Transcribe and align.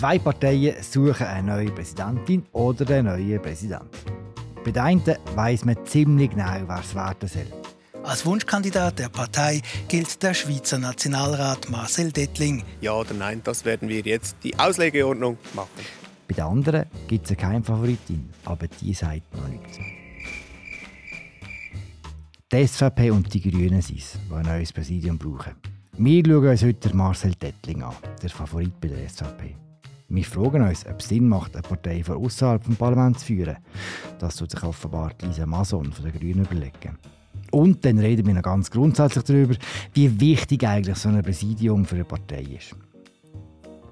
Zwei 0.00 0.18
Parteien 0.18 0.82
suchen 0.82 1.26
eine 1.26 1.46
neue 1.56 1.70
Präsidentin 1.72 2.46
oder 2.52 2.88
einen 2.88 3.08
neuen 3.08 3.42
Präsidenten. 3.42 3.90
Bei 4.64 4.70
den 4.70 4.82
einen 4.82 5.02
weiss 5.34 5.62
man 5.62 5.76
ziemlich 5.84 6.30
genau, 6.30 6.54
wer 6.66 6.80
es 6.80 6.94
werden 6.94 7.28
soll. 7.28 8.02
Als 8.02 8.24
Wunschkandidat 8.24 8.98
der 8.98 9.10
Partei 9.10 9.60
gilt 9.88 10.22
der 10.22 10.32
Schweizer 10.32 10.78
Nationalrat 10.78 11.68
Marcel 11.68 12.10
Dettling. 12.12 12.64
Ja 12.80 12.94
oder 12.94 13.12
nein, 13.12 13.42
das 13.44 13.66
werden 13.66 13.90
wir 13.90 14.00
jetzt 14.00 14.36
die 14.42 14.58
Auslegeordnung 14.58 15.36
machen. 15.52 15.68
Bei 16.26 16.34
den 16.34 16.44
anderen 16.44 16.86
gibt 17.06 17.30
es 17.30 17.36
keine 17.36 17.62
Favoritin, 17.62 18.30
aber 18.46 18.68
die 18.68 18.94
sagt 18.94 19.36
noch 19.36 19.48
nichts. 19.48 19.78
Die 22.50 22.66
SVP 22.66 23.10
und 23.10 23.34
die 23.34 23.50
Grünen 23.50 23.82
sind 23.82 23.98
es, 23.98 24.18
die 24.30 24.34
ein 24.34 24.46
neues 24.46 24.72
Präsidium 24.72 25.18
brauchen. 25.18 25.56
Wir 25.98 26.24
schauen 26.24 26.48
uns 26.48 26.62
heute 26.62 26.96
Marcel 26.96 27.34
Dettling 27.34 27.82
an, 27.82 27.94
der 28.22 28.30
Favorit 28.30 28.80
bei 28.80 28.88
der 28.88 29.06
SVP. 29.06 29.56
Wir 30.12 30.24
fragen 30.24 30.66
uns, 30.66 30.84
ob 30.86 30.98
es 30.98 31.08
Sinn 31.08 31.28
macht, 31.28 31.54
eine 31.54 31.62
Partei 31.62 32.02
von 32.02 32.16
außerhalb 32.16 32.64
des 32.64 32.76
Parlaments 32.76 33.20
zu 33.20 33.26
führen. 33.26 33.56
Das 34.18 34.34
tut 34.34 34.50
sich 34.50 34.62
offenbar 34.64 35.12
Lisa 35.22 35.46
Mason 35.46 35.92
von 35.92 36.04
den 36.04 36.12
Grünen 36.12 36.44
überlegen. 36.44 36.98
Und 37.52 37.84
dann 37.84 38.00
reden 38.00 38.26
wir 38.26 38.34
noch 38.34 38.42
ganz 38.42 38.72
grundsätzlich 38.72 39.22
darüber, 39.22 39.54
wie 39.94 40.20
wichtig 40.20 40.66
eigentlich 40.66 40.96
so 40.96 41.10
ein 41.10 41.22
Präsidium 41.22 41.84
für 41.84 41.94
eine 41.94 42.04
Partei 42.04 42.42
ist. 42.42 42.74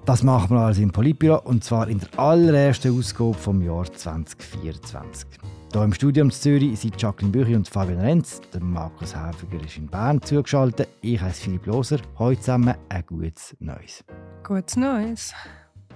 Das 0.05 0.21
machen 0.21 0.57
wir 0.57 0.61
also 0.61 0.81
im 0.81 0.91
Politbüro 0.91 1.39
und 1.45 1.63
zwar 1.63 1.87
in 1.87 1.99
der 1.99 2.19
allerersten 2.19 2.97
Ausgabe 2.97 3.35
vom 3.35 3.61
Jahr 3.61 3.85
2024. 3.85 5.25
Hier 5.71 5.83
im 5.83 5.93
Studium 5.93 6.27
in 6.27 6.31
Zürich 6.31 6.79
sind 6.79 7.01
Jacqueline 7.01 7.31
Büchi 7.31 7.55
und 7.55 7.69
Fabian 7.69 7.99
Renz. 7.99 8.41
Der 8.53 8.61
Markus 8.61 9.15
Häfiger 9.15 9.63
ist 9.63 9.77
in 9.77 9.87
Bern 9.87 10.21
zugeschaltet. 10.21 10.89
Ich 11.01 11.21
heiße 11.21 11.43
Philipp 11.43 11.65
Loser. 11.65 11.99
Heute 12.17 12.41
zusammen 12.41 12.75
ein 12.89 13.05
gutes 13.05 13.55
Neues. 13.59 14.03
Gutes 14.43 14.75
Neues. 14.75 15.33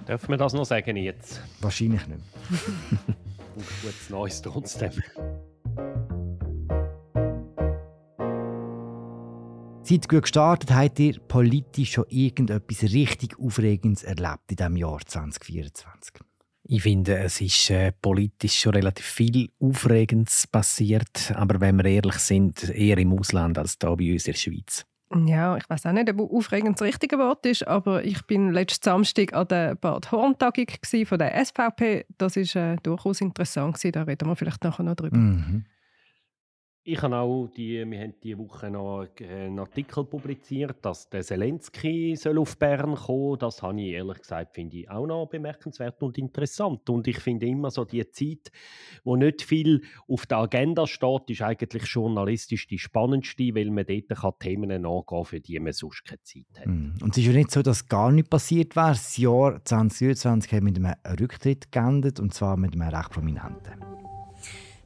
Dürfen 0.06 0.28
wir 0.28 0.36
das 0.36 0.52
noch 0.52 0.64
sagen 0.64 0.96
jetzt? 0.96 1.40
Wahrscheinlich 1.60 2.06
nicht. 2.06 2.20
gutes 3.54 4.10
Neues 4.10 4.42
trotzdem. 4.42 4.90
Seit 9.82 10.08
gut 10.08 10.22
gestartet 10.22 10.70
habt 10.72 10.98
ihr 10.98 11.20
politisch 11.20 11.92
schon 11.92 12.06
irgendetwas 12.08 12.82
richtig 12.84 13.38
Aufregendes 13.38 14.02
erlebt 14.02 14.50
in 14.50 14.56
diesem 14.56 14.76
Jahr 14.76 15.00
2024? 15.04 16.14
Ich 16.66 16.82
finde, 16.82 17.18
es 17.18 17.42
ist 17.42 17.68
äh, 17.68 17.92
politisch 17.92 18.60
schon 18.60 18.72
relativ 18.72 19.04
viel 19.04 19.50
Aufregendes 19.60 20.46
passiert, 20.46 21.32
aber 21.34 21.60
wenn 21.60 21.76
wir 21.76 21.84
ehrlich 21.84 22.14
sind, 22.14 22.70
eher 22.70 22.96
im 22.96 23.12
Ausland 23.12 23.58
als 23.58 23.76
hier 23.78 23.94
bei 23.96 24.12
uns 24.12 24.26
in 24.26 24.32
der 24.32 24.38
Schweiz. 24.38 24.86
Ja, 25.26 25.56
ich 25.56 25.68
weiß 25.68 25.86
auch 25.86 25.92
nicht, 25.92 26.10
ob 26.10 26.32
aufregend 26.32 26.80
das 26.80 26.86
richtige 26.86 27.18
Wort 27.18 27.46
ist, 27.46 27.66
aber 27.66 28.04
ich 28.04 28.26
bin 28.26 28.52
letzten 28.52 28.84
Samstag 28.84 29.32
an 29.32 29.48
der 29.48 29.74
Bad 29.74 30.10
Horn-Tagung 30.10 30.66
von 31.06 31.18
der 31.18 31.44
SVP. 31.44 32.06
Das 32.18 32.36
ist 32.36 32.56
äh, 32.56 32.76
durchaus 32.82 33.20
interessant 33.20 33.78
Da 33.92 34.02
reden 34.02 34.28
wir 34.28 34.36
vielleicht 34.36 34.64
nachher 34.64 34.82
noch 34.82 34.96
drüber. 34.96 35.16
Mhm. 35.16 35.64
Ich 36.86 37.00
habe 37.00 37.16
auch 37.16 37.46
die, 37.46 37.82
wir 37.90 37.98
haben 37.98 38.12
diese 38.22 38.36
Woche 38.36 38.70
noch 38.70 39.06
einen 39.18 39.58
Artikel 39.58 40.04
publiziert, 40.04 40.76
dass 40.82 41.08
der 41.08 41.22
Zelensky 41.22 42.14
soll 42.14 42.36
auf 42.36 42.58
Bern 42.58 42.94
kommen. 42.94 43.38
Das 43.38 43.62
habe 43.62 43.80
ich 43.80 43.92
ehrlich 43.92 44.18
gesagt 44.18 44.54
finde 44.54 44.76
ich 44.76 44.90
auch 44.90 45.06
noch 45.06 45.24
bemerkenswert 45.24 46.02
und 46.02 46.18
interessant. 46.18 46.90
Und 46.90 47.08
ich 47.08 47.20
finde 47.20 47.46
immer 47.46 47.70
so 47.70 47.86
die 47.86 48.06
Zeit, 48.10 48.52
wo 49.02 49.16
nicht 49.16 49.40
viel 49.40 49.80
auf 50.06 50.26
der 50.26 50.36
Agenda 50.36 50.86
steht, 50.86 51.30
ist 51.30 51.40
eigentlich 51.40 51.86
journalistisch 51.86 52.66
die 52.66 52.78
spannendste, 52.78 53.54
weil 53.54 53.70
man 53.70 53.86
dort 53.86 54.20
kann 54.20 54.32
Themen 54.38 54.82
nachgehen 54.82 55.24
für 55.24 55.40
die 55.40 55.58
man 55.60 55.72
sonst 55.72 56.04
keine 56.04 56.20
Zeit 56.20 56.44
hat. 56.58 56.66
Hm. 56.66 56.96
Und 57.00 57.12
es 57.12 57.16
ist 57.16 57.26
ja 57.26 57.32
nicht 57.32 57.50
so, 57.50 57.62
dass 57.62 57.88
gar 57.88 58.12
nichts 58.12 58.28
passiert 58.28 58.76
wäre. 58.76 58.88
Das 58.88 59.16
Jahr 59.16 59.64
2023 59.64 60.52
hat 60.52 60.62
mit 60.62 60.76
einem 60.76 60.92
Rücktritt 61.18 61.72
geendet 61.72 62.20
und 62.20 62.34
zwar 62.34 62.58
mit 62.58 62.74
einem 62.74 62.94
recht 62.94 63.08
prominenten. 63.08 64.03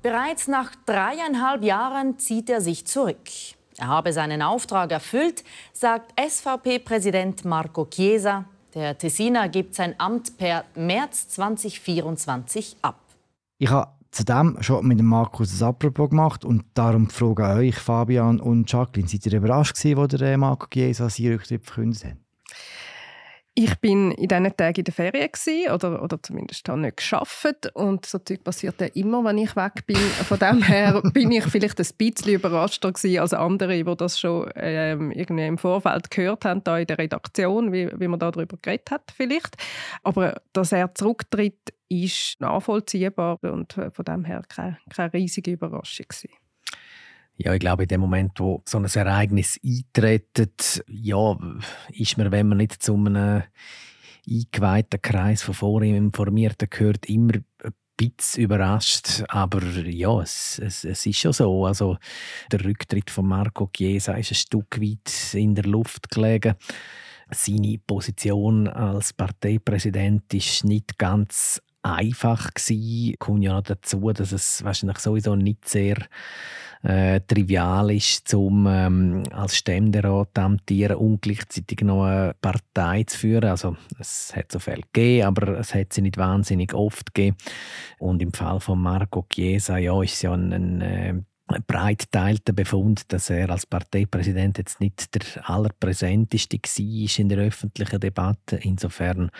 Bereits 0.02 0.46
nach 0.46 0.72
dreieinhalb 0.86 1.64
Jahren 1.64 2.18
zieht 2.18 2.48
er 2.48 2.60
sich 2.60 2.86
zurück. 2.86 3.28
Er 3.78 3.88
habe 3.88 4.12
seinen 4.12 4.42
Auftrag 4.42 4.92
erfüllt, 4.92 5.42
sagt 5.72 6.12
SVP-Präsident 6.20 7.44
Marco 7.44 7.84
Chiesa. 7.84 8.44
Der 8.74 8.96
Tessiner 8.96 9.48
gibt 9.48 9.74
sein 9.74 9.94
Amt 9.98 10.36
per 10.36 10.64
März 10.76 11.28
2024 11.28 12.76
ab. 12.82 13.00
Ich 13.58 13.70
habe 13.70 13.90
zudem 14.12 14.56
schon 14.60 14.86
mit 14.86 15.00
dem 15.00 15.06
Markus 15.06 15.60
ein 15.60 15.68
Apropos 15.68 16.10
gemacht 16.10 16.44
und 16.44 16.64
darum 16.74 17.10
frage 17.10 17.44
euch, 17.44 17.76
Fabian 17.76 18.40
und 18.40 18.70
Jacqueline, 18.70 19.08
seid 19.08 19.26
ihr 19.26 19.38
überrascht 19.38 19.76
gewesen, 19.76 19.98
als 19.98 20.14
der 20.14 20.32
äh, 20.32 20.36
Marco 20.36 20.66
Chiesa 20.68 21.10
seinen 21.10 21.32
Rücktritt 21.32 21.64
verkündet 21.64 22.04
hat? 22.04 22.27
Ich 23.60 23.74
bin 23.80 24.12
in 24.12 24.28
diesen 24.28 24.56
Tagen 24.56 24.78
in 24.78 24.84
der 24.84 24.94
Ferien 24.94 25.32
gewesen, 25.32 25.72
oder, 25.72 26.00
oder 26.00 26.22
zumindest 26.22 26.68
habe 26.68 26.80
nicht 26.80 26.98
geschafft 26.98 27.68
und 27.74 28.06
so 28.06 28.20
Zeug 28.20 28.44
passiert 28.44 28.80
ja 28.80 28.86
immer, 28.94 29.24
wenn 29.24 29.36
ich 29.36 29.56
weg 29.56 29.84
bin. 29.84 29.96
Von 29.96 30.38
dem 30.38 30.62
her 30.62 31.02
bin 31.12 31.32
ich 31.32 31.42
vielleicht 31.42 31.80
ein 31.80 31.86
bisschen 31.98 32.34
überraschter 32.34 32.92
gewesen 32.92 33.18
als 33.18 33.34
andere, 33.34 33.82
die 33.82 33.96
das 33.96 34.20
schon 34.20 34.48
ähm, 34.54 35.10
irgendwie 35.10 35.44
im 35.44 35.58
Vorfeld 35.58 36.08
gehört 36.08 36.44
haben, 36.44 36.62
da 36.62 36.78
in 36.78 36.86
der 36.86 36.98
Redaktion, 36.98 37.72
wie, 37.72 37.90
wie 37.98 38.06
man 38.06 38.20
darüber 38.20 38.56
geredet 38.62 38.92
hat 38.92 39.12
vielleicht. 39.16 39.56
Aber 40.04 40.40
dass 40.52 40.70
er 40.70 40.94
zurücktritt, 40.94 41.74
ist 41.88 42.40
nachvollziehbar 42.40 43.38
und 43.42 43.76
äh, 43.76 43.90
von 43.90 44.04
dem 44.04 44.24
her 44.24 44.42
keine, 44.48 44.78
keine 44.94 45.12
riesige 45.14 45.50
Überraschung 45.50 46.06
gewesen. 46.08 46.30
Ja, 47.40 47.54
ich 47.54 47.60
glaube, 47.60 47.84
in 47.84 47.88
dem 47.88 48.00
Moment, 48.00 48.40
wo 48.40 48.62
so 48.66 48.78
ein 48.78 48.84
Ereignis 48.84 49.60
eintretet, 49.64 50.82
ja, 50.88 51.38
ist 51.90 52.18
man, 52.18 52.32
wenn 52.32 52.48
man 52.48 52.58
nicht 52.58 52.82
zu 52.82 52.94
einem 52.96 53.44
eingeweihten 54.28 55.00
Kreis 55.00 55.42
von 55.42 55.54
Vorinformierten 55.54 56.68
gehört, 56.68 57.06
immer 57.06 57.34
ein 57.34 57.72
bisschen 57.96 58.42
überrascht. 58.42 59.22
Aber 59.28 59.62
ja, 59.62 60.20
es, 60.20 60.58
es, 60.58 60.84
es 60.84 61.06
ist 61.06 61.18
schon 61.18 61.32
so. 61.32 61.64
Also, 61.64 61.96
der 62.50 62.64
Rücktritt 62.64 63.08
von 63.08 63.28
Marco 63.28 63.70
Chiesa 63.72 64.14
ist 64.14 64.32
ein 64.32 64.34
Stück 64.34 64.80
weit 64.80 65.32
in 65.32 65.54
der 65.54 65.64
Luft 65.64 66.10
gelegen. 66.10 66.56
Seine 67.30 67.78
Position 67.86 68.66
als 68.66 69.12
Parteipräsident 69.12 70.34
ist 70.34 70.64
nicht 70.64 70.98
ganz 70.98 71.62
einfach 71.82 72.54
gewesen. 72.54 73.14
Kommt 73.18 73.44
ja 73.44 73.54
noch 73.54 73.62
dazu, 73.62 74.12
dass 74.12 74.32
es 74.32 74.64
wahrscheinlich 74.64 74.98
sowieso 74.98 75.36
nicht 75.36 75.68
sehr 75.68 75.96
äh, 76.82 77.20
trivial 77.20 77.90
ist, 77.90 78.32
um 78.34 78.66
ähm, 78.68 79.24
als 79.32 79.56
Ständerat 79.56 80.38
amtieren 80.38 80.96
und 80.96 81.22
gleichzeitig 81.22 81.80
noch 81.82 82.04
eine 82.04 82.34
Partei 82.40 83.04
zu 83.04 83.18
führen. 83.18 83.50
Also 83.50 83.76
es 83.98 84.34
hat 84.34 84.52
so 84.52 84.58
Fälle 84.58 84.82
gegeben, 84.92 85.26
aber 85.26 85.58
es 85.58 85.74
hat 85.74 85.92
sie 85.92 86.02
nicht 86.02 86.16
wahnsinnig 86.16 86.74
oft 86.74 87.14
gegeben. 87.14 87.36
Und 87.98 88.22
im 88.22 88.32
Fall 88.32 88.60
von 88.60 88.80
Marco 88.80 89.26
Chiesa 89.28 89.78
ja, 89.78 90.00
ist 90.02 90.14
es 90.14 90.22
ja 90.22 90.32
ein, 90.32 90.52
ein 90.52 90.80
äh, 90.80 91.14
breit 91.66 92.10
teilter 92.12 92.52
Befund, 92.52 93.12
dass 93.12 93.30
er 93.30 93.50
als 93.50 93.66
Parteipräsident 93.66 94.58
jetzt 94.58 94.80
nicht 94.80 95.14
der 95.14 95.48
allerpräsenteste 95.48 96.58
war 96.58 97.18
in 97.18 97.28
der 97.28 97.38
öffentlichen 97.38 98.00
Debatte. 98.00 98.56
Insofern 98.62 99.30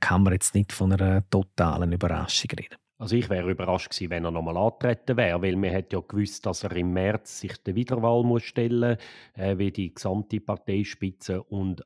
kann 0.00 0.22
man 0.22 0.34
jetzt 0.34 0.54
nicht 0.54 0.72
von 0.72 0.92
einer 0.92 1.28
totalen 1.28 1.92
Überraschung 1.92 2.50
reden. 2.58 2.76
Also 2.98 3.16
ich 3.16 3.28
wäre 3.28 3.50
überrascht 3.50 3.90
gewesen, 3.90 4.10
wenn 4.10 4.24
er 4.24 4.30
nochmal 4.30 4.56
antreten 4.56 5.18
wäre, 5.18 5.42
weil 5.42 5.56
man 5.56 5.74
hat 5.74 5.92
ja 5.92 6.00
gewusst, 6.00 6.46
dass 6.46 6.64
er 6.64 6.74
im 6.76 6.94
März 6.94 7.40
sich 7.40 7.62
der 7.62 7.74
Wiederwahl 7.74 8.22
muss 8.22 8.44
stellen, 8.44 8.96
äh, 9.34 9.58
wie 9.58 9.70
die 9.70 9.92
gesamte 9.92 10.40
Parteispitze 10.40 11.42
und 11.42 11.82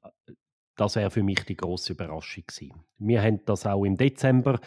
das 0.80 0.96
wäre 0.96 1.10
für 1.10 1.22
mich 1.22 1.44
die 1.44 1.56
große 1.56 1.92
Überraschung 1.92 2.44
gewesen. 2.46 2.84
Wir 2.98 3.22
haben 3.22 3.40
das 3.44 3.66
auch 3.66 3.84
im 3.84 3.96
Dezember 3.96 4.58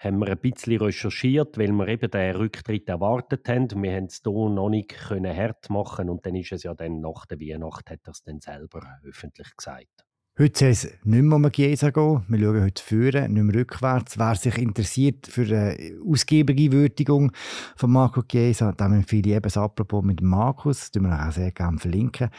haben 0.00 0.18
wir 0.18 0.28
ein 0.28 0.38
bisschen 0.38 0.80
recherchiert, 0.80 1.56
weil 1.56 1.70
wir 1.70 1.86
eben 1.86 2.10
den 2.10 2.34
Rücktritt 2.34 2.88
erwartet 2.88 3.48
haben. 3.48 3.70
Wir 3.80 3.94
haben 3.94 4.06
es 4.06 4.20
hier 4.24 4.32
noch 4.32 4.68
nicht 4.68 4.88
können 4.88 5.36
hart 5.36 5.70
machen 5.70 6.10
und 6.10 6.26
dann 6.26 6.34
ist 6.34 6.50
es 6.50 6.64
ja 6.64 6.74
dann 6.74 7.00
nach 7.00 7.26
der 7.26 7.38
Weihnacht 7.38 7.88
hat 7.88 8.00
er 8.04 8.10
es 8.10 8.24
dann 8.24 8.40
selber 8.40 8.80
öffentlich 9.04 9.56
gesagt. 9.56 10.04
Heute 10.36 10.58
soll 10.58 10.70
es 10.70 10.84
nicht 11.04 11.22
mehr 11.22 11.36
um 11.36 11.52
Chiesa 11.52 11.90
gehen. 11.90 12.24
Wir 12.26 12.38
schauen 12.40 12.62
heute 12.64 12.82
führen, 12.82 13.32
nicht 13.34 13.42
mehr 13.44 13.54
rückwärts. 13.54 14.18
Wer 14.18 14.34
sich 14.34 14.58
interessiert 14.58 15.28
für 15.28 15.42
eine 15.42 15.76
ausgiebige 16.04 16.72
Würdigung 16.72 17.30
von 17.76 17.92
Marco 17.92 18.22
Chiesa, 18.22 18.72
dann 18.72 18.94
empfehle 18.94 19.28
ich 19.28 19.36
eben 19.36 19.42
das 19.42 19.58
Apropos 19.58 20.02
mit 20.02 20.22
Markus. 20.22 20.90
Das 20.90 21.02
wir 21.02 21.28
auch 21.28 21.30
sehr 21.30 21.52
gerne 21.52 21.78
verlinken. 21.78 22.30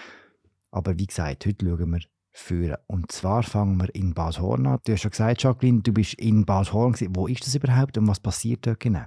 Aber 0.72 0.98
wie 0.98 1.06
gesagt, 1.06 1.46
heute 1.46 1.66
schauen 1.66 1.92
wir 1.92 2.00
führen. 2.34 2.78
Und 2.88 3.12
zwar 3.12 3.44
fangen 3.44 3.80
wir 3.80 3.94
in 3.96 4.14
Bashorn 4.14 4.66
an. 4.68 4.80
Du 4.86 4.92
hast 4.92 5.02
schon 5.02 5.12
gesagt, 5.12 5.44
Jacqueline, 5.44 5.82
du 5.82 5.94
bist 5.94 6.16
in 6.16 6.46
Bashorn. 6.46 6.96
Wo 7.12 7.28
ist 7.28 7.46
das 7.46 7.56
überhaupt 7.56 7.98
und 7.98 8.08
was 8.08 8.20
passiert 8.20 8.66
dort 8.66 8.80
genau? 8.80 9.06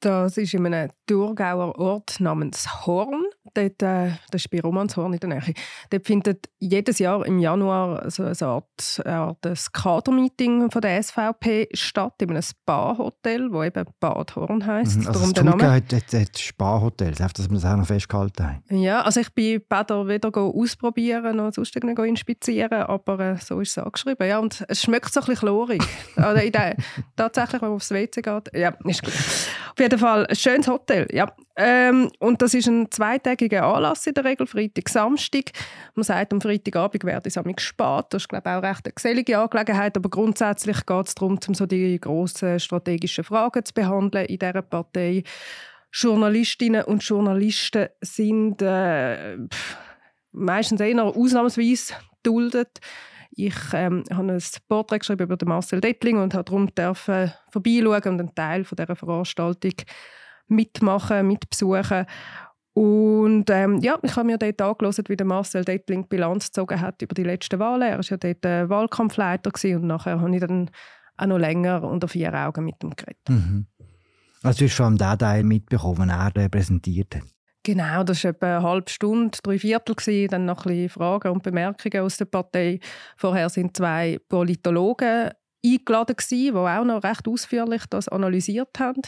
Das 0.00 0.36
ist 0.36 0.54
in 0.54 0.66
einem 0.66 0.90
Thurgauer 1.06 1.76
Ort 1.78 2.20
namens 2.20 2.86
Horn. 2.86 3.24
Dort, 3.54 3.82
äh, 3.82 4.10
das 4.30 4.42
ist 4.42 4.50
bei 4.50 4.60
Romanshorn 4.60 5.12
in 5.12 5.20
der 5.20 5.28
Nähe. 5.28 5.54
Dort 5.90 6.06
findet 6.06 6.48
jedes 6.58 6.98
Jahr 6.98 7.24
im 7.26 7.38
Januar 7.38 8.10
so 8.10 8.24
eine 8.24 8.40
Art, 8.40 9.02
eine 9.04 9.14
Art 9.14 9.72
Kadermeeting 9.72 10.70
von 10.70 10.80
der 10.80 11.02
SVP 11.02 11.68
statt, 11.72 12.14
in 12.20 12.30
einem 12.30 12.42
Spa-Hotel, 12.42 13.50
das 13.50 13.66
eben 13.66 13.84
Bad 14.00 14.36
Horn 14.36 14.66
heisst. 14.66 15.00
Mhm, 15.00 15.06
also 15.06 15.12
Darum 15.12 15.32
das 15.34 15.44
der 15.44 15.44
Name. 15.44 15.72
Hat, 15.72 15.92
hat, 15.92 16.12
hat 16.12 16.38
Spa-Hotels, 16.38 17.18
dass 17.18 17.48
wir 17.48 17.54
das 17.54 17.64
auch 17.64 17.76
noch 17.76 17.86
festgehalten 17.86 18.46
haben. 18.46 18.62
Ja, 18.70 19.02
also 19.02 19.20
ich 19.20 19.32
bin 19.34 19.62
Bäder 19.68 20.06
weder 20.06 20.36
ausprobieren 20.36 21.36
noch 21.36 21.52
sonst 21.52 21.76
inspizieren, 21.76 22.82
aber 22.82 23.20
äh, 23.20 23.36
so 23.36 23.60
ist 23.60 23.70
es 23.70 23.78
angeschrieben. 23.78 24.26
Ja, 24.28 24.38
und 24.38 24.64
es 24.68 24.82
schmeckt 24.82 25.12
so 25.12 25.20
ein 25.20 25.26
bisschen 25.26 25.40
chlorig. 25.40 25.82
also 26.16 26.50
der, 26.50 26.76
tatsächlich, 27.16 27.62
wenn 27.62 27.68
man 27.68 27.76
aufs 27.76 27.90
WC 27.90 28.22
geht. 28.22 28.50
Ja, 28.54 28.70
ist 28.84 29.02
gut. 29.02 29.12
Auf 29.12 29.78
jeden 29.78 29.98
Fall 29.98 30.26
ein 30.26 30.36
schönes 30.36 30.68
Hotel. 30.68 31.06
Ja. 31.12 31.32
Ähm, 31.58 32.10
und 32.18 32.42
das 32.42 32.52
ist 32.52 32.68
ein 32.68 32.90
zweitägiger 32.90 33.64
Anlass 33.64 34.06
in 34.06 34.12
der 34.12 34.24
Regel, 34.24 34.46
Freitag, 34.46 34.90
Samstag. 34.90 35.52
Man 35.94 36.04
sagt, 36.04 36.32
am 36.32 36.40
Freitagabend 36.40 37.04
werde 37.04 37.30
es 37.30 37.62
spät. 37.62 38.04
Das 38.10 38.22
ist, 38.22 38.28
glaube 38.28 38.50
ich, 38.50 38.56
auch 38.56 38.62
recht 38.62 38.84
eine 38.84 38.92
gesellige 38.92 39.38
Angelegenheit. 39.38 39.96
Aber 39.96 40.10
grundsätzlich 40.10 40.84
geht 40.84 41.06
es 41.06 41.14
darum, 41.14 41.38
um 41.48 41.54
so 41.54 41.64
die 41.64 41.98
grossen 41.98 42.60
strategischen 42.60 43.24
Fragen 43.24 43.64
zu 43.64 43.72
behandeln 43.72 44.26
in 44.26 44.38
dieser 44.38 44.62
Partei. 44.62 45.22
Journalistinnen 45.92 46.84
und 46.84 47.02
Journalisten 47.02 47.88
sind 48.02 48.60
äh, 48.60 49.38
meistens 50.32 50.80
eher 50.82 51.02
ausnahmsweise 51.02 51.94
duldet. 52.22 52.80
Ich 53.30 53.56
ähm, 53.72 54.04
habe 54.12 54.32
ein 54.32 54.42
Porträt 54.68 54.98
geschrieben 54.98 55.30
über 55.30 55.38
Marcel 55.46 55.80
Dettling 55.80 56.18
und 56.18 56.34
habe 56.34 56.44
darum 56.44 56.68
vorbeischauen 57.48 58.12
und 58.12 58.20
einen 58.20 58.34
Teil 58.34 58.64
von 58.64 58.76
dieser 58.76 58.96
Veranstaltung 58.96 59.72
mitmachen, 60.48 61.26
mitbesuchen. 61.26 62.06
Und 62.74 63.48
ähm, 63.48 63.78
ja, 63.78 63.98
ich 64.02 64.16
habe 64.16 64.26
mir 64.26 64.36
dort 64.36 64.60
angehört, 64.60 65.08
wie 65.08 65.16
der 65.16 65.26
Marcel 65.26 65.64
Dettling 65.64 66.06
Bilanz 66.08 66.48
gezogen 66.48 66.80
hat 66.80 67.00
über 67.00 67.14
die 67.14 67.22
letzten 67.22 67.58
Wahlen. 67.58 67.88
Er 67.88 67.96
war 67.96 68.04
ja 68.04 68.16
dort 68.18 68.44
äh, 68.44 68.68
Wahlkampfleiter 68.68 69.50
und 69.76 69.86
nachher 69.86 70.20
habe 70.20 70.34
ich 70.34 70.40
dann 70.40 70.70
auch 71.16 71.26
noch 71.26 71.38
länger 71.38 71.82
unter 71.82 72.06
vier 72.06 72.34
Augen 72.34 72.66
mit 72.66 72.82
ihm 72.84 72.94
geredet. 72.94 73.28
Mhm. 73.28 73.66
Also 74.42 74.58
du 74.58 74.64
hast 74.66 74.74
vor 74.74 74.86
allem 74.86 74.98
den 74.98 75.18
Teil 75.18 75.42
mitbekommen, 75.42 76.08
den 76.08 76.42
er 76.42 76.48
präsentiert 76.50 77.16
hat? 77.16 77.22
Genau, 77.62 78.04
das 78.04 78.22
war 78.22 78.30
etwa 78.30 78.58
eine 78.58 78.62
halbe 78.62 78.90
Stunde, 78.90 79.36
drei 79.42 79.58
Viertel. 79.58 79.96
Gewesen. 79.96 80.30
Dann 80.30 80.44
noch 80.44 80.66
ein 80.66 80.72
bisschen 80.72 80.90
Fragen 80.90 81.32
und 81.32 81.42
Bemerkungen 81.42 82.00
aus 82.00 82.16
der 82.16 82.26
Partei. 82.26 82.78
Vorher 83.16 83.48
sind 83.48 83.76
zwei 83.76 84.20
Politologen 84.28 85.30
eingeladen, 85.72 86.16
gewesen, 86.16 86.54
die 86.54 86.58
auch 86.58 86.84
noch 86.84 87.02
recht 87.02 87.26
ausführlich 87.28 87.82
das 87.90 88.08
analysiert 88.08 88.78
haben. 88.78 89.02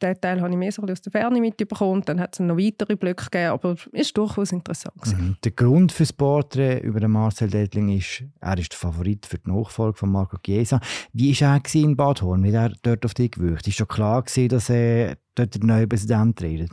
Den 0.00 0.20
Teil 0.20 0.40
habe 0.40 0.50
ich 0.50 0.56
mehr 0.56 0.70
so 0.70 0.82
aus 0.82 1.00
der 1.00 1.10
Ferne 1.10 1.40
mitbekommen. 1.40 2.02
Dann 2.04 2.20
hat 2.20 2.34
es 2.34 2.40
noch 2.40 2.56
weitere 2.56 2.94
Blöcke 2.94 3.24
gegeben, 3.24 3.50
aber 3.52 3.76
es 3.92 4.14
war 4.16 4.24
durchaus 4.26 4.52
interessant. 4.52 5.06
Mhm. 5.06 5.36
Der 5.42 5.52
Grund 5.52 5.90
für 5.90 6.04
das 6.04 6.12
Porträt 6.12 6.80
über 6.80 7.06
Marcel 7.08 7.50
Dettling 7.50 7.96
ist, 7.96 8.22
er 8.40 8.58
ist 8.58 8.72
der 8.72 8.78
Favorit 8.78 9.26
für 9.26 9.38
die 9.38 9.50
Nachfolge 9.50 9.98
von 9.98 10.12
Marco 10.12 10.38
Chiesa. 10.38 10.80
Wie 11.12 11.38
war 11.40 11.56
er 11.56 11.74
in 11.74 11.96
Bad 11.96 12.22
Horn? 12.22 12.44
Wie 12.44 12.52
er 12.52 12.72
dort 12.82 13.04
auf 13.04 13.14
dich 13.14 13.32
gewirkt? 13.32 13.66
Ist 13.66 13.76
schon 13.76 13.88
klar 13.88 14.22
gewesen, 14.22 14.48
dass 14.48 14.70
er 14.70 15.16
dort 15.34 15.54
der 15.54 15.64
neue 15.64 15.88
Präsident 15.88 16.40
redet? 16.42 16.70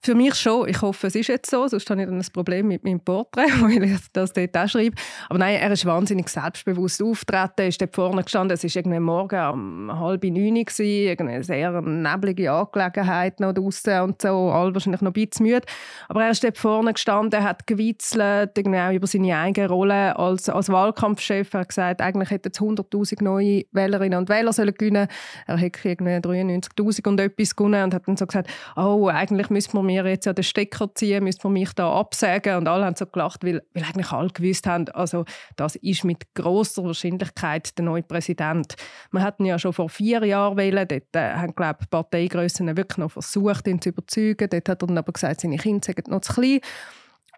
Für 0.00 0.14
mich 0.14 0.34
schon. 0.36 0.68
Ich 0.68 0.80
hoffe, 0.80 1.08
es 1.08 1.16
ist 1.16 1.26
jetzt 1.26 1.50
so. 1.50 1.66
Sonst 1.66 1.90
habe 1.90 2.00
ich 2.00 2.06
dann 2.06 2.18
ein 2.18 2.26
Problem 2.32 2.68
mit 2.68 2.84
meinem 2.84 3.00
Porträt, 3.00 3.50
weil 3.60 3.82
ich 3.82 3.98
das 4.12 4.32
dort 4.32 4.56
auch 4.56 4.68
schreibe. 4.68 4.94
Aber 5.28 5.40
nein, 5.40 5.56
er 5.56 5.72
ist 5.72 5.84
wahnsinnig 5.86 6.28
selbstbewusst 6.28 7.02
auftreten. 7.02 7.52
Er 7.56 7.68
ist 7.68 7.80
dort 7.80 7.94
vorne 7.96 8.22
gestanden. 8.22 8.54
Es 8.54 8.62
war 8.62 8.70
irgendwie 8.74 9.00
morgen 9.00 9.50
um 9.50 9.98
halb 9.98 10.22
neun. 10.22 10.64
Eine 10.78 11.42
sehr 11.42 11.82
neblige 11.82 12.52
Angelegenheit 12.52 13.40
noch 13.40 13.52
draußen 13.52 14.00
und 14.02 14.22
so. 14.22 14.50
Alle 14.50 14.72
wahrscheinlich 14.72 15.00
noch 15.00 15.10
ein 15.10 15.26
bisschen 15.26 15.46
müde. 15.46 15.66
Aber 16.08 16.24
er 16.24 16.30
ist 16.30 16.44
dort 16.44 16.58
vorne 16.58 16.92
gestanden, 16.92 17.42
hat 17.42 17.66
gewitzelt, 17.66 18.56
irgendwie 18.56 18.78
auch 18.78 18.92
über 18.92 19.06
seine 19.08 19.36
eigene 19.36 19.68
Rolle 19.68 20.16
als, 20.16 20.48
als 20.48 20.68
Wahlkampfchef. 20.68 21.52
Er 21.54 21.60
hat 21.60 21.68
gesagt, 21.68 22.00
eigentlich 22.00 22.30
hätten 22.30 22.52
es 22.52 22.60
100'000 22.60 23.24
neue 23.24 23.64
Wählerinnen 23.72 24.18
und 24.18 24.28
Wähler 24.28 24.52
sollen 24.52 24.74
gewinnen 24.74 25.08
Er 25.46 25.56
hätte 25.56 25.88
irgendwie 25.88 26.12
93'000 26.12 27.08
und 27.08 27.20
etwas 27.20 27.56
gewonnen 27.56 27.82
und 27.82 27.94
hat 27.94 28.06
dann 28.06 28.16
so 28.16 28.26
gesagt, 28.26 28.48
oh, 28.76 29.08
eigentlich 29.08 29.50
müssen 29.50 29.72
wir 29.74 29.87
mir 29.88 30.06
jetzt 30.06 30.26
ja 30.26 30.32
den 30.32 30.44
Stecker 30.44 30.94
ziehen, 30.94 31.24
müsste 31.24 31.46
man 31.46 31.54
mich 31.54 31.72
da 31.72 31.92
absägen. 31.92 32.56
Und 32.56 32.68
alle 32.68 32.84
haben 32.84 32.96
so 32.96 33.06
gelacht, 33.06 33.44
weil, 33.44 33.62
weil 33.74 33.84
eigentlich 33.84 34.12
alle 34.12 34.28
gewusst 34.28 34.66
haben, 34.66 34.88
also 34.90 35.24
das 35.56 35.76
ist 35.76 36.04
mit 36.04 36.34
großer 36.34 36.84
Wahrscheinlichkeit 36.84 37.76
der 37.76 37.84
neue 37.84 38.02
Präsident. 38.02 38.74
Wir 39.10 39.22
hatten 39.22 39.44
ja 39.44 39.58
schon 39.58 39.72
vor 39.72 39.88
vier 39.88 40.24
Jahren 40.24 40.56
wählen, 40.56 40.86
dort 40.86 41.16
äh, 41.16 41.34
haben 41.34 41.54
glaube 41.54 41.78
ich, 41.80 41.90
Parteigrössen 41.90 42.76
wirklich 42.76 42.98
noch 42.98 43.10
versucht, 43.10 43.66
ihn 43.66 43.80
zu 43.80 43.88
überzeugen. 43.88 44.48
Dort 44.50 44.68
hat 44.68 44.82
er 44.82 44.86
dann 44.86 44.98
aber 44.98 45.12
gesagt, 45.12 45.40
seine 45.40 45.56
Kinder 45.56 45.84
sind 45.84 46.08
noch 46.08 46.20
zu 46.20 46.34
klein. 46.34 46.60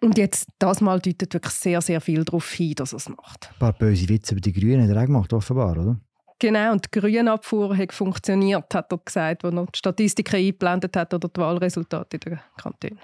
Und 0.01 0.17
jetzt, 0.17 0.47
das 0.57 0.81
Mal 0.81 0.99
deutet 0.99 1.33
wirklich 1.33 1.53
sehr, 1.53 1.79
sehr 1.79 2.01
viel 2.01 2.25
darauf 2.25 2.51
hin, 2.51 2.73
dass 2.75 2.93
er 2.93 2.97
es 2.97 3.07
macht. 3.07 3.49
Ein 3.53 3.59
paar 3.59 3.73
böse 3.73 4.09
Witze 4.09 4.33
über 4.33 4.41
die 4.41 4.51
Grünen 4.51 4.81
hat 4.81 4.95
er 4.95 5.01
auch 5.01 5.05
gemacht, 5.05 5.31
offenbar, 5.31 5.77
oder? 5.77 5.99
Genau, 6.41 6.71
und 6.71 6.83
die 6.85 6.99
Grünabfuhr 6.99 7.77
hat 7.77 7.93
funktioniert, 7.93 8.73
hat 8.73 8.91
er 8.91 8.97
gesagt, 8.97 9.45
als 9.45 9.53
er 9.53 9.65
die 9.67 9.77
Statistiken 9.77 10.37
eingeblendet 10.37 10.95
hat 10.95 11.13
oder 11.13 11.29
die 11.29 11.39
Wahlresultate 11.39 12.17
in 12.17 12.19
der 12.21 12.41
Kantine. 12.57 12.97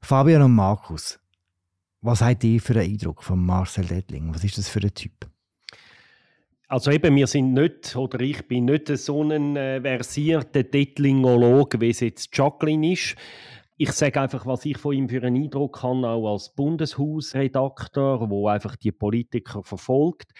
Fabian 0.00 0.42
und 0.42 0.52
Markus, 0.52 1.18
was 2.02 2.22
habt 2.22 2.44
ihr 2.44 2.60
für 2.60 2.74
einen 2.74 2.92
Eindruck 2.92 3.24
von 3.24 3.44
Marcel 3.44 3.84
Dettling? 3.84 4.32
Was 4.32 4.44
ist 4.44 4.58
das 4.58 4.68
für 4.68 4.78
ein 4.78 4.94
Typ? 4.94 5.28
Also 6.68 6.92
eben, 6.92 7.16
wir 7.16 7.26
sind 7.26 7.52
nicht, 7.52 7.96
oder 7.96 8.20
ich 8.20 8.46
bin 8.46 8.66
nicht 8.66 8.96
so 8.96 9.24
ein 9.24 9.56
äh, 9.56 9.80
versierter 9.80 10.62
Dettlingolog, 10.62 11.80
wie 11.80 11.90
es 11.90 11.98
jetzt 11.98 12.28
Jacqueline 12.32 12.92
ist. 12.92 13.16
Ich 13.76 13.90
sage 13.90 14.20
einfach, 14.20 14.46
was 14.46 14.64
ich 14.64 14.78
von 14.78 14.94
ihm 14.94 15.08
für 15.08 15.24
einen 15.24 15.42
Eindruck 15.42 15.82
habe, 15.82 16.06
auch 16.06 16.32
als 16.32 16.54
Bundeshausredakteur, 16.54 18.30
wo 18.30 18.46
einfach 18.46 18.76
die 18.76 18.92
Politiker 18.92 19.64
verfolgt. 19.64 20.30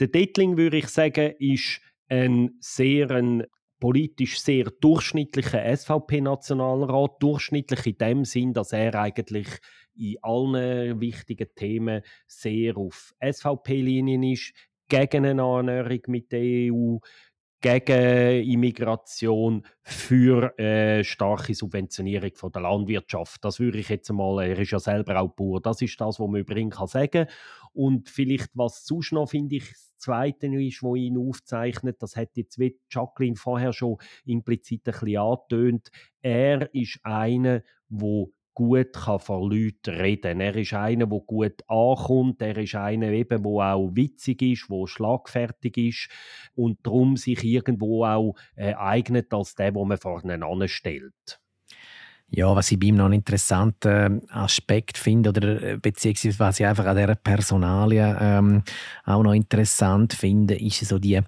Der 0.00 0.08
Dettling, 0.08 0.56
würde 0.56 0.78
ich 0.78 0.88
sagen, 0.88 1.34
ist 1.38 1.82
ein 2.08 2.56
sehr 2.58 3.10
ein 3.10 3.44
politisch 3.80 4.40
sehr 4.40 4.64
durchschnittlicher 4.64 5.76
SVP-Nationalrat. 5.76 7.22
Durchschnittlich 7.22 7.86
in 7.86 7.98
dem 7.98 8.24
Sinn, 8.24 8.54
dass 8.54 8.72
er 8.72 8.94
eigentlich 8.94 9.48
in 9.94 10.16
allen 10.22 11.00
wichtigen 11.00 11.48
Themen 11.54 12.02
sehr 12.26 12.78
auf 12.78 13.12
SVP-Linien 13.22 14.22
ist, 14.22 14.54
gegen 14.88 15.26
eine 15.26 15.42
Annäherung 15.42 16.00
mit 16.08 16.32
der 16.32 16.72
EU, 16.72 16.96
gegen 17.60 18.50
Immigration, 18.50 19.66
für 19.82 20.58
äh, 20.58 21.04
starke 21.04 21.54
Subventionierung 21.54 22.30
von 22.34 22.52
der 22.52 22.62
Landwirtschaft. 22.62 23.44
Das 23.44 23.60
würde 23.60 23.78
ich 23.78 23.88
jetzt 23.88 24.10
mal, 24.12 24.44
er 24.44 24.58
ist 24.58 24.70
ja 24.70 24.78
selber 24.78 25.20
auch 25.20 25.32
Bauer, 25.34 25.60
das 25.60 25.82
ist 25.82 26.00
das, 26.00 26.20
was 26.20 26.28
man 26.28 26.40
über 26.40 26.56
ihn 26.56 26.70
kann 26.70 26.86
sagen 26.86 27.26
Und 27.72 28.08
vielleicht, 28.08 28.50
was 28.54 28.86
sonst 28.86 29.12
noch, 29.12 29.28
finde 29.28 29.56
ich, 29.56 29.68
das 29.68 29.96
Zweite 29.98 30.46
ist, 30.46 30.82
was 30.82 30.96
ihn 30.96 31.18
aufzeichnet, 31.18 31.96
das 32.00 32.16
hat 32.16 32.36
jetzt 32.36 32.58
wie 32.58 32.78
Jacqueline 32.88 33.36
vorher 33.36 33.72
schon 33.72 33.96
implizit 34.24 34.86
ein 34.86 34.92
bisschen 34.92 35.16
angetönt, 35.18 35.90
er 36.22 36.74
ist 36.74 37.00
einer, 37.02 37.62
der 37.88 38.26
gut 38.60 38.92
kann 38.92 39.18
vor 39.18 39.48
Leuten 39.48 39.94
reden. 39.94 40.38
Er 40.42 40.54
ist 40.54 40.74
einer, 40.74 41.06
der 41.06 41.20
gut 41.20 41.62
ankommt. 41.66 42.42
Er 42.42 42.58
ist 42.58 42.74
einer, 42.74 43.08
eben, 43.08 43.42
der 43.42 43.50
auch 43.50 43.90
witzig 43.94 44.42
ist, 44.42 44.68
der 44.68 44.86
schlagfertig 44.86 45.78
ist 45.78 46.08
und 46.54 46.78
darum 46.82 47.16
sich 47.16 47.42
irgendwo 47.42 48.04
auch 48.04 48.34
äh, 48.56 48.74
eignet 48.74 49.32
als 49.32 49.54
der, 49.54 49.72
den 49.72 49.88
man 49.88 49.96
vorne 49.96 50.44
anstellt. 50.44 51.40
Ja, 52.28 52.54
was 52.54 52.70
ich 52.70 52.78
bei 52.78 52.88
ihm 52.88 52.96
noch 52.96 53.06
einen 53.06 53.14
interessanten 53.14 54.30
Aspekt 54.30 54.98
finde, 54.98 55.30
oder 55.30 55.62
äh, 55.62 55.76
beziehungsweise 55.78 56.38
was 56.38 56.60
ich 56.60 56.66
einfach 56.66 56.84
an 56.84 56.96
dieser 56.96 57.14
Personalie 57.14 58.16
ähm, 58.20 58.62
auch 59.06 59.22
noch 59.22 59.32
interessant 59.32 60.12
finde, 60.12 60.54
ist 60.60 60.80
so 60.80 60.98
die 60.98 61.18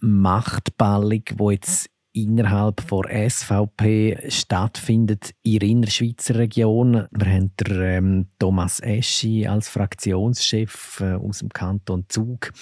Machtballung, 0.00 1.24
wo 1.36 1.50
jetzt 1.50 1.90
innerhalb 2.12 2.86
der 2.88 3.30
SVP 3.30 4.30
stattfindet 4.30 5.34
in 5.42 5.58
der 5.58 5.68
Innerschweizer 5.68 6.36
Region. 6.36 7.06
Wir 7.10 7.32
haben 7.32 7.52
den, 7.56 7.80
ähm, 7.80 8.26
Thomas 8.38 8.80
Eschi 8.80 9.46
als 9.46 9.68
Fraktionschef 9.68 11.00
äh, 11.00 11.14
aus 11.14 11.38
dem 11.40 11.50
Kanton 11.50 12.06
Zug 12.08 12.52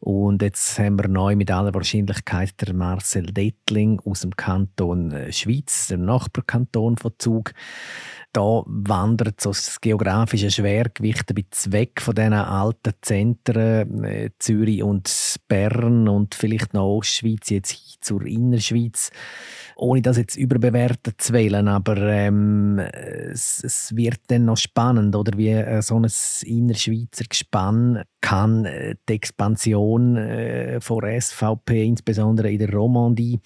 und 0.00 0.42
jetzt 0.42 0.78
haben 0.78 0.98
wir 0.98 1.08
neu 1.08 1.36
mit 1.36 1.50
aller 1.50 1.74
Wahrscheinlichkeit 1.74 2.54
der 2.60 2.74
Marcel 2.74 3.26
Dettling 3.26 4.00
aus 4.04 4.20
dem 4.20 4.36
Kanton 4.36 5.12
äh, 5.12 5.32
Schweiz, 5.32 5.88
der 5.88 5.98
Nachbarkanton 5.98 6.96
von 6.96 7.12
Zug 7.18 7.52
da 8.32 8.62
wandert 8.66 9.40
so 9.40 9.50
das 9.50 9.80
geografische 9.80 10.50
Schwergewicht 10.50 11.30
ein 11.30 11.44
bisschen 11.44 11.72
weg 11.72 12.00
von 12.00 12.14
diesen 12.14 12.32
alten 12.32 12.92
Zentren, 13.02 14.04
äh, 14.04 14.30
Zürich 14.38 14.82
und 14.82 15.36
Bern 15.48 16.08
und 16.08 16.34
vielleicht 16.34 16.72
noch 16.74 16.96
Ostschweiz, 16.96 17.50
jetzt 17.50 17.72
hin 17.72 17.92
zur 18.02 18.26
Innerschweiz. 18.26 19.10
Ohne 19.76 20.02
das 20.02 20.16
jetzt 20.16 20.36
überbewerten 20.36 21.14
zu 21.16 21.32
wählen, 21.32 21.66
aber 21.68 21.96
ähm, 21.96 22.78
es, 22.78 23.62
es, 23.64 23.94
wird 23.96 24.20
dann 24.28 24.44
noch 24.44 24.56
spannend, 24.56 25.16
oder 25.16 25.36
wie 25.36 25.48
äh, 25.48 25.82
so 25.82 25.98
ein 25.98 26.06
Innerschweizer 26.44 27.24
Gespann 27.28 28.02
kann 28.20 28.64
äh, 28.64 28.94
die 29.08 29.14
Expansion 29.14 30.16
äh, 30.16 30.80
von 30.80 31.02
SVP, 31.20 31.84
insbesondere 31.84 32.50
in 32.50 32.58
der 32.58 32.72
Romandie, 32.72 33.40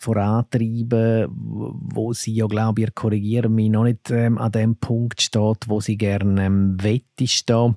vorantreiben, 0.00 1.28
wo 1.30 2.12
sie 2.12 2.34
ja, 2.34 2.46
glaube 2.46 2.82
ich, 2.82 2.94
korrigieren 2.94 3.54
mich, 3.54 3.70
noch 3.70 3.84
nicht 3.84 4.10
ähm, 4.26 4.38
an 4.38 4.52
dem 4.52 4.76
Punkt 4.76 5.22
steht, 5.22 5.68
wo 5.68 5.80
sie 5.80 5.96
gerne 5.96 6.44
ähm, 6.44 6.78
stehen. 7.24 7.76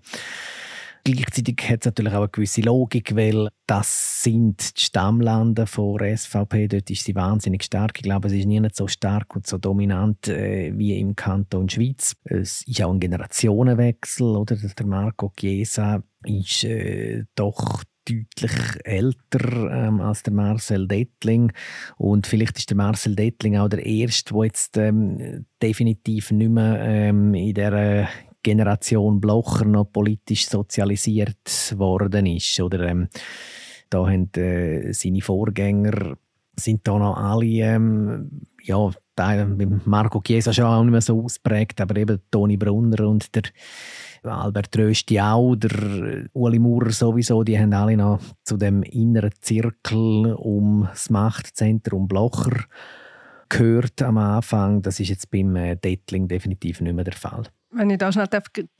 Gleichzeitig 1.06 1.70
hat 1.70 1.82
es 1.82 1.86
natürlich 1.88 2.14
auch 2.14 2.20
eine 2.20 2.30
gewisse 2.30 2.62
Logik, 2.62 3.14
weil 3.14 3.50
das 3.68 4.24
sind 4.24 4.78
die 4.78 4.82
Stammlande 4.82 5.66
der 5.66 6.18
SVP. 6.18 6.70
Dort 6.70 6.90
ist 6.90 7.04
sie 7.04 7.14
wahnsinnig 7.14 7.64
stark. 7.64 7.98
Ich 7.98 8.04
glaube, 8.04 8.30
sie 8.30 8.40
ist 8.40 8.46
nie 8.46 8.62
nicht 8.62 8.78
so 8.78 8.88
stark 8.88 9.36
und 9.36 9.46
so 9.46 9.58
dominant 9.58 10.30
äh, 10.30 10.72
wie 10.78 10.98
im 10.98 11.14
Kanton 11.18 11.68
Schweiz. 11.68 12.16
Es 12.24 12.62
ist 12.66 12.82
auch 12.82 12.94
ein 12.94 13.02
Generationenwechsel. 13.02 14.28
Oder? 14.28 14.56
Der 14.56 14.86
Marco 14.86 15.34
Chiesa 15.36 16.02
ist 16.24 16.64
äh, 16.64 17.26
doch 17.36 17.84
deutlich 18.08 18.52
älter 18.84 19.72
ähm, 19.72 20.02
als 20.02 20.24
der 20.24 20.34
Marcel 20.34 20.88
Dettling 20.88 21.52
und 21.98 22.28
vielleicht 22.28 22.58
ist 22.58 22.70
der 22.70 22.78
Marcel 22.78 23.16
Dettling 23.16 23.58
auch 23.58 23.70
der 23.70 23.86
erste, 23.86 24.34
der 24.34 24.44
jetzt 24.46 24.78
ähm, 24.78 25.46
definitiv 25.62 26.32
nicht 26.32 26.52
mehr 26.52 26.80
ähm, 26.80 27.34
in 27.34 27.54
der 27.54 28.10
Generation 28.44 29.22
Blocher 29.22 29.66
noch 29.66 29.86
politisch 29.86 30.48
sozialisiert 30.48 31.74
worden 31.78 32.26
ist. 32.26 32.60
Oder 32.60 32.82
ähm, 32.82 33.08
da 33.90 34.06
haben 34.06 34.30
äh, 34.36 34.92
seine 34.94 35.22
Vorgänger 35.22 36.18
sind 36.56 36.88
da 36.88 37.00
noch 37.00 37.18
alle 37.18 37.46
ähm, 37.46 38.42
ja, 38.62 38.92
Marco 39.86 40.22
Chiesa 40.22 40.54
schon 40.54 40.66
auch 40.66 40.84
nicht 40.84 40.92
mehr 40.92 41.02
so 41.02 41.24
ausprägt, 41.24 41.82
aber 41.82 41.96
eben 41.98 42.20
Toni 42.32 42.58
Brunner 42.58 43.08
und 43.08 43.34
der 43.36 43.44
Albert 44.25 44.77
Rösti 44.77 45.20
auch, 45.20 45.56
der 45.56 46.27
Uli 46.34 46.60
Maurer 46.60 46.92
sowieso, 46.92 47.44
die 47.44 47.60
haben 47.60 47.74
alle 47.74 47.98
noch 47.98 48.20
zu 48.44 48.58
dem 48.58 48.84
inneren 48.84 49.32
Zirkel 49.42 50.34
um 50.34 50.88
das 50.89 51.10
Machtzentrum 51.10 52.08
Blocher 52.08 52.65
gehört 53.50 54.01
am 54.01 54.18
Anfang. 54.18 54.82
Das 54.82 55.00
ist 55.00 55.10
jetzt 55.10 55.30
beim 55.32 55.56
äh, 55.56 55.75
Dettling 55.75 56.27
definitiv 56.27 56.82
nicht 56.82 56.94
mehr 56.94 57.03
der 57.03 57.13
Fall. 57.13 57.44
Wenn 57.72 57.89
ich 57.89 57.98
da 57.98 58.12
schnell 58.12 58.27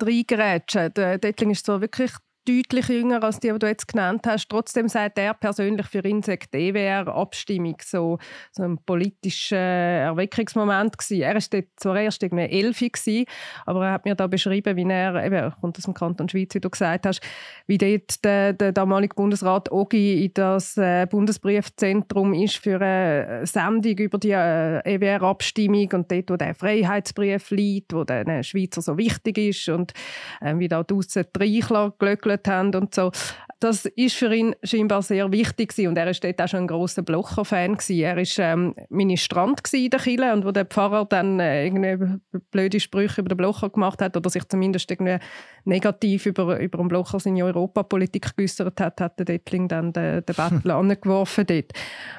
reingrätsche, 0.02 0.90
der 0.90 1.18
Dettling 1.18 1.52
ist 1.52 1.66
so 1.66 1.82
wirklich 1.82 2.12
deutlich 2.46 2.88
jünger 2.90 3.24
als 3.24 3.40
die, 3.40 3.52
die 3.52 3.60
du 3.60 3.68
jetzt 3.68 3.88
genannt 3.88 4.26
hast. 4.28 4.50
Trotzdem 4.50 4.88
sagt 4.88 5.18
er 5.18 5.34
persönlich, 5.34 5.88
für 5.88 6.06
ihn 6.06 6.22
sei 6.22 6.38
die 6.54 6.70
EWR-Abstimmung 6.70 7.78
so, 7.84 8.18
so 8.52 8.64
ein 8.64 8.78
politischer 8.86 9.58
Erweckungsmoment 9.58 10.98
gewesen. 10.98 11.22
Er 11.22 11.36
war 11.36 11.64
zwar 11.78 12.00
erst 12.00 12.24
irgendwie 12.24 12.46
elf, 12.46 12.80
gewesen, 12.80 13.26
aber 13.66 13.86
er 13.86 13.92
hat 13.94 14.06
mir 14.06 14.16
da 14.16 14.28
beschrieben, 14.28 14.76
wie 14.76 14.90
er, 14.90 15.24
eben, 15.24 15.36
er 15.36 15.52
kommt 15.52 15.78
aus 15.78 15.84
dem 15.84 15.94
Kanton 15.94 16.28
Schweiz, 16.28 16.54
wie 16.54 16.60
du 16.60 16.70
gesagt 16.70 17.06
hast, 17.06 17.22
wie 17.68 17.78
dort 17.78 18.24
der, 18.24 18.54
der 18.54 18.72
damalige 18.72 19.16
Bundesrat 19.16 19.72
Ogi 19.72 20.26
in 20.26 20.34
das 20.34 20.78
äh, 20.78 21.06
Bundesbriefzentrum 21.10 22.34
ist 22.34 22.58
für 22.58 22.82
eine 22.82 23.46
Sendung 23.46 23.98
über 23.98 24.18
die 24.18 24.32
äh, 24.32 24.80
EWR-Abstimmung 24.96 25.90
und 25.94 26.12
dort, 26.12 26.30
wo 26.30 26.36
der 26.36 26.56
Freiheitsbrief 26.56 27.52
liegt, 27.52 27.94
wo 27.94 28.04
den 28.04 28.44
Schweizer 28.44 28.82
so 28.82 28.98
wichtig 28.98 29.38
ist 29.38 29.70
und 29.70 29.94
äh, 30.42 30.58
wie 30.58 30.68
da 30.68 30.84
draussen 30.84 31.26
die 31.36 31.40
Reichler 31.40 31.94
glöckelt 31.98 32.33
gespielt 32.38 32.48
haben 32.48 32.76
und 32.76 32.94
so. 32.94 33.12
Das 33.60 33.86
ist 33.86 34.16
für 34.16 34.34
ihn 34.34 34.56
scheinbar 34.64 35.02
sehr 35.04 35.32
wichtig 35.32 35.70
gewesen. 35.70 35.88
und 35.88 35.98
er 35.98 36.10
ist 36.10 36.22
dort 36.22 36.42
auch 36.42 36.50
schon 36.50 36.62
ein 36.62 36.68
großer 36.68 37.02
Blocher-Fan 37.02 37.78
Er 37.90 38.18
war 38.18 38.40
ähm, 38.40 38.76
Ministrant 38.90 39.62
in 39.72 39.90
der 39.90 40.02
Kirche 40.02 40.34
und 40.34 40.46
wo 40.46 40.52
der 40.52 40.66
Pfarrer 40.66 41.06
dann 41.06 41.40
äh, 41.40 41.66
irgendwie 41.66 42.20
blöde 42.52 42.82
Sprüche 42.82 43.22
über 43.22 43.30
den 43.30 43.38
Blocher 43.38 43.70
gemacht 43.70 44.02
hat 44.02 44.18
oder 44.18 44.30
sich 44.30 44.46
zumindest 44.50 44.92
irgendwie 44.92 45.18
negativ 45.64 46.26
über, 46.26 46.60
über 46.60 46.78
den 46.78 46.90
Blocher 46.90 47.22
seine 47.22 47.46
Europapolitik 47.46 48.36
geäußert 48.36 48.82
hat, 48.82 49.00
hat 49.00 49.18
der 49.20 49.26
Dettling 49.26 49.70
dann 49.70 49.94
den, 49.94 50.26
den 50.26 50.36
Battle 50.36 50.76
angeworfen 50.76 51.46
dort. 51.46 51.72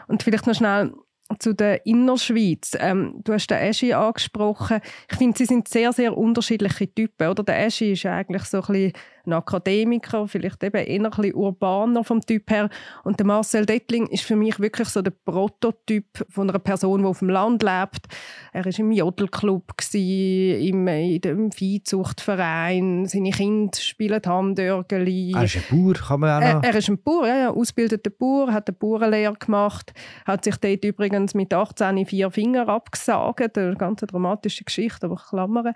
Und 0.08 0.22
vielleicht 0.22 0.46
noch 0.46 0.54
schnell 0.54 0.92
zu 1.38 1.54
der 1.54 1.84
Innerschweiz. 1.86 2.76
Ähm, 2.78 3.20
du 3.24 3.32
hast 3.32 3.48
den 3.48 3.58
Eschi 3.58 3.92
angesprochen. 3.92 4.80
Ich 5.10 5.16
finde, 5.16 5.36
sie 5.36 5.46
sind 5.46 5.68
sehr, 5.68 5.92
sehr 5.92 6.16
unterschiedliche 6.16 6.92
Typen. 6.92 7.28
Oder? 7.28 7.42
Der 7.42 7.66
Eschi 7.66 7.92
ist 7.92 8.06
eigentlich 8.06 8.44
so 8.44 8.58
ein 8.58 8.66
bisschen 8.66 8.92
ein 9.26 9.32
Akademiker, 9.32 10.28
vielleicht 10.28 10.62
eben 10.62 10.76
eher 10.76 11.04
ein 11.04 11.10
bisschen 11.10 11.34
urbaner 11.34 12.04
vom 12.04 12.20
Typ 12.20 12.50
her. 12.50 12.68
Und 13.02 13.18
der 13.18 13.26
Marcel 13.26 13.66
Dettling 13.66 14.06
ist 14.08 14.24
für 14.24 14.36
mich 14.36 14.58
wirklich 14.60 14.88
so 14.88 15.02
der 15.02 15.12
Prototyp 15.12 16.06
von 16.28 16.48
einer 16.48 16.58
Person, 16.58 17.02
die 17.02 17.06
auf 17.06 17.20
dem 17.20 17.30
Land 17.30 17.62
lebt. 17.62 18.06
Er 18.52 18.64
war 18.64 18.78
im 18.78 18.92
Jodelclub, 18.92 19.72
im, 19.92 20.88
in 20.88 21.20
dem 21.20 21.52
Viehzuchtverein, 21.52 23.06
seine 23.06 23.30
Kinder 23.30 23.76
spielen 23.78 24.22
Handörgeli. 24.24 25.32
Er 25.34 25.44
ist 25.44 25.56
ein 25.56 25.64
Bauer, 25.70 25.94
kann 25.94 26.20
man 26.20 26.30
auch 26.30 26.54
noch... 26.54 26.62
Er, 26.62 26.70
er 26.70 26.76
ist 26.76 26.88
ein 26.88 27.02
Bauer, 27.02 27.26
ja, 27.26 27.50
ausgebildeter 27.50 28.10
Bauer, 28.10 28.52
hat 28.52 28.68
eine 28.68 28.76
Bauernlehre 28.76 29.34
gemacht, 29.34 29.92
hat 30.24 30.44
sich 30.44 30.56
dort 30.56 30.84
übrigens 30.84 31.34
mit 31.34 31.52
18 31.52 32.06
vier 32.06 32.30
Finger 32.30 32.68
abgesagt. 32.68 33.58
Eine 33.58 33.76
ganz 33.76 34.00
dramatische 34.00 34.64
Geschichte, 34.64 35.06
aber 35.06 35.16
Klammern. 35.16 35.74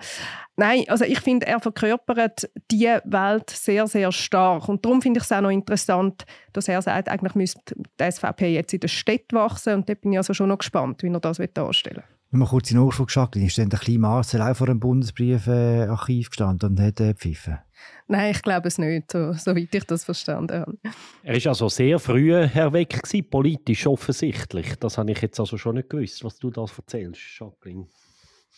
Nein, 0.57 0.85
also 0.89 1.05
ich 1.05 1.21
finde, 1.21 1.47
er 1.47 1.61
verkörpert 1.61 2.51
die 2.71 2.87
Welt 3.05 3.38
Welt 3.39 3.51
sehr, 3.51 3.87
sehr 3.87 4.13
stark. 4.13 4.69
Und 4.69 4.85
darum 4.85 5.03
finde 5.03 5.19
ich 5.19 5.25
es 5.25 5.33
auch 5.33 5.41
noch 5.41 5.51
interessant, 5.51 6.25
dass 6.53 6.69
er 6.69 6.83
sagt, 6.83 7.09
eigentlich 7.09 7.35
müsste 7.35 7.75
die 7.77 8.11
SVP 8.11 8.55
jetzt 8.55 8.75
in 8.75 8.81
der 8.81 8.89
Stadt 8.89 9.33
wachsen. 9.33 9.75
Und 9.75 9.89
da 9.89 9.95
bin 9.95 10.13
ich 10.13 10.19
also 10.19 10.35
schon 10.35 10.49
noch 10.49 10.59
gespannt, 10.59 11.03
wie 11.03 11.09
er 11.09 11.21
das 11.21 11.41
darstellen 11.55 11.97
will. 11.97 12.05
Nur 12.31 12.41
mal 12.41 12.49
kurz 12.51 12.71
in 12.71 12.77
Nachfrage 12.77 13.11
Jacqueline, 13.11 13.47
ist 13.47 13.57
denn 13.57 13.71
der 13.71 13.79
kleine 13.79 14.01
Marcel 14.01 14.43
auch 14.43 14.55
vor 14.55 14.67
dem 14.67 14.79
Bundesbriefarchiv 14.79 16.29
gestanden 16.29 16.71
und 16.71 16.81
hat 16.81 17.01
äh, 17.01 17.15
pfiffen? 17.15 17.59
Nein, 18.07 18.33
ich 18.33 18.43
glaube 18.43 18.69
es 18.69 18.77
nicht, 18.77 19.13
so, 19.13 19.33
soweit 19.33 19.75
ich 19.75 19.85
das 19.85 20.05
verstanden 20.05 20.61
habe. 20.61 20.79
Er 21.23 21.37
war 21.37 21.47
also 21.47 21.71
sehr 21.71 21.99
früh 21.99 22.35
herweg, 22.35 23.01
politisch 23.31 23.87
offensichtlich. 23.87 24.77
Das 24.77 24.99
habe 24.99 25.13
ich 25.13 25.23
jetzt 25.23 25.41
also 25.41 25.57
schon 25.57 25.77
nicht 25.77 25.89
gewusst, 25.89 26.23
was 26.23 26.39
du 26.39 26.51
da 26.51 26.67
erzählst, 26.77 27.21
Jacqueline. 27.39 27.87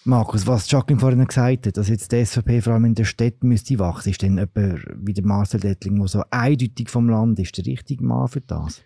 Markus, 0.05 0.47
was 0.47 0.71
Jacqueline 0.71 0.99
vorhin 0.99 1.27
gesagt 1.27 1.67
hat, 1.67 1.77
dass 1.77 1.89
jetzt 1.89 2.11
die 2.11 2.25
SVP 2.25 2.63
vor 2.63 2.73
allem 2.73 2.87
in 2.87 2.95
der 2.95 3.05
Stadt 3.05 3.45
müsste 3.45 3.79
wachsen, 3.79 4.11
ist 4.11 4.23
denn 4.23 4.39
jemand 4.39 4.83
wie 4.97 5.13
der 5.13 5.27
Marcel 5.27 5.61
Dettling, 5.61 5.99
der 5.99 6.09
so 6.09 6.23
eindeutig 6.31 6.89
vom 6.89 7.09
Land 7.09 7.39
ist, 7.39 7.59
der 7.59 7.67
richtige 7.67 8.03
Mann 8.03 8.29
für 8.29 8.41
das? 8.41 8.83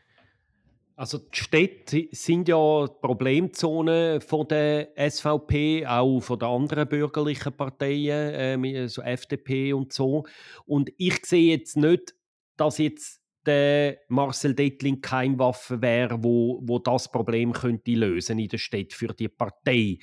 Also 0.97 1.18
die 1.18 1.38
Städte 1.38 2.09
sind 2.12 2.49
ja 2.49 2.87
Problemzonen 3.00 4.21
von 4.21 4.47
der 4.49 4.90
SVP, 4.97 5.87
auch 5.87 6.21
von 6.21 6.38
den 6.38 6.49
anderen 6.49 6.88
bürgerlichen 6.88 7.52
Parteien, 7.52 8.64
äh, 8.64 8.88
so 8.88 9.02
FDP 9.02 9.73
und 9.73 9.92
so. 9.92 10.25
Und 10.66 10.92
ich 10.97 11.25
sehe 11.26 11.56
jetzt 11.56 11.76
nicht, 11.76 12.14
dass 12.56 12.78
jetzt 12.78 13.21
der 13.47 13.99
Marcel 14.09 14.54
Dettling 14.54 15.00
kein 15.00 15.38
Waffe 15.38 15.83
wäre, 15.83 16.23
wo, 16.23 16.61
wo 16.62 16.78
das 16.78 17.11
Problem 17.11 17.52
könnte 17.52 17.92
lösen 17.92 18.38
in 18.38 18.49
der 18.49 18.59
Stadt 18.59 18.92
für 18.92 19.09
die 19.09 19.28
Partei. 19.28 19.99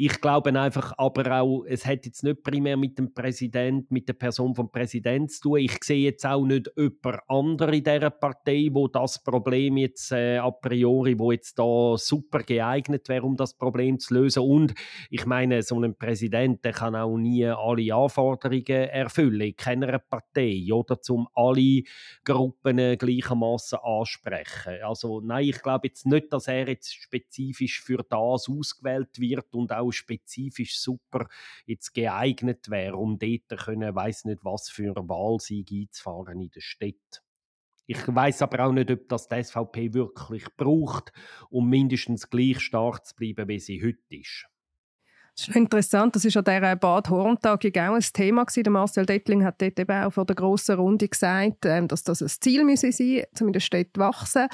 Ich 0.00 0.20
glaube 0.20 0.56
einfach 0.56 0.92
aber 0.96 1.40
auch, 1.40 1.64
es 1.64 1.84
hat 1.84 2.06
jetzt 2.06 2.22
nicht 2.22 2.44
primär 2.44 2.76
mit 2.76 2.96
dem 3.00 3.12
Präsident, 3.12 3.90
mit 3.90 4.08
der 4.08 4.12
Person 4.12 4.54
vom 4.54 4.70
Präsidenten 4.70 5.28
zu 5.28 5.40
tun. 5.40 5.58
Ich 5.58 5.82
sehe 5.82 6.04
jetzt 6.04 6.24
auch 6.24 6.44
nicht 6.44 6.70
jemand 6.76 7.18
andere 7.26 7.76
in 7.76 7.82
dieser 7.82 8.10
Partei, 8.10 8.68
wo 8.70 8.86
das 8.86 9.20
Problem 9.24 9.76
jetzt 9.76 10.12
äh, 10.12 10.36
a 10.36 10.52
priori, 10.52 11.18
wo 11.18 11.32
jetzt 11.32 11.58
da 11.58 11.96
super 11.96 12.44
geeignet 12.44 13.08
wäre, 13.08 13.24
um 13.24 13.36
das 13.36 13.54
Problem 13.54 13.98
zu 13.98 14.14
lösen. 14.14 14.44
Und 14.44 14.72
ich 15.10 15.26
meine, 15.26 15.62
so 15.62 15.80
ein 15.80 15.96
Präsident, 15.96 16.64
der 16.64 16.74
kann 16.74 16.94
auch 16.94 17.16
nie 17.16 17.46
alle 17.46 17.92
Anforderungen 17.92 18.64
erfüllen 18.68 19.40
in 19.40 19.56
keiner 19.56 19.98
Partei 19.98 20.64
oder 20.70 21.00
zum 21.00 21.26
alle 21.34 21.82
Gruppen 22.22 22.96
gleichermaßen 22.96 23.80
ansprechen. 23.82 24.80
Also 24.84 25.20
nein, 25.22 25.46
ich 25.46 25.60
glaube 25.60 25.88
jetzt 25.88 26.06
nicht, 26.06 26.32
dass 26.32 26.46
er 26.46 26.68
jetzt 26.68 26.94
spezifisch 26.94 27.82
für 27.82 28.04
das 28.08 28.48
ausgewählt 28.48 29.18
wird 29.18 29.52
und 29.56 29.72
auch 29.72 29.87
auch 29.88 29.92
spezifisch 29.92 30.78
super 30.78 31.28
jetzt 31.66 31.94
geeignet 31.94 32.70
wäre, 32.70 32.96
um 32.96 33.18
dort 33.18 33.58
können, 33.64 33.94
weiß 33.94 34.26
nicht 34.26 34.44
was 34.44 34.68
für 34.68 34.94
eine 34.96 35.08
Wahlsieg 35.08 35.70
einzufahren 35.72 36.40
in 36.40 36.50
der 36.50 36.60
Stadt. 36.60 37.22
Ich 37.86 38.06
weiß 38.06 38.42
aber 38.42 38.66
auch 38.66 38.72
nicht, 38.72 38.90
ob 38.90 39.08
das 39.08 39.28
die 39.28 39.42
SVP 39.42 39.94
wirklich 39.94 40.44
braucht, 40.56 41.10
um 41.48 41.70
mindestens 41.70 42.28
gleich 42.28 42.60
stark 42.60 43.06
zu 43.06 43.14
bleiben, 43.16 43.48
wie 43.48 43.58
sie 43.58 43.82
heute 43.82 44.16
ist. 44.16 44.46
Das 45.38 45.46
ist 45.46 45.54
interessant, 45.54 46.16
das 46.16 46.24
war 46.24 46.44
an 46.44 46.44
dieser 46.44 46.74
Bad 46.74 47.10
Horn-Tagung 47.10 47.70
auch 47.76 47.94
ein 47.94 48.00
Thema. 48.12 48.44
Der 48.44 48.72
Marcel 48.72 49.06
Dettling 49.06 49.44
hat 49.44 49.62
dort 49.62 49.78
eben 49.78 50.02
auch 50.02 50.12
vor 50.12 50.24
der 50.24 50.34
grossen 50.34 50.74
Runde 50.74 51.06
gesagt, 51.06 51.64
ähm, 51.64 51.86
dass 51.86 52.02
das 52.02 52.20
ein 52.22 52.28
Ziel 52.28 52.64
müsse 52.64 52.90
sein, 52.90 53.22
zumindest 53.34 53.72
dort 53.72 53.96
wachsen. 53.96 54.48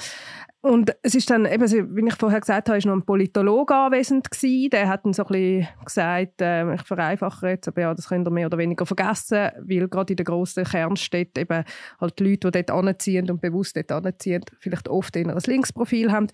Und 0.61 0.95
es 1.01 1.15
ist 1.15 1.29
dann, 1.29 1.47
eben, 1.47 1.95
wie 1.95 2.07
ich 2.07 2.15
vorher 2.15 2.39
gesagt 2.39 2.69
habe, 2.69 2.77
ist 2.77 2.85
noch 2.85 2.93
ein 2.93 3.03
Politologe 3.03 3.75
anwesend 3.75 4.29
gewesen. 4.29 4.69
Der 4.69 4.87
hat 4.87 5.05
dann 5.05 5.13
so 5.13 5.23
ein 5.23 5.27
bisschen 5.27 5.67
gesagt, 5.83 6.41
äh, 6.41 6.73
ich 6.75 6.81
vereinfache 6.81 7.49
jetzt, 7.49 7.67
aber 7.67 7.81
ja, 7.81 7.93
das 7.95 8.09
könnt 8.09 8.27
ihr 8.27 8.31
mehr 8.31 8.45
oder 8.45 8.57
weniger 8.59 8.85
vergessen, 8.85 9.49
weil 9.61 9.87
gerade 9.87 10.13
in 10.13 10.17
den 10.17 10.25
grossen 10.25 10.65
Kernstädten 10.65 11.41
eben 11.41 11.63
halt 11.99 12.19
die 12.19 12.23
Leute, 12.23 12.51
die 12.51 12.63
dort 12.63 12.71
anziehen 12.71 13.29
und 13.29 13.41
bewusst 13.41 13.75
dort 13.75 13.91
anziehen, 13.91 14.43
vielleicht 14.59 14.87
oft 14.87 15.15
eher 15.15 15.27
ein 15.27 15.37
Linksprofil 15.45 16.11
haben. 16.11 16.27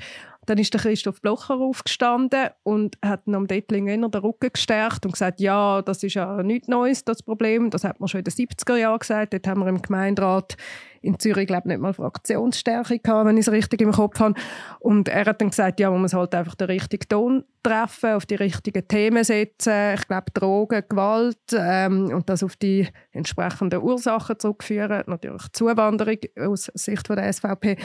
Dann 0.47 0.57
ist 0.57 0.73
der 0.73 0.81
Christoph 0.81 1.21
Blocher 1.21 1.55
aufgestanden 1.55 2.49
und 2.63 2.97
hat 3.03 3.21
am 3.27 3.47
Dettlinger 3.47 3.95
den 3.95 4.21
Rücken 4.21 4.49
gestärkt 4.51 5.05
und 5.05 5.11
gesagt, 5.11 5.39
ja, 5.39 5.81
das 5.81 6.01
ist 6.03 6.15
ja 6.15 6.41
nichts 6.41 6.67
Neues, 6.67 7.03
das 7.05 7.21
Problem. 7.21 7.69
Das 7.69 7.83
hat 7.83 7.99
man 7.99 8.07
schon 8.07 8.19
in 8.19 8.25
den 8.25 8.33
70er 8.33 8.75
Jahren 8.75 8.99
gesagt. 8.99 9.33
Dort 9.33 9.47
haben 9.47 9.61
wir 9.61 9.67
im 9.67 9.81
Gemeinderat 9.81 10.57
in 11.01 11.19
Zürich, 11.19 11.47
glaube 11.47 11.67
nicht 11.67 11.81
mal 11.81 11.93
Fraktionsstärke 11.93 12.99
gehabt, 12.99 13.25
wenn 13.27 13.37
ich 13.37 13.47
es 13.47 13.51
richtig 13.51 13.81
im 13.81 13.91
Kopf 13.91 14.19
habe. 14.19 14.39
Und 14.79 15.07
er 15.09 15.25
hat 15.25 15.41
dann 15.41 15.49
gesagt, 15.49 15.79
ja, 15.79 15.89
man 15.89 16.01
muss 16.01 16.13
halt 16.13 16.33
einfach 16.35 16.55
den 16.55 16.67
richtigen 16.67 17.07
Ton 17.09 17.43
treffen, 17.63 18.13
auf 18.13 18.25
die 18.25 18.35
richtigen 18.35 18.87
Themen 18.87 19.23
setzen. 19.23 19.95
Ich 19.95 20.07
glaube, 20.07 20.31
Drogen, 20.33 20.83
Gewalt 20.87 21.37
ähm, 21.53 22.11
und 22.13 22.29
das 22.29 22.43
auf 22.43 22.55
die 22.55 22.87
entsprechenden 23.11 23.81
Ursachen 23.81 24.39
zurückführen. 24.39 25.03
Natürlich 25.07 25.43
Zuwanderung 25.53 26.17
aus 26.39 26.71
Sicht 26.75 27.09
der 27.09 27.33
SVP. 27.33 27.77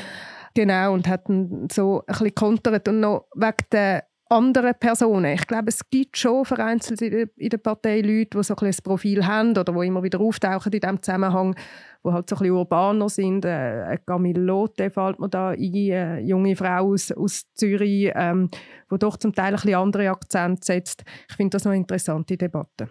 Genau, 0.57 0.95
und 0.95 1.07
hat 1.07 1.29
dann 1.29 1.69
so 1.71 2.01
ein 2.01 2.07
bisschen 2.07 2.35
kontert. 2.35 2.89
Und 2.89 3.01
noch 3.01 3.27
wegen 3.35 3.67
der 3.73 4.05
anderen 4.31 4.73
Personen. 4.81 5.35
Ich 5.35 5.47
glaube, 5.47 5.69
es 5.69 5.83
gibt 5.91 6.17
schon 6.17 6.47
vereinzelt 6.47 7.03
in 7.03 7.49
der 7.51 7.59
Partei 7.59 8.01
Leute, 8.01 8.39
die 8.39 8.43
so 8.43 8.57
ein, 8.57 8.67
ein 8.67 8.75
Profil 8.83 9.27
haben 9.27 9.51
oder 9.51 9.65
die 9.65 9.87
immer 9.87 10.03
wieder 10.03 10.19
auftauchen 10.19 10.73
in 10.73 10.81
diesem 10.81 11.03
Zusammenhang, 11.03 11.55
die 12.03 12.11
halt 12.11 12.31
so 12.31 12.37
ein 12.37 12.39
bisschen 12.39 12.55
urbaner 12.55 13.11
sind. 13.11 13.45
Äh, 13.45 13.99
Camille 14.07 14.41
Lotte 14.41 14.89
fällt 14.89 15.21
mir 15.21 15.29
da 15.29 15.51
ein, 15.51 15.59
eine 15.59 16.21
junge 16.23 16.57
Frau 16.57 16.91
aus, 16.91 17.13
aus 17.13 17.45
Zürich, 17.53 18.11
ähm, 18.15 18.49
die 18.91 18.99
doch 18.99 19.19
zum 19.19 19.35
Teil 19.35 19.49
ein 19.49 19.57
bisschen 19.57 19.75
andere 19.75 20.09
Akzente 20.09 20.65
setzt. 20.65 21.05
Ich 21.29 21.37
finde 21.37 21.51
das 21.51 21.65
noch 21.65 21.73
eine 21.73 21.83
interessante 21.83 22.39
Debatte. 22.39 22.89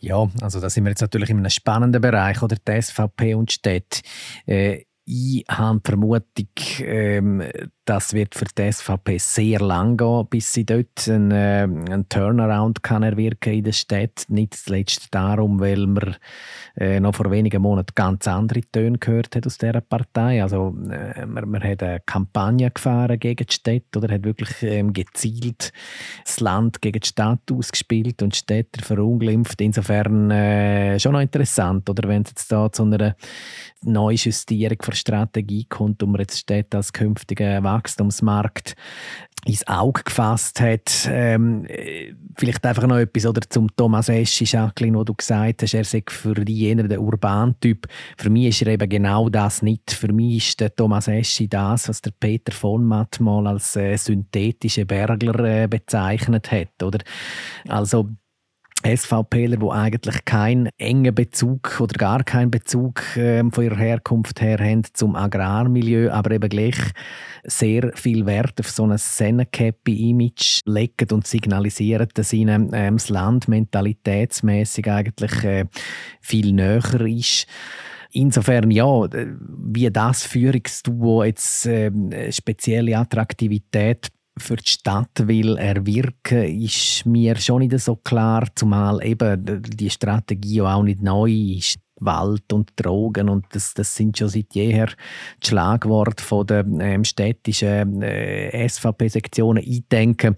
Ja, 0.00 0.28
also 0.42 0.60
da 0.60 0.68
sind 0.68 0.84
wir 0.84 0.90
jetzt 0.90 1.00
natürlich 1.00 1.30
in 1.30 1.38
einem 1.38 1.50
spannenden 1.50 2.02
Bereich, 2.02 2.42
oder 2.42 2.56
die 2.56 2.82
SVP 2.82 3.34
und 3.34 3.52
Städte. 3.52 4.00
Äh, 4.44 4.82
ich 5.06 5.44
habe 5.48 5.80
die 5.80 5.84
Vermutung, 5.84 6.46
ähm, 6.80 7.42
das 7.86 8.12
wird 8.14 8.34
für 8.34 8.46
die 8.46 8.72
SVP 8.72 9.18
sehr 9.18 9.60
lang 9.60 9.96
gehen, 9.96 10.26
bis 10.28 10.52
sie 10.52 10.66
dort 10.66 11.08
einen, 11.08 11.30
äh, 11.30 11.62
einen 11.62 12.08
Turnaround 12.08 12.82
kann 12.82 13.04
erwirken 13.04 13.54
in 13.54 13.64
der 13.64 13.72
Stadt. 13.72 14.26
Nicht 14.28 14.54
zuletzt 14.54 15.08
darum, 15.12 15.60
weil 15.60 15.86
man 15.86 16.16
äh, 16.76 16.98
noch 16.98 17.14
vor 17.14 17.30
wenigen 17.30 17.62
Monaten 17.62 17.92
ganz 17.94 18.26
andere 18.26 18.60
Töne 18.60 18.98
gehört 18.98 19.36
hat 19.36 19.46
aus 19.46 19.58
dieser 19.58 19.80
Partei. 19.80 20.42
Also 20.42 20.76
äh, 20.90 21.24
man, 21.26 21.48
man 21.48 21.62
hat 21.62 21.82
eine 21.82 22.00
Kampagne 22.04 22.70
gefahren 22.70 23.20
gegen 23.20 23.46
die 23.46 23.54
Stadt 23.54 23.96
oder 23.96 24.12
hat 24.12 24.24
wirklich 24.24 24.62
ähm, 24.62 24.92
gezielt 24.92 25.72
das 26.24 26.40
Land 26.40 26.82
gegen 26.82 27.00
die 27.00 27.08
Stadt 27.08 27.52
ausgespielt 27.52 28.20
und 28.20 28.34
die 28.34 28.38
Städter 28.38 28.84
verunglimpft. 28.84 29.60
Insofern 29.60 30.30
äh, 30.32 30.98
schon 30.98 31.12
noch 31.12 31.20
interessant, 31.20 31.88
oder 31.88 32.08
wenn 32.08 32.22
es 32.22 32.30
jetzt 32.30 32.50
da 32.50 32.70
zu 32.70 32.82
einer 32.82 33.14
Neujustierung 33.82 34.78
der 34.84 34.92
Strategie 34.92 35.64
kommt, 35.68 36.02
um 36.02 36.16
jetzt 36.16 36.38
Städte 36.38 36.76
als 36.78 36.92
künftige 36.92 37.62
Wachstumsmarkt 37.76 38.74
ins 39.46 39.66
Auge 39.68 40.02
gefasst 40.02 40.60
hat. 40.60 41.08
Ähm, 41.08 41.66
vielleicht 42.36 42.64
einfach 42.66 42.86
noch 42.86 42.98
etwas 42.98 43.26
oder 43.26 43.40
zum 43.48 43.74
Thomas 43.76 44.08
Eschi, 44.08 44.44
Jacqueline, 44.44 44.98
wo 44.98 45.04
du 45.04 45.14
gesagt 45.14 45.62
hast, 45.62 45.74
er 45.74 45.84
sei 45.84 46.02
für 46.06 46.34
diejenigen 46.34 46.88
der 46.88 47.00
Urban-Typ. 47.00 47.86
Für 48.18 48.28
mich 48.28 48.48
ist 48.48 48.62
er 48.62 48.74
eben 48.74 48.88
genau 48.88 49.28
das 49.28 49.62
nicht. 49.62 49.92
Für 49.92 50.12
mich 50.12 50.48
ist 50.48 50.60
der 50.60 50.74
Thomas 50.74 51.06
Eschi 51.08 51.48
das, 51.48 51.88
was 51.88 52.02
der 52.02 52.12
Peter 52.18 52.52
von 52.52 52.84
Matt 52.84 53.20
mal 53.20 53.46
als 53.46 53.76
äh, 53.76 53.96
synthetische 53.96 54.84
Bergler 54.84 55.38
äh, 55.62 55.68
bezeichnet 55.68 56.50
hat. 56.50 56.82
Oder? 56.82 56.98
Also 57.68 58.10
SVPler, 58.84 59.56
die 59.56 59.70
eigentlich 59.70 60.24
keinen 60.24 60.68
engen 60.78 61.14
Bezug 61.14 61.80
oder 61.80 61.94
gar 61.94 62.22
keinen 62.24 62.50
Bezug 62.50 63.16
äh, 63.16 63.42
von 63.50 63.64
ihrer 63.64 63.76
Herkunft 63.76 64.40
her 64.40 64.58
haben 64.58 64.82
zum 64.92 65.16
Agrarmilieu, 65.16 66.10
aber 66.10 66.32
eben 66.32 66.48
gleich 66.48 66.76
sehr 67.44 67.92
viel 67.94 68.26
Wert 68.26 68.60
auf 68.60 68.70
so 68.70 68.86
ein 68.86 68.96
Sennenkäppi-Image 68.96 70.60
legen 70.66 71.08
und 71.12 71.26
signalisieren, 71.26 72.08
dass 72.14 72.32
ihnen 72.32 72.72
äh, 72.72 72.92
das 72.92 73.08
Land 73.08 73.48
mentalitätsmäßig 73.48 74.90
eigentlich 74.90 75.44
äh, 75.44 75.64
viel 76.20 76.52
näher 76.52 77.00
ist. 77.00 77.46
Insofern 78.12 78.70
ja, 78.70 78.86
wie 78.86 79.90
das 79.90 80.22
Führungsduo 80.22 81.24
jetzt 81.24 81.66
äh, 81.66 81.90
spezielle 82.32 82.96
Attraktivität 82.96 84.08
für 84.38 84.56
die 84.56 84.68
Stadt 84.68 85.26
will 85.26 85.56
erwirken, 85.56 86.60
ist 86.62 87.06
mir 87.06 87.36
schon 87.36 87.60
nicht 87.60 87.78
so 87.80 87.96
klar, 87.96 88.46
zumal 88.54 89.04
eben 89.04 89.62
die 89.62 89.90
Strategie 89.90 90.62
auch 90.62 90.82
nicht 90.82 91.02
neu 91.02 91.30
ist. 91.30 91.78
Wald 92.00 92.52
und 92.52 92.72
Drogen 92.76 93.28
und 93.28 93.46
das, 93.52 93.74
das 93.74 93.94
sind 93.94 94.18
schon 94.18 94.28
seit 94.28 94.54
jeher 94.54 94.88
die 95.42 95.48
Schlagworte 95.48 96.22
von 96.22 96.46
der 96.46 96.64
ähm, 96.80 97.04
städtischen 97.04 98.02
äh, 98.02 98.68
SVP-Sektionen. 98.68 99.62
Ich 99.66 99.88
denke, 99.88 100.36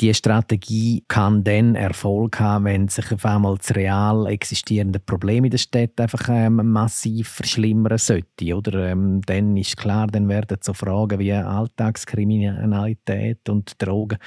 die 0.00 0.14
Strategie 0.14 1.04
kann 1.06 1.44
dann 1.44 1.74
Erfolg 1.74 2.40
haben, 2.40 2.64
wenn 2.64 2.88
sich 2.88 3.12
auf 3.12 3.24
einmal 3.24 3.58
das 3.58 3.74
real 3.74 4.26
existierende 4.26 4.98
Problem 4.98 5.44
in 5.44 5.50
der 5.50 5.58
Stadt 5.58 6.00
einfach 6.00 6.28
ähm, 6.30 6.72
massiv 6.72 7.28
verschlimmern 7.28 7.98
sollte. 7.98 8.54
Oder 8.54 8.90
ähm, 8.90 9.20
dann 9.26 9.56
ist 9.56 9.76
klar, 9.76 10.06
dann 10.06 10.28
werden 10.28 10.58
so 10.60 10.72
Fragen 10.72 11.18
wie 11.18 11.32
Alltagskriminalität 11.32 13.48
und 13.48 13.80
Drogen 13.82 14.18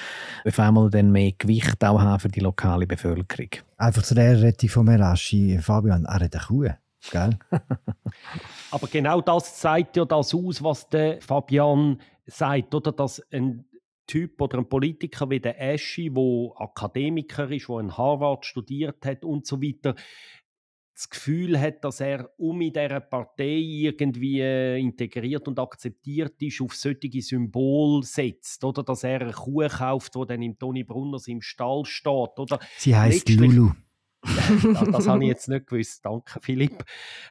auf 0.45 0.59
einmal 0.59 0.89
dann 0.89 1.11
mehr 1.11 1.31
Gewicht 1.37 1.83
auch 1.83 1.99
haben 1.99 2.19
für 2.19 2.29
die 2.29 2.39
lokale 2.39 2.85
Bevölkerung. 2.85 3.49
Einfach 3.77 4.01
zu 4.01 4.15
der 4.15 4.41
Rettung 4.41 4.69
von 4.69 4.85
Merashi, 4.85 5.59
Fabian, 5.61 6.05
er 6.05 6.15
hat 6.15 6.35
eine 6.35 6.43
Kuh. 6.43 6.66
Gell? 7.11 7.31
Aber 8.71 8.87
genau 8.87 9.21
das 9.21 9.59
zeigt 9.59 9.97
ja 9.97 10.05
das 10.05 10.33
aus, 10.33 10.63
was 10.63 10.89
der 10.89 11.21
Fabian 11.21 12.01
sagt, 12.25 12.73
oder? 12.75 12.91
Dass 12.91 13.21
ein 13.31 13.65
Typ 14.07 14.41
oder 14.41 14.59
ein 14.59 14.69
Politiker 14.69 15.29
wie 15.29 15.39
der 15.39 15.59
Eschi, 15.61 16.15
wo 16.15 16.55
Akademiker 16.57 17.51
ist, 17.51 17.67
wo 17.67 17.79
in 17.79 17.97
Harvard 17.97 18.45
studiert 18.45 19.05
hat 19.05 19.25
und 19.25 19.45
so 19.45 19.61
weiter, 19.61 19.95
das 20.95 21.09
Gefühl 21.09 21.59
hat, 21.59 21.83
dass 21.83 21.99
er 21.99 22.31
um 22.37 22.59
in 22.59 22.73
dieser 22.73 23.01
Partei 23.01 23.57
irgendwie 23.59 24.39
äh, 24.39 24.79
integriert 24.79 25.47
und 25.47 25.59
akzeptiert 25.59 26.41
ist, 26.41 26.59
auf 26.59 26.73
solche 26.73 27.21
Symbol 27.21 28.01
setzt, 28.01 28.63
oder 28.63 28.81
dass 28.81 29.03
er 29.03 29.21
eine 29.21 29.31
Kuh 29.31 29.67
kauft, 29.67 30.15
wo 30.15 30.25
dann 30.25 30.41
im 30.41 30.57
Toni 30.57 30.83
Brunners 30.83 31.27
im 31.27 31.41
Stall 31.41 31.85
steht, 31.85 32.39
oder? 32.39 32.59
Sie 32.77 32.95
heißt 32.95 33.29
Lulu 33.29 33.73
das, 34.35 34.89
das 34.91 35.07
habe 35.07 35.23
ich 35.23 35.29
jetzt 35.29 35.47
nicht 35.47 35.67
gewusst. 35.67 36.05
Danke, 36.05 36.39
Philipp. 36.41 36.83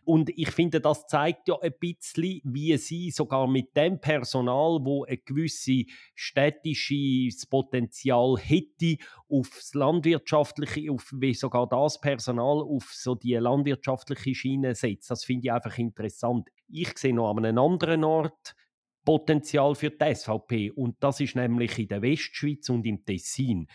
Und 0.04 0.30
ich 0.30 0.50
finde, 0.50 0.80
das 0.80 1.06
zeigt 1.06 1.48
ja 1.48 1.59
ein 1.61 1.74
bisschen, 1.78 2.40
wie 2.44 2.76
sie 2.76 3.11
sogar 3.11 3.46
mit 3.46 3.76
dem 3.76 4.00
Personal, 4.00 4.78
wo 4.82 5.04
ein 5.04 5.18
gewisses 5.24 5.85
städtisches 6.14 7.46
Potenzial 7.46 8.37
hätte, 8.38 8.96
aufs 9.28 9.74
landwirtschaftliche, 9.74 10.90
auf 10.92 11.12
wie 11.12 11.35
sogar 11.35 11.68
das 11.68 12.00
Personal 12.00 12.62
auf 12.62 12.90
so 12.92 13.14
die 13.14 13.35
landwirtschaftliche 13.35 14.35
Schiene 14.35 14.74
setzt. 14.74 15.11
Das 15.11 15.24
finde 15.24 15.46
ich 15.46 15.52
einfach 15.52 15.76
interessant. 15.78 16.48
Ich 16.68 16.96
sehe 16.98 17.14
noch 17.14 17.30
an 17.30 17.44
einem 17.44 17.59
anderen 17.59 18.04
Ort 18.04 18.54
Potenzial 19.06 19.74
für 19.76 19.90
die 19.90 20.14
SVP 20.14 20.72
und 20.72 20.96
das 20.98 21.20
ist 21.20 21.37
nämlich 21.37 21.78
in 21.78 21.87
der 21.87 22.02
Westschweiz 22.02 22.68
und 22.68 22.85
im 22.85 23.04
Tessin. 23.04 23.68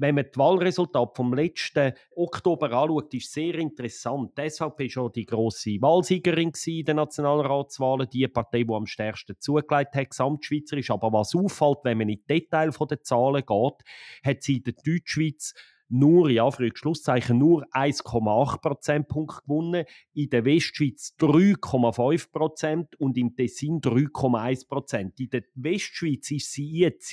Wenn 0.00 0.14
man 0.14 0.26
die 0.32 0.38
Wahlresultate 0.38 1.12
vom 1.14 1.34
letzten 1.34 1.92
Oktober 2.14 2.70
anschaut, 2.70 3.12
ist 3.14 3.32
sehr 3.32 3.56
interessant. 3.56 4.38
Die 4.38 4.48
SVP 4.48 4.84
war 4.84 4.88
schon 4.88 5.12
die 5.12 5.26
grosse 5.26 5.82
Wahlsiegerin 5.82 6.52
in 6.66 6.84
den 6.84 6.96
Nationalratswahlen, 6.96 8.08
die 8.08 8.28
Partei, 8.28 8.62
die 8.62 8.72
am 8.72 8.86
stärksten 8.86 9.34
zugelegt 9.40 9.96
hat, 9.96 10.10
gesamtschweizerisch. 10.10 10.92
Aber 10.92 11.12
was 11.12 11.34
auffällt, 11.34 11.78
wenn 11.82 11.98
man 11.98 12.08
in 12.08 12.20
die 12.20 12.26
Details 12.26 12.78
der 12.78 13.02
Zahlen 13.02 13.44
geht, 13.44 13.84
hat 14.24 14.42
sie 14.42 14.58
in 14.58 14.62
der 14.62 14.74
Deutschschweiz 14.84 15.52
nur, 15.88 16.30
ja, 16.30 16.50
für 16.50 16.70
Schlusszeichen, 16.72 17.38
nur 17.38 17.66
1,8 17.72 18.60
Prozentpunkt 18.60 19.42
gewonnen, 19.42 19.84
in 20.12 20.30
der 20.30 20.44
Westschweiz 20.44 21.14
3,5 21.18 22.30
Prozent 22.30 22.94
und 23.00 23.16
im 23.16 23.34
Tessin 23.34 23.80
3,1 23.80 24.68
Prozent. 24.68 25.18
In 25.18 25.30
der 25.30 25.42
Westschweiz 25.54 26.30
ist 26.30 26.52
sie 26.52 26.70
jetzt 26.70 27.08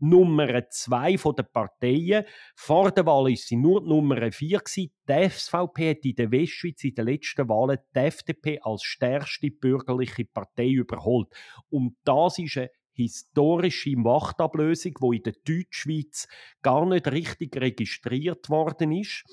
Nummer 0.00 0.68
zwei 0.70 1.16
der 1.16 1.42
Parteien. 1.42 2.24
Vor 2.54 2.90
der 2.90 3.06
Wahl 3.06 3.32
ist 3.32 3.48
sie 3.48 3.56
nur 3.56 3.82
Nummer 3.82 4.30
vier. 4.32 4.60
Die 4.74 4.90
SVP 5.08 5.90
hat 5.90 6.04
in 6.04 6.14
der 6.14 6.30
Westschweiz 6.30 6.84
in 6.84 6.94
den 6.94 7.06
letzten 7.06 7.48
Wahlen 7.48 7.78
die 7.94 8.00
FDP 8.00 8.60
als 8.62 8.82
stärkste 8.82 9.50
bürgerliche 9.50 10.24
Partei 10.24 10.68
überholt. 10.68 11.28
Und 11.68 11.96
das 12.04 12.38
ist 12.38 12.56
eine 12.56 12.70
historische 12.96 13.96
Machtablösung, 13.96 14.94
die 15.00 15.16
in 15.16 15.22
der 15.22 15.34
Deutschschweiz 15.44 16.28
gar 16.62 16.86
nicht 16.86 17.06
richtig 17.08 17.56
registriert 17.56 18.48
worden 18.48 18.92
ist. 18.92 19.24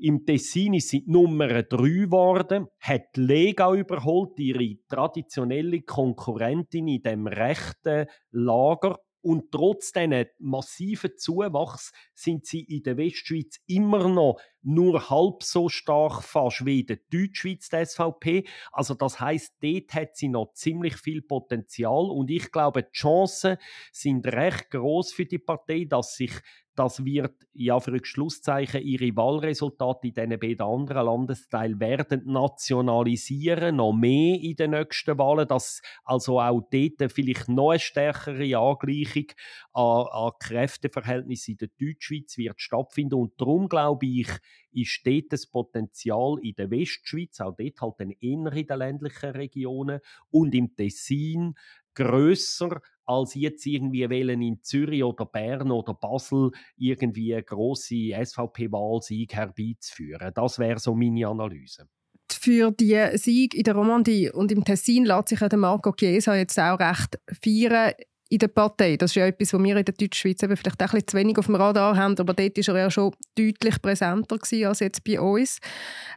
Im 0.00 0.24
Tessin 0.24 0.74
ist 0.74 0.90
sie 0.90 1.02
Nummer 1.06 1.62
3 1.62 1.76
geworden, 2.04 2.66
hat 2.78 3.16
Lega 3.16 3.74
überholt, 3.74 4.38
ihre 4.38 4.76
traditionelle 4.88 5.82
Konkurrentin 5.82 6.86
in 6.86 7.02
dem 7.02 7.26
rechten 7.26 8.06
Lager 8.30 9.00
Und 9.20 9.50
trotz 9.50 9.92
diesen 9.92 10.26
massiven 10.38 11.16
Zuwachs 11.16 11.92
sind 12.14 12.46
sie 12.46 12.60
in 12.60 12.82
der 12.82 12.96
Westschweiz 12.96 13.60
immer 13.66 14.08
noch 14.08 14.40
nur 14.62 15.10
halb 15.10 15.42
so 15.42 15.68
stark 15.68 16.22
fast 16.22 16.64
wie 16.64 16.80
in 16.80 16.86
der 16.86 16.98
Deutschschweiz, 17.10 17.68
der 17.68 17.86
SVP. 17.86 18.44
Also 18.72 18.94
das 18.94 19.20
heißt, 19.20 19.54
dort 19.60 19.94
hat 19.94 20.16
sie 20.16 20.28
noch 20.28 20.52
ziemlich 20.52 20.96
viel 20.96 21.22
Potenzial 21.22 22.10
und 22.10 22.30
ich 22.30 22.52
glaube, 22.52 22.82
die 22.82 22.92
Chancen 22.92 23.56
sind 23.92 24.26
recht 24.26 24.70
groß 24.70 25.12
für 25.12 25.26
die 25.26 25.38
Partei, 25.38 25.84
dass 25.88 26.14
sich 26.14 26.32
das 26.78 27.04
wird 27.04 27.34
ja 27.54 27.80
für 27.80 27.98
Schlusszeichen 28.02 28.82
ihre 28.82 29.16
Wahlresultate 29.16 30.08
in 30.08 30.14
diesen 30.14 30.38
beiden 30.38 30.66
anderen 30.66 31.06
Landesteilen 31.06 31.80
werden 31.80 32.22
nationalisieren, 32.24 33.76
noch 33.76 33.92
mehr 33.92 34.38
in 34.40 34.54
den 34.54 34.70
nächsten 34.70 35.18
Wahlen, 35.18 35.48
dass 35.48 35.82
also 36.04 36.40
auch 36.40 36.62
dort 36.70 37.12
vielleicht 37.12 37.48
noch 37.48 37.70
eine 37.70 37.80
stärkere 37.80 38.56
Angleichung 38.56 39.26
an, 39.72 40.06
an 40.10 40.32
Kräfteverhältnissen 40.38 41.52
in 41.52 41.58
der 41.58 41.68
Deutschschweiz 41.80 42.38
wird 42.38 42.60
stattfinden. 42.60 43.14
Und 43.14 43.40
darum 43.40 43.68
glaube 43.68 44.06
ich, 44.06 44.28
ist 44.70 45.00
dort 45.04 45.32
das 45.32 45.46
Potenzial 45.46 46.36
in 46.42 46.54
der 46.54 46.70
Westschweiz, 46.70 47.40
auch 47.40 47.56
dort 47.56 47.80
halt 47.80 47.94
dann 47.98 48.10
eher 48.10 48.52
in 48.52 48.66
den 48.66 48.78
ländlichen 48.78 49.30
Regionen 49.30 50.00
und 50.30 50.54
im 50.54 50.76
Tessin 50.76 51.54
grösser 51.94 52.80
als 53.08 53.34
jetzt 53.34 53.66
irgendwie 53.66 54.08
wählen 54.08 54.40
in 54.42 54.62
Zürich 54.62 55.02
oder 55.02 55.26
Bern 55.26 55.70
oder 55.70 55.94
Basel 55.94 56.50
irgendwie 56.76 57.34
eine 57.34 57.42
grosse 57.42 58.12
SVP-Wahlsieg 58.12 59.34
herbeizuführen. 59.34 60.32
Das 60.34 60.58
wäre 60.58 60.78
so 60.78 60.94
meine 60.94 61.26
Analyse. 61.26 61.88
Für 62.30 62.70
die 62.70 62.98
Sieg 63.14 63.54
in 63.54 63.64
der 63.64 63.74
Romandie 63.74 64.30
und 64.30 64.52
im 64.52 64.64
Tessin 64.64 65.06
lässt 65.06 65.28
sich 65.28 65.40
der 65.40 65.58
Marco 65.58 65.92
Chiesa 65.92 66.36
jetzt 66.36 66.58
auch 66.58 66.78
recht 66.78 67.18
feiern 67.42 67.94
in 68.30 68.38
der 68.38 68.48
Partei. 68.48 68.96
Das 68.96 69.12
ist 69.12 69.14
ja 69.14 69.26
etwas, 69.26 69.54
was 69.54 69.62
wir 69.62 69.76
in 69.76 69.84
der 69.84 69.94
Deutschschweiz 69.94 70.42
eben 70.42 70.56
vielleicht 70.56 70.82
auch 70.82 70.88
ein 70.88 70.90
bisschen 70.90 71.08
zu 71.08 71.16
wenig 71.16 71.38
auf 71.38 71.46
dem 71.46 71.54
Radar 71.54 71.96
haben, 71.96 72.18
aber 72.18 72.34
dort 72.34 72.56
war 72.58 72.74
er 72.74 72.82
ja 72.82 72.90
schon 72.90 73.12
deutlich 73.36 73.80
präsenter 73.80 74.36
als 74.66 74.80
jetzt 74.80 75.04
bei 75.04 75.20
uns. 75.20 75.58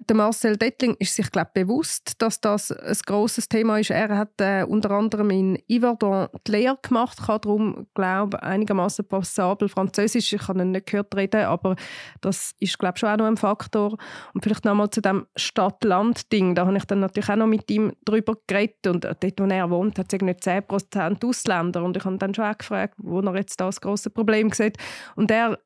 Der 0.09 0.15
Marcel 0.15 0.57
Dettling 0.57 0.95
ist 0.99 1.15
sich, 1.15 1.31
glaube 1.31 1.51
ich, 1.55 1.63
bewusst, 1.63 2.21
dass 2.21 2.41
das 2.41 2.71
ein 2.71 2.97
grosses 3.05 3.47
Thema 3.47 3.79
ist. 3.79 3.91
Er 3.91 4.17
hat 4.17 4.41
äh, 4.41 4.63
unter 4.63 4.91
anderem 4.91 5.29
in 5.29 5.57
Yverdon 5.69 6.27
die 6.47 6.51
Lehre 6.51 6.77
gemacht, 6.81 7.17
kann 7.25 7.39
darum, 7.41 7.87
glaube 7.93 8.37
ich, 8.37 8.43
einigermaßen 8.43 9.07
passabel 9.07 9.69
Französisch. 9.69 10.33
Ich 10.33 10.47
habe 10.47 10.61
ihn 10.61 10.71
nicht 10.71 10.87
gehört 10.87 11.15
reden, 11.15 11.45
aber 11.45 11.75
das 12.19 12.53
ist, 12.59 12.77
glaube 12.77 12.95
ich, 12.95 12.99
schon 12.99 13.09
auch 13.09 13.17
noch 13.17 13.25
ein 13.25 13.37
Faktor. 13.37 13.97
Und 14.33 14.43
vielleicht 14.43 14.65
noch 14.65 14.75
mal 14.75 14.89
zu 14.89 15.01
dem 15.01 15.27
Stadt-Land-Ding. 15.37 16.55
Da 16.55 16.65
habe 16.65 16.75
ich 16.75 16.85
dann 16.85 16.99
natürlich 16.99 17.29
auch 17.29 17.37
noch 17.37 17.47
mit 17.47 17.71
ihm 17.71 17.93
darüber 18.03 18.35
geredet 18.47 18.87
und 18.87 19.05
dort, 19.05 19.39
wo 19.39 19.45
er 19.45 19.69
wohnt, 19.69 19.97
hat 19.97 20.07
es 20.07 20.13
irgendwie 20.13 20.33
10% 20.33 21.25
Ausländer 21.25 21.83
und 21.83 22.00
ich 22.01 22.05
habe 22.05 22.17
dann 22.17 22.33
schon 22.33 22.45
auch 22.45 22.57
gefragt, 22.57 22.95
wo 22.97 23.21
er 23.21 23.35
jetzt 23.35 23.59
das 23.59 23.79
große 23.79 24.09
Problem 24.09 24.51
sieht. 24.51 24.77
Und 25.15 25.31
er 25.31 25.57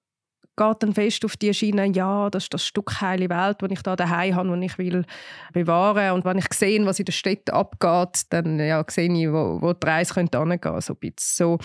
geht 0.57 0.83
dann 0.83 0.93
fest 0.93 1.25
auf 1.25 1.35
die 1.37 1.53
Schiene, 1.53 1.87
ja, 1.87 2.29
das 2.29 2.43
ist 2.43 2.53
das 2.53 2.65
Stück 2.65 3.01
heile 3.01 3.29
Welt, 3.29 3.61
das 3.61 3.71
ich 3.71 3.81
da 3.81 3.95
daheim 3.95 4.35
habe, 4.35 4.49
das 4.49 4.71
ich 4.71 4.77
will 4.77 5.05
bewahren 5.53 6.11
und 6.11 6.25
wenn 6.25 6.37
ich 6.37 6.51
sehe, 6.53 6.85
was 6.85 6.99
in 6.99 7.05
der 7.05 7.11
Stadt 7.11 7.49
abgeht, 7.49 8.21
dann 8.29 8.59
ja, 8.59 8.83
sehe 8.89 9.11
ich, 9.11 9.27
wo, 9.29 9.61
wo 9.61 9.73
die 9.73 9.85
Reise 9.85 10.13
könnte 10.13 10.39
hingehen, 10.39 10.81
so 10.81 10.93
ein 10.93 10.99
bisschen 10.99 11.17
so. 11.17 11.57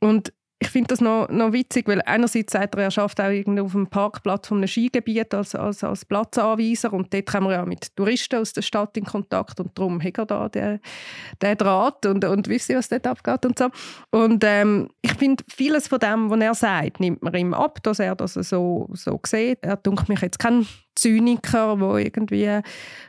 Und 0.00 0.32
ich 0.62 0.68
finde 0.68 0.88
das 0.88 1.00
noch, 1.00 1.26
noch 1.30 1.54
witzig, 1.54 1.88
weil 1.88 2.02
einerseits 2.02 2.52
sagt 2.52 2.74
er, 2.74 2.82
er 2.82 2.90
schafft 2.90 3.18
auch 3.18 3.30
irgendwie 3.30 3.62
auf 3.62 3.72
dem 3.72 3.86
Parkplatz 3.86 4.46
von 4.46 4.58
einem 4.58 4.68
Skigebiet 4.68 5.32
als, 5.32 5.54
als, 5.54 5.82
als 5.82 6.04
Platzanweiser 6.04 6.92
und 6.92 7.12
dort 7.14 7.26
kommen 7.26 7.48
wir 7.48 7.54
ja 7.54 7.64
mit 7.64 7.96
Touristen 7.96 8.36
aus 8.36 8.52
der 8.52 8.60
Stadt 8.60 8.94
in 8.98 9.06
Kontakt 9.06 9.58
und 9.58 9.76
darum 9.76 10.02
hat 10.02 10.18
er 10.18 10.26
da 10.26 10.48
den 10.50 10.78
Draht 11.40 12.04
und, 12.04 12.26
und 12.26 12.48
wissen, 12.48 12.76
was 12.76 12.90
dort 12.90 13.06
abgeht 13.06 13.46
und 13.46 13.58
so. 13.58 13.68
Und 14.10 14.44
ähm, 14.44 14.90
ich 15.00 15.14
finde, 15.14 15.42
vieles 15.48 15.88
von 15.88 15.98
dem, 15.98 16.28
was 16.28 16.40
er 16.40 16.54
sagt, 16.54 17.00
nimmt 17.00 17.22
man 17.22 17.34
ihm 17.34 17.54
ab, 17.54 17.82
dass 17.82 17.98
er 17.98 18.14
das 18.14 18.34
so, 18.34 18.90
so 18.92 19.18
sieht. 19.24 19.60
Er 19.62 19.76
denkt 19.76 20.10
mich 20.10 20.20
jetzt 20.20 20.38
kein 20.38 20.66
Zyniker, 20.94 21.76
der 21.76 21.94
irgendwie, 22.04 22.60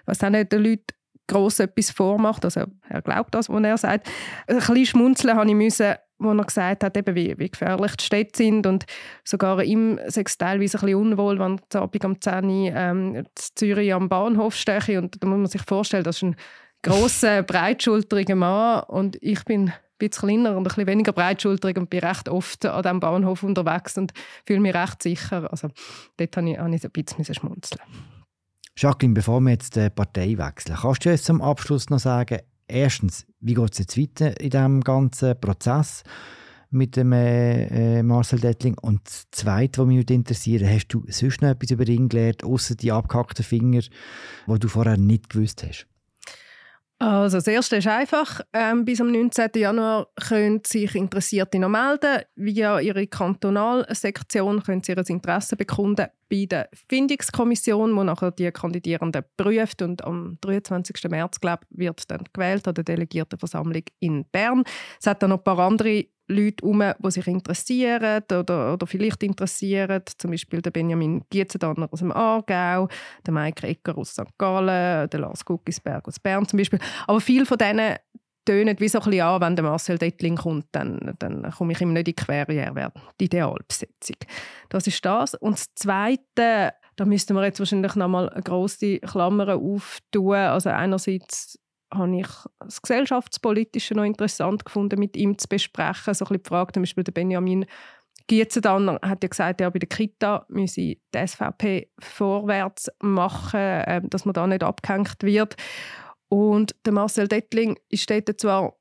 was 0.06 0.24
auch 0.24 0.30
nicht, 0.30 0.54
den 0.54 0.64
Leuten 0.64 0.86
gross 1.28 1.60
etwas 1.60 1.92
vormacht. 1.92 2.46
Also 2.46 2.64
er 2.88 3.02
glaubt 3.02 3.36
das, 3.36 3.50
was 3.50 3.64
er 3.64 3.78
sagt. 3.78 4.10
Ein 4.48 4.58
bisschen 4.58 4.86
schmunzeln 4.86 5.36
habe 5.36 5.50
ich 5.50 5.56
müssen, 5.56 5.96
wo 6.22 6.32
er 6.32 6.44
gesagt 6.46 6.84
hat, 6.84 6.98
eben 6.98 7.16
wie, 7.16 7.38
wie 7.38 7.50
gefährlich 7.50 7.96
die 7.96 8.04
Städte 8.04 8.38
sind 8.38 8.66
und 8.68 8.86
sogar 9.24 9.64
ihm 9.64 10.00
sei 10.08 10.24
es 10.26 10.38
teilweise 10.38 10.78
ein 10.78 10.86
bisschen 10.86 10.96
unwohl, 10.96 11.40
wenn 11.40 11.60
es 11.70 11.76
Abend 11.76 12.06
um 12.06 12.20
10 12.20 12.46
Uhr 12.46 12.72
ähm, 12.76 13.16
in 13.16 13.26
Zürich 13.36 13.94
am 13.94 14.10
Bahnhof 14.10 14.56
stehe 14.56 15.00
und 15.00 15.22
da 15.22 15.28
muss 15.28 15.38
man 15.38 15.48
sich 15.48 15.64
vorstellen, 15.64 16.04
das 16.04 16.18
ist 16.18 16.24
ein 16.24 16.36
grosser, 16.84 17.44
breitschultriger 17.44 18.36
Mann 18.36 18.84
und 18.88 19.18
ich 19.22 19.44
bin 19.46 19.70
ein 19.70 19.74
bisschen 19.98 20.28
kleiner 20.28 20.52
und 20.52 20.60
ein 20.60 20.64
bisschen 20.64 20.88
weniger 20.88 21.12
breitschultrig 21.12 21.78
und 21.78 21.90
bin 21.90 22.00
recht 22.00 22.30
oft 22.30 22.66
an 22.66 22.82
diesem 22.82 23.00
Bahnhof 23.00 23.44
unterwegs 23.44 23.98
und 23.98 24.14
fühle 24.46 24.60
mich 24.60 24.74
recht 24.74 25.04
sicher. 25.04 25.50
Also 25.52 25.70
dort 26.18 26.38
habe 26.38 26.50
ich, 26.50 26.58
habe 26.58 26.76
ich 26.76 26.84
ein 26.84 26.92
bisschen 26.92 27.36
schmunzeln. 27.36 27.82
Jacqueline, 28.78 29.14
bevor 29.14 29.42
wir 29.42 29.52
jetzt 29.52 29.76
die 29.76 29.90
Partei 29.90 30.38
wechseln, 30.38 30.78
kannst 30.82 31.06
du 31.06 31.10
jetzt 31.10 31.26
zum 31.26 31.42
Abschluss 31.42 31.90
noch 31.90 32.00
sagen, 32.00 32.40
erstens, 32.72 33.26
wie 33.40 33.54
geht 33.54 33.74
es 33.74 33.80
jetzt 33.80 33.98
weiter 33.98 34.40
in 34.40 34.50
diesem 34.50 34.82
ganzen 34.82 35.40
Prozess 35.40 36.04
mit 36.70 36.96
dem 36.96 37.12
äh, 37.12 38.00
äh 38.00 38.04
Marcel 38.04 38.40
Dettling? 38.40 38.78
Und 38.78 39.02
das 39.06 39.26
Zweite, 39.32 39.82
was 39.82 39.88
mich 39.88 40.10
interessiert, 40.10 40.64
hast 40.64 40.88
du 40.88 41.04
sonst 41.08 41.42
noch 41.42 41.50
etwas 41.50 41.72
über 41.72 41.88
ihn 41.88 42.10
gelernt, 42.10 42.44
außer 42.44 42.76
die 42.76 42.92
abgehackten 42.92 43.44
Finger, 43.44 43.82
die 43.82 44.60
du 44.60 44.68
vorher 44.68 44.98
nicht 44.98 45.30
gewusst 45.30 45.64
hast? 45.68 45.90
Also 47.02 47.38
das 47.38 47.48
Erste 47.48 47.78
ist 47.78 47.88
einfach, 47.88 48.42
ähm, 48.54 48.86
bis 48.86 49.02
am 49.02 49.12
19. 49.12 49.50
Januar 49.56 50.06
können 50.28 50.62
sich 50.64 50.94
Interessierte 50.94 51.58
noch 51.58 51.68
melden. 51.68 52.22
Via 52.36 52.80
ihre 52.80 53.08
Kantonalsektion 53.08 54.62
können 54.62 54.84
sie 54.84 54.92
ihr 54.92 55.10
Interesse 55.10 55.56
bekunden 55.56 56.06
bei 56.30 56.46
der 56.46 56.70
Findungskommission, 56.90 57.98
die 57.98 58.04
nachher 58.04 58.30
die 58.30 58.52
Kandidierenden 58.52 59.24
prüft. 59.36 59.82
Und 59.82 60.04
am 60.04 60.38
23. 60.42 61.10
März, 61.10 61.40
glaube 61.40 61.64
wird 61.72 62.12
dann 62.12 62.24
gewählt 62.34 62.68
an 62.68 62.76
der 62.76 62.84
Delegiertenversammlung 62.84 63.84
in 64.00 64.26
Bern. 64.26 64.64
Es 65.00 65.08
hat 65.08 65.24
dann 65.24 65.32
noch 65.32 65.40
ein 65.40 65.44
paar 65.44 65.58
andere 65.58 66.06
Leute 66.32 66.65
herum, 66.65 66.84
die 67.00 67.12
sich 67.12 67.28
interessieren 67.28 68.24
oder, 68.32 68.74
oder 68.74 68.88
vielleicht 68.88 69.24
interessieren. 69.24 70.02
Zum 70.17 70.32
Beispiel 70.32 70.62
der 70.62 70.72
Benjamin 70.72 71.24
Gietzendanner 71.30 71.89
aus 71.91 72.00
dem 72.00 72.12
Aargau, 72.12 72.88
der 73.26 73.34
Mike 73.34 73.67
Ecker 73.67 73.98
aus 73.98 74.12
St. 74.12 74.38
Gallen, 74.38 75.10
der 75.10 75.20
Lars 75.20 75.46
Guckisberg 75.46 76.08
aus 76.08 76.20
Bern 76.20 76.48
zum 76.48 76.58
Beispiel. 76.58 76.80
Aber 77.08 77.22
viele 77.22 77.46
von 77.46 77.58
denen 77.58 77.98
tönen 78.46 78.80
wie 78.80 78.88
so 78.88 79.00
ein 79.00 79.06
bisschen 79.06 79.22
an, 79.22 79.41
wenn 79.41 79.56
der 79.56 79.65
Marcel 79.65 79.98
Dettling 79.98 80.36
kommt, 80.36 80.65
dann, 80.72 81.15
dann 81.20 81.52
komme 81.52 81.74
ich 81.74 81.82
ihm 81.82 81.94
nicht 81.94 82.00
in 82.00 82.06
die 82.06 82.13
Quere, 82.13 82.54
er 82.54 82.91
die 83.20 83.26
Idealbesetzung. 83.26 84.17
Das 84.70 84.88
ist 84.88 85.06
das. 85.06 85.36
Und 85.36 85.60
das 85.60 85.74
Zweite, 85.76 86.74
da 86.96 87.06
müssten 87.06 87.36
wir 87.36 87.44
jetzt 87.44 87.60
wahrscheinlich 87.60 87.96
noch 87.96 88.08
mal 88.08 88.30
eine 88.30 88.41
grosse 88.41 89.00
Klammer 89.00 89.56
auftun. 89.56 90.36
Also 90.36 90.70
einerseits 90.70 91.60
habe 91.93 92.19
ich 92.19 92.27
das 92.60 92.82
Gesellschaftspolitische 92.82 93.93
noch 93.93 94.04
interessant 94.04 94.65
gefunden, 94.65 94.99
mit 94.99 95.17
ihm 95.17 95.38
zu 95.38 95.47
besprechen. 95.47 96.13
So 96.13 96.25
ein 96.25 96.39
bisschen 96.39 96.65
die 96.67 96.73
zum 96.73 96.84
Beispiel 96.84 97.04
der 97.04 97.12
Benjamin 97.12 97.65
Gietzendanner 98.27 98.99
hat 99.01 99.23
ja 99.23 99.30
gesagt, 99.30 99.62
ja, 99.62 99.69
bei 99.69 99.80
der 99.80 99.89
Kita 99.89 100.45
müsse 100.47 100.82
die 100.82 100.99
SVP 101.13 101.91
vorwärts 101.99 102.89
machen, 103.01 103.60
äh, 103.60 104.01
dass 104.04 104.25
man 104.25 104.34
da 104.34 104.47
nicht 104.47 104.63
abgehängt 104.63 105.21
wird. 105.21 105.56
Und 106.30 106.75
der 106.86 106.93
Marcel 106.93 107.27
Dettling 107.27 107.77
ist 107.89 108.10
dort 108.10 108.39
zwar 108.39 108.77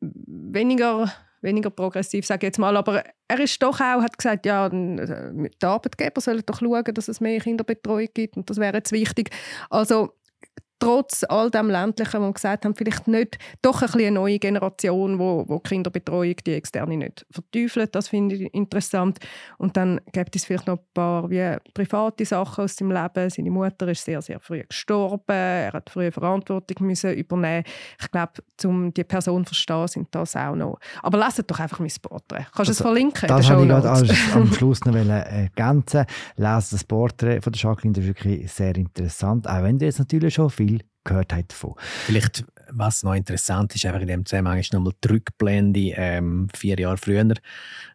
weniger, 0.00 1.10
weniger 1.40 1.70
progressiv, 1.70 2.26
sage 2.26 2.46
ich 2.46 2.48
jetzt 2.48 2.58
mal, 2.58 2.76
aber 2.76 3.02
er 3.28 3.40
ist 3.40 3.62
doch 3.62 3.80
auch, 3.80 4.02
hat 4.02 4.18
gesagt, 4.18 4.44
ja, 4.44 4.66
äh, 4.66 4.70
die 4.70 5.66
Arbeitgeber 5.66 6.20
sollen 6.20 6.42
doch 6.44 6.58
schauen, 6.58 6.94
dass 6.94 7.08
es 7.08 7.20
mehr 7.20 7.40
Kinderbetreuung 7.40 8.08
gibt 8.12 8.36
und 8.36 8.50
das 8.50 8.58
wäre 8.58 8.76
jetzt 8.76 8.92
wichtig. 8.92 9.30
Also 9.70 10.14
trotz 10.80 11.24
all 11.28 11.50
dem 11.50 11.70
Ländlichen, 11.70 12.20
wo 12.20 12.26
wir 12.26 12.32
gesagt 12.32 12.64
haben, 12.64 12.74
vielleicht 12.74 13.06
nicht 13.06 13.38
doch 13.62 13.82
ein 13.82 13.86
bisschen 13.86 14.00
eine 14.00 14.12
neue 14.12 14.38
Generation, 14.38 15.18
wo, 15.18 15.44
wo 15.46 15.60
Kinderbetreuung, 15.60 16.36
die 16.46 16.54
externe 16.54 16.96
nicht 16.96 17.26
verteufelt. 17.30 17.94
Das 17.94 18.08
finde 18.08 18.34
ich 18.34 18.54
interessant. 18.54 19.18
Und 19.58 19.76
dann 19.76 20.00
gibt 20.12 20.34
es 20.34 20.44
vielleicht 20.44 20.66
noch 20.66 20.78
ein 20.78 20.84
paar 20.94 21.30
wie 21.30 21.56
private 21.74 22.24
Sachen 22.24 22.64
aus 22.64 22.76
dem 22.76 22.90
Leben. 22.90 23.30
Seine 23.30 23.50
Mutter 23.50 23.88
ist 23.88 24.04
sehr, 24.04 24.22
sehr 24.22 24.40
früh 24.40 24.62
gestorben. 24.66 25.22
Er 25.28 25.72
hat 25.72 25.90
früh 25.90 26.10
Verantwortung 26.10 26.86
müssen 26.86 27.12
übernehmen. 27.12 27.64
Ich 28.00 28.10
glaube, 28.10 28.32
um 28.64 28.92
die 28.92 29.04
Person 29.04 29.44
zu 29.44 29.50
verstehen, 29.50 29.88
sind 29.88 30.08
das 30.12 30.34
auch 30.34 30.56
noch. 30.56 30.78
Aber 31.02 31.18
lasst 31.18 31.42
doch 31.46 31.60
einfach 31.60 31.78
mein 31.78 31.92
Porträt. 32.00 32.46
Kannst 32.54 32.56
du 32.56 32.60
also, 32.60 32.72
es 32.72 32.80
verlinken? 32.80 33.28
Das 33.28 33.48
wollte 33.50 33.62
ich 33.62 33.68
gerade 33.68 34.40
am 34.40 34.52
Schluss 34.54 34.80
noch 34.84 34.94
ergänzen. 34.94 36.06
Lese 36.36 36.70
das 36.72 36.84
Porträt 36.84 37.42
von 37.42 37.52
der 37.52 37.60
Jacqueline, 37.60 37.92
das 37.92 38.04
ist 38.04 38.08
wirklich 38.08 38.50
sehr 38.50 38.74
interessant. 38.76 39.46
Auch 39.46 39.62
wenn 39.62 39.78
du 39.78 39.84
jetzt 39.84 39.98
natürlich 39.98 40.34
schon 40.34 40.48
viel 40.48 40.69
gehört 41.04 41.32
habt 41.32 41.52
davon. 41.52 41.74
Vielleicht 41.78 42.44
Was 42.72 43.02
noch 43.02 43.14
interessant 43.14 43.74
ist, 43.74 43.84
einfach 43.86 44.00
in 44.00 44.06
dem 44.06 44.26
Zusammenhang 44.26 44.58
ist 44.58 44.72
nochmal 44.72 44.92
die 45.02 45.08
Rückblende 45.08 45.92
ähm, 45.96 46.48
vier 46.54 46.78
Jahre 46.78 46.96
früher. 46.96 47.34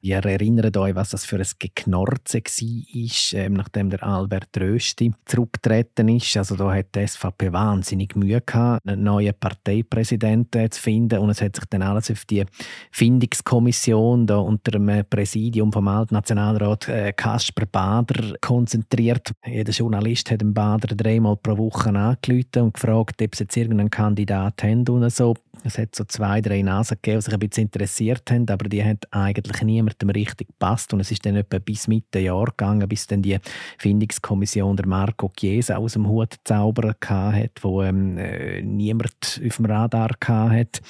Ihr 0.02 0.18
erinnert 0.18 0.76
euch, 0.78 0.96
was 0.96 1.10
das 1.10 1.26
für 1.26 1.38
ein 1.38 1.48
Geknorze 1.60 2.40
war, 2.40 3.40
ähm, 3.40 3.54
nachdem 3.54 3.90
der 3.90 4.04
Albert 4.04 4.58
Rösti 4.60 5.14
zurückgetreten 5.26 6.10
ist. 6.10 6.36
Also 6.38 6.56
da 6.56 6.74
hat 6.74 6.94
die 6.96 7.08
SVP 7.08 7.54
wahnsinnig 7.54 8.16
Mühe 8.16 8.42
gehabt, 8.42 8.88
einen 8.88 9.04
neuen 9.04 9.34
Parteipräsidenten 9.40 10.72
zu 10.72 10.82
finden 10.82 11.20
und 11.20 11.30
es 11.30 11.42
hat 11.42 11.56
sich 11.56 11.66
dann 11.66 11.82
alles 11.82 12.12
auf 12.12 12.26
die 12.26 12.46
Findungskommission 12.92 14.28
da 14.28 14.38
unter 14.38 14.72
dem 14.72 15.04
Präsidium 15.10 15.72
vom 15.72 15.88
Altnationalrat 15.88 16.90
äh, 16.90 17.14
Kasper 17.14 17.66
Bader 17.66 18.36
konzentriert. 18.42 19.32
Jeder 19.46 19.72
Journalist 19.72 20.32
hat 20.32 20.42
den 20.42 20.54
Bader 20.54 20.96
dreimal 20.96 21.38
pro 21.38 21.58
Woche 21.58 21.90
angerufen 21.90 22.62
und 22.62 22.74
gefragt, 22.74 23.22
ob 23.22 23.36
sie 23.36 23.44
jetzt 23.44 23.58
irgendeinen 23.58 23.90
Kandidat 23.90 24.65
haben 24.66 24.88
und 24.88 25.10
so. 25.12 25.36
Es 25.64 25.80
hat 25.80 25.96
so 25.96 26.04
zwei, 26.04 26.42
drei 26.42 26.62
Nasen 26.62 26.98
gegeben, 27.02 27.20
die 27.20 27.24
sich 27.24 27.34
ein 27.34 27.40
bisschen 27.40 27.64
interessiert 27.64 28.30
haben, 28.30 28.48
aber 28.50 28.70
die 28.70 28.84
haben 28.84 29.00
eigentlich 29.10 29.62
niemandem 29.64 30.12
richtig 30.12 30.50
gepasst. 30.50 30.94
Und 30.94 31.00
es 31.00 31.10
ist 31.10 31.26
dann 31.26 31.36
etwa 31.36 31.58
bis 31.58 31.88
Mitte 31.88 32.20
Jahr 32.20 32.46
gegangen, 32.46 32.88
bis 32.88 33.08
dann 33.08 33.24
die 33.24 33.40
Findungskommission 33.80 34.76
der 34.76 34.86
Marco 34.86 35.32
Chiesa 35.36 35.78
aus 35.78 35.94
dem 35.94 36.08
Hut 36.08 36.36
zaubern 36.44 36.94
hat, 37.04 37.52
wo 37.62 37.82
ähm, 37.82 38.18
äh, 38.18 38.62
niemand 38.62 39.42
auf 39.44 39.56
dem 39.56 39.66
Radar 39.66 40.12
hat. 40.28 40.82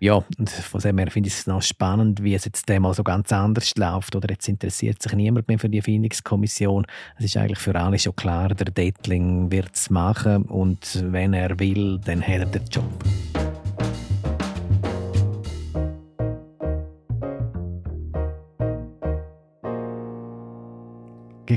Ja, 0.00 0.24
und 0.38 0.50
von 0.50 0.80
dem 0.80 0.98
her 0.98 1.10
finde 1.10 1.28
ich 1.28 1.34
es 1.34 1.46
noch 1.46 1.62
spannend, 1.62 2.22
wie 2.22 2.34
es 2.34 2.44
jetzt 2.44 2.68
mal 2.68 2.94
so 2.94 3.04
ganz 3.04 3.32
anders 3.32 3.72
läuft. 3.76 4.16
Oder 4.16 4.30
jetzt 4.30 4.48
interessiert 4.48 5.00
sich 5.00 5.12
niemand 5.12 5.46
mehr 5.46 5.58
für 5.60 5.68
die 5.68 5.82
Findungskommission. 5.82 6.86
Es 7.18 7.24
ist 7.24 7.36
eigentlich 7.36 7.58
für 7.58 7.74
alle 7.74 7.98
schon 7.98 8.16
klar, 8.16 8.48
der 8.48 8.72
Detling 8.72 9.50
wird 9.52 9.74
es 9.74 9.90
machen 9.90 10.42
und 10.42 11.04
wenn 11.12 11.34
er 11.34 11.58
will, 11.58 12.00
dann 12.04 12.20
hat 12.20 12.40
er 12.40 12.46
den 12.46 12.64
Job. 12.66 13.07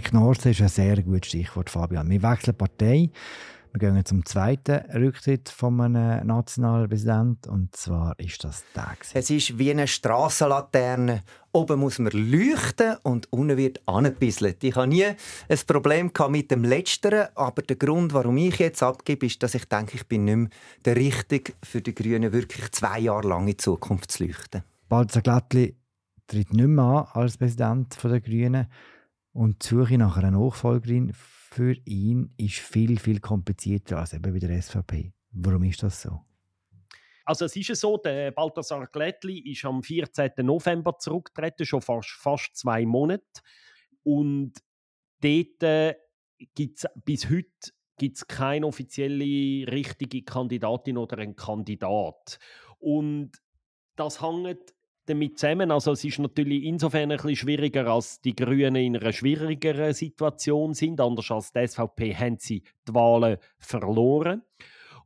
Geknorze 0.01 0.49
ist 0.49 0.61
ein 0.61 0.67
sehr 0.67 1.01
gutes 1.03 1.27
Stichwort, 1.27 1.69
Fabian. 1.69 2.09
Wir 2.09 2.21
wechseln 2.23 2.57
Partei. 2.57 3.11
Wir 3.71 3.79
gehen 3.79 4.03
zum 4.03 4.25
zweiten 4.25 4.81
Rücktritt 4.91 5.47
von 5.47 5.79
einem 5.79 6.27
Nationalpräsidenten. 6.27 7.49
Und 7.49 7.75
zwar 7.75 8.19
ist 8.19 8.43
das 8.43 8.63
der. 8.75 8.97
Es 9.13 9.29
ist 9.29 9.57
wie 9.57 9.71
eine 9.71 9.87
Strassenlaterne. 9.87 11.23
Oben 11.53 11.79
muss 11.79 11.99
man 11.99 12.11
leuchten 12.11 12.97
und 13.03 13.31
unten 13.31 13.55
wird 13.55 13.81
angebisselt. 13.85 14.63
Ich 14.63 14.75
hatte 14.75 14.89
nie 14.89 15.05
ein 15.05 15.59
Problem 15.67 16.11
mit 16.29 16.51
dem 16.51 16.63
Letzteren, 16.63 17.27
aber 17.35 17.61
der 17.61 17.77
Grund, 17.77 18.13
warum 18.13 18.37
ich 18.37 18.57
jetzt 18.59 18.83
abgebe, 18.83 19.25
ist, 19.25 19.41
dass 19.41 19.55
ich 19.55 19.65
denke, 19.65 19.95
ich 19.95 20.07
bin 20.07 20.25
nicht 20.25 20.35
mehr 20.35 20.49
der 20.83 20.95
Richtige 20.97 21.53
für 21.63 21.81
die 21.81 21.95
Grünen, 21.95 22.33
wirklich 22.33 22.71
zwei 22.71 22.99
Jahre 22.99 23.27
lang 23.27 23.47
in 23.47 23.57
Zukunft 23.57 24.11
zu 24.11 24.25
leuchten. 24.25 24.63
Balzer 24.89 25.21
Glattli 25.21 25.75
tritt 26.27 26.53
nicht 26.53 26.67
mehr 26.67 26.83
an 26.83 27.07
als 27.13 27.37
Präsident 27.37 27.97
der 28.03 28.19
Grünen. 28.19 28.67
Und 29.33 29.63
die 29.63 29.67
Suche 29.67 29.97
nach 29.97 30.17
einer 30.17 30.31
Nachfolgerin 30.31 31.11
für 31.13 31.73
ihn 31.85 32.33
ist 32.37 32.59
viel, 32.59 32.99
viel 32.99 33.19
komplizierter 33.19 33.99
als 33.99 34.13
eben 34.13 34.33
bei 34.33 34.39
der 34.39 34.61
SVP. 34.61 35.13
Warum 35.31 35.63
ist 35.63 35.83
das 35.83 36.01
so? 36.01 36.21
Also 37.25 37.45
es 37.45 37.55
ist 37.55 37.79
so, 37.79 37.97
der 37.97 38.31
Balthasar 38.31 38.87
Glättli 38.87 39.39
ist 39.51 39.63
am 39.63 39.83
14. 39.83 40.31
November 40.37 40.97
zurückgetreten, 40.97 41.65
schon 41.65 41.81
fast, 41.81 42.09
fast 42.09 42.55
zwei 42.55 42.85
Monate. 42.85 43.23
Und 44.03 44.53
dort 45.21 45.63
äh, 45.63 45.95
gibt 46.55 46.79
es 46.79 46.87
bis 46.95 47.29
heute 47.29 47.71
gibt's 47.97 48.25
keine 48.25 48.65
offizielle 48.65 49.71
richtige 49.71 50.23
Kandidatin 50.23 50.97
oder 50.97 51.19
einen 51.19 51.35
Kandidat. 51.35 52.39
Und 52.79 53.31
das 53.95 54.23
hängt 54.23 54.73
damit 55.05 55.39
zusammen. 55.39 55.71
Also 55.71 55.91
es 55.91 56.03
ist 56.03 56.19
natürlich 56.19 56.63
insofern 56.63 57.11
ein 57.11 57.17
bisschen 57.17 57.35
schwieriger, 57.35 57.87
als 57.87 58.21
die 58.21 58.35
Grünen 58.35 58.75
in 58.75 58.97
einer 58.97 59.11
schwierigeren 59.11 59.93
Situation 59.93 60.73
sind. 60.73 61.01
Anders 61.01 61.31
als 61.31 61.51
die 61.51 61.67
SVP 61.67 62.15
haben 62.15 62.37
sie 62.39 62.63
die 62.87 62.93
Wahlen 62.93 63.37
verloren. 63.57 64.43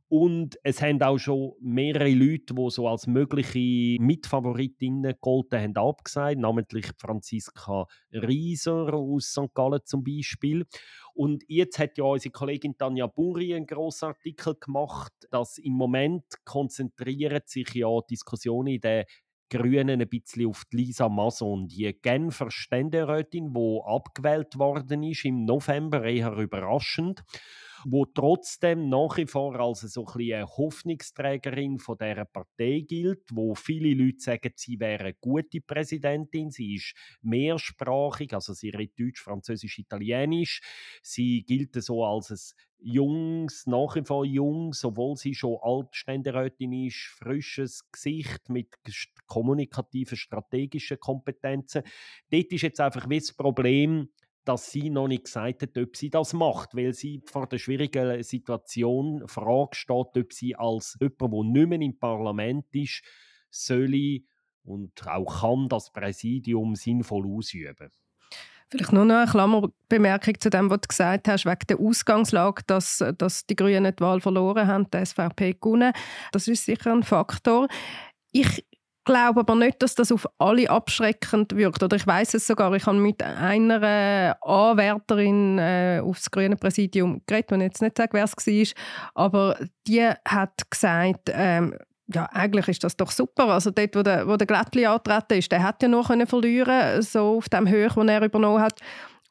Und 0.08 0.56
es 0.62 0.80
haben 0.82 1.02
auch 1.02 1.18
schon 1.18 1.54
mehrere 1.60 2.10
Leute, 2.10 2.54
die 2.54 2.70
so 2.70 2.86
als 2.86 3.08
mögliche 3.08 4.00
Mitfavoritinnen 4.00 5.02
gegolten 5.02 5.60
haben, 5.60 5.76
abgesagt, 5.76 6.38
namentlich 6.38 6.86
Franziska 6.96 7.86
Rieser 8.12 8.94
aus 8.94 9.32
St. 9.32 9.52
Gallen 9.52 9.80
zum 9.84 10.04
Beispiel. 10.04 10.64
Und 11.12 11.42
jetzt 11.48 11.80
hat 11.80 11.98
ja 11.98 12.04
unsere 12.04 12.30
Kollegin 12.30 12.78
Tanja 12.78 13.08
Buri 13.08 13.54
einen 13.54 13.66
grossen 13.66 14.06
Artikel 14.06 14.54
gemacht, 14.54 15.12
dass 15.32 15.58
im 15.58 15.72
Moment 15.72 16.24
konzentrieren 16.44 17.42
sich 17.46 17.74
ja 17.74 17.88
Diskussionen 18.08 18.74
in 18.74 18.80
der 18.80 19.06
Grünen 19.48 20.00
ein 20.00 20.08
bisschen 20.08 20.46
auf 20.46 20.64
die 20.72 20.76
Lisa 20.78 21.08
Mason, 21.08 21.68
die 21.68 21.92
Genfer 22.00 22.50
Ständerätin, 22.50 23.52
die 23.52 23.80
abgewählt 23.84 24.58
worden 24.58 25.02
ist 25.02 25.24
im 25.24 25.44
November, 25.44 26.04
eher 26.04 26.32
überraschend 26.32 27.22
wo 27.88 28.04
trotzdem 28.04 28.88
nach 28.88 29.16
wie 29.16 29.26
vor 29.26 29.58
als 29.60 29.80
so 29.80 30.04
ein 30.06 30.32
eine 30.34 30.46
Hoffnungsträgerin 30.46 31.78
von 31.78 31.96
dieser 31.98 32.24
Partei 32.24 32.80
gilt, 32.86 33.22
wo 33.32 33.54
viele 33.54 33.94
Leute 33.94 34.18
sagen, 34.18 34.52
sie 34.56 34.80
wäre 34.80 35.04
eine 35.04 35.14
gute 35.14 35.60
Präsidentin, 35.60 36.50
sie 36.50 36.74
ist 36.74 36.94
mehrsprachig, 37.22 38.32
also 38.34 38.54
sie 38.54 38.70
redet 38.70 38.98
Deutsch, 38.98 39.22
Französisch, 39.22 39.78
Italienisch, 39.78 40.60
sie 41.02 41.44
gilt 41.44 41.80
so 41.82 42.04
als 42.04 42.30
ein 42.30 42.75
jungs, 42.78 43.66
nach 43.66 43.96
wie 43.96 44.04
vor 44.04 44.24
jung, 44.24 44.74
obwohl 44.82 45.16
sie 45.16 45.34
schon 45.34 45.58
Altständerätin 45.62 46.72
ist, 46.72 47.14
frisches 47.18 47.90
Gesicht 47.90 48.48
mit 48.48 48.68
kommunikativen, 49.26 50.16
strategischen 50.16 51.00
Kompetenzen. 51.00 51.82
Dort 52.30 52.52
ist 52.52 52.62
jetzt 52.62 52.80
einfach 52.80 53.06
das 53.08 53.32
Problem, 53.32 54.08
dass 54.44 54.70
sie 54.70 54.90
noch 54.90 55.08
nicht 55.08 55.24
gesagt 55.24 55.62
hat, 55.62 55.76
ob 55.76 55.96
sie 55.96 56.08
das 56.08 56.32
macht, 56.32 56.76
weil 56.76 56.94
sie 56.94 57.20
vor 57.26 57.48
der 57.48 57.58
schwierigen 57.58 58.22
Situation 58.22 59.26
Frage 59.26 59.74
steht, 59.74 60.16
ob 60.16 60.32
sie 60.32 60.54
als 60.54 60.96
jemand, 61.00 61.32
der 61.32 61.42
nicht 61.44 61.68
mehr 61.68 61.80
im 61.80 61.98
Parlament 61.98 62.66
ist, 62.72 63.02
soll 63.50 64.20
und 64.62 65.06
auch 65.06 65.40
kann 65.40 65.68
das 65.68 65.92
Präsidium 65.92 66.74
sinnvoll 66.74 67.26
ausüben. 67.26 67.90
Vielleicht 68.70 68.92
nur 68.92 69.04
noch 69.04 69.16
eine 69.16 69.30
Klammerbemerkung 69.30 70.40
zu 70.40 70.50
dem, 70.50 70.70
was 70.70 70.80
du 70.80 70.88
gesagt 70.88 71.28
hast, 71.28 71.46
wegen 71.46 71.66
der 71.68 71.78
Ausgangslage, 71.78 72.62
dass, 72.66 73.04
dass 73.16 73.46
die 73.46 73.54
Grünen 73.54 73.94
die 73.94 74.02
Wahl 74.02 74.20
verloren 74.20 74.66
haben, 74.66 74.90
die 74.90 75.04
SVP 75.04 75.54
gewonnen. 75.60 75.92
Das 76.32 76.48
ist 76.48 76.64
sicher 76.64 76.92
ein 76.92 77.04
Faktor. 77.04 77.68
Ich 78.32 78.64
glaube 79.06 79.40
aber 79.40 79.54
nicht, 79.54 79.80
dass 79.82 79.94
das 79.94 80.12
auf 80.12 80.28
alle 80.38 80.68
abschreckend 80.68 81.56
wirkt. 81.56 81.82
Oder 81.82 81.96
ich 81.96 82.06
weiß 82.06 82.34
es 82.34 82.46
sogar. 82.46 82.74
Ich 82.74 82.86
habe 82.86 82.98
mit 82.98 83.22
einer 83.22 84.36
Anwärterin 84.42 85.58
äh, 85.58 86.00
aufs 86.04 86.30
grüne 86.30 86.56
Präsidium 86.56 87.22
geredet, 87.24 87.52
ich 87.52 87.58
jetzt 87.58 87.82
nicht 87.82 87.96
sagen, 87.96 88.12
wer 88.12 88.24
es 88.24 88.36
war, 88.36 88.82
aber 89.14 89.56
die 89.86 90.10
hat 90.26 90.70
gesagt, 90.70 91.30
ähm, 91.32 91.74
ja, 92.12 92.26
eigentlich 92.32 92.68
ist 92.68 92.84
das 92.84 92.96
doch 92.96 93.10
super. 93.10 93.46
Also 93.46 93.70
dort, 93.70 93.96
wo 93.96 94.02
der, 94.02 94.28
wo 94.28 94.36
der 94.36 94.46
Glättli 94.46 94.86
antreten 94.86 95.38
ist, 95.38 95.50
der 95.50 95.62
hat 95.62 95.82
ja 95.82 95.88
noch 95.88 96.06
verlieren 96.26 97.02
so 97.02 97.38
auf 97.38 97.48
dem 97.48 97.68
Höhe, 97.68 97.88
den 97.88 98.08
er 98.08 98.22
übernommen 98.22 98.62
hat. 98.62 98.80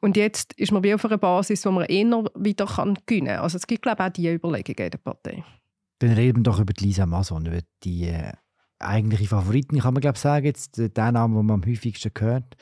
Und 0.00 0.16
jetzt 0.16 0.52
ist 0.54 0.72
man 0.72 0.84
wie 0.84 0.94
auf 0.94 1.04
einer 1.04 1.18
Basis, 1.18 1.64
wo 1.64 1.70
man 1.70 1.86
eher 1.86 2.24
wieder 2.34 2.66
kann 2.66 2.98
gewinnen 3.06 3.28
kann. 3.28 3.38
Also 3.40 3.56
es 3.56 3.66
gibt, 3.66 3.82
glaube 3.82 4.02
ich, 4.02 4.08
auch 4.08 4.12
diese 4.12 4.34
Überlegungen 4.34 4.84
in 4.84 4.90
der 4.90 4.98
Partei. 4.98 5.44
Dann 6.00 6.12
reden 6.12 6.38
wir 6.38 6.42
doch 6.42 6.60
über 6.60 6.74
Lisa 6.78 7.06
Mason, 7.06 7.46
über 7.46 7.60
die 7.82 8.08
äh, 8.08 8.32
eigentliche 8.78 9.28
Favoriten, 9.28 9.78
kann 9.78 9.94
man 9.94 10.02
glaube 10.02 10.18
sagen, 10.18 10.44
jetzt 10.44 10.78
äh, 10.78 10.90
der 10.90 11.12
Name, 11.12 11.36
den 11.36 11.46
man 11.46 11.62
am 11.62 11.66
häufigsten 11.66 12.12
hört. 12.18 12.56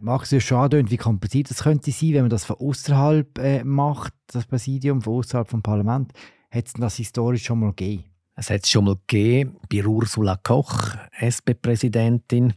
Mag 0.00 0.22
es 0.22 0.30
ja 0.30 0.40
schade, 0.40 0.90
wie 0.90 0.96
kompliziert 0.96 1.50
das 1.50 1.62
könnte 1.62 1.90
sein, 1.90 2.14
wenn 2.14 2.22
man 2.22 2.30
das 2.30 2.44
von 2.44 2.56
außerhalb 2.56 3.38
äh, 3.38 3.62
macht, 3.64 4.14
das 4.28 4.46
Präsidium, 4.46 5.02
von 5.02 5.14
außerhalb 5.14 5.48
vom 5.48 5.62
Parlament. 5.62 6.12
Hätte 6.48 6.68
es 6.68 6.80
das 6.80 6.96
historisch 6.96 7.44
schon 7.44 7.60
mal 7.60 7.70
gegeben? 7.70 8.04
Es 8.36 8.50
hat 8.50 8.64
es 8.64 8.70
schon 8.70 8.84
mal 8.84 8.96
gegeben 9.06 9.58
bei 9.70 9.84
Ursula 9.84 10.36
Koch, 10.42 10.96
SP-Präsidentin. 11.20 12.54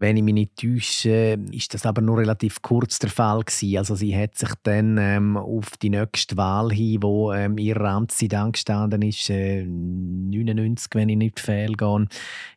Wenn 0.00 0.16
ich 0.16 0.22
mich 0.22 0.32
nicht 0.32 0.56
täusche, 0.56 1.38
ist 1.52 1.74
das 1.74 1.84
aber 1.84 2.00
nur 2.00 2.16
relativ 2.16 2.62
kurz 2.62 2.98
der 2.98 3.10
Fall 3.10 3.40
gewesen. 3.40 3.76
Also 3.76 3.94
sie 3.94 4.16
hat 4.16 4.34
sich 4.34 4.48
dann 4.62 4.96
ähm, 4.98 5.36
auf 5.36 5.76
die 5.76 5.90
nächste 5.90 6.38
Wahl 6.38 6.72
hin, 6.72 7.02
wo 7.02 7.34
ähm, 7.34 7.58
ihre 7.58 7.86
Amtszeit 7.86 8.32
angestanden 8.32 9.02
ist, 9.02 9.28
äh, 9.28 9.62
99, 9.62 10.88
wenn 10.94 11.10
ich 11.10 11.18
nicht 11.18 11.38
fehlgehe, 11.38 12.06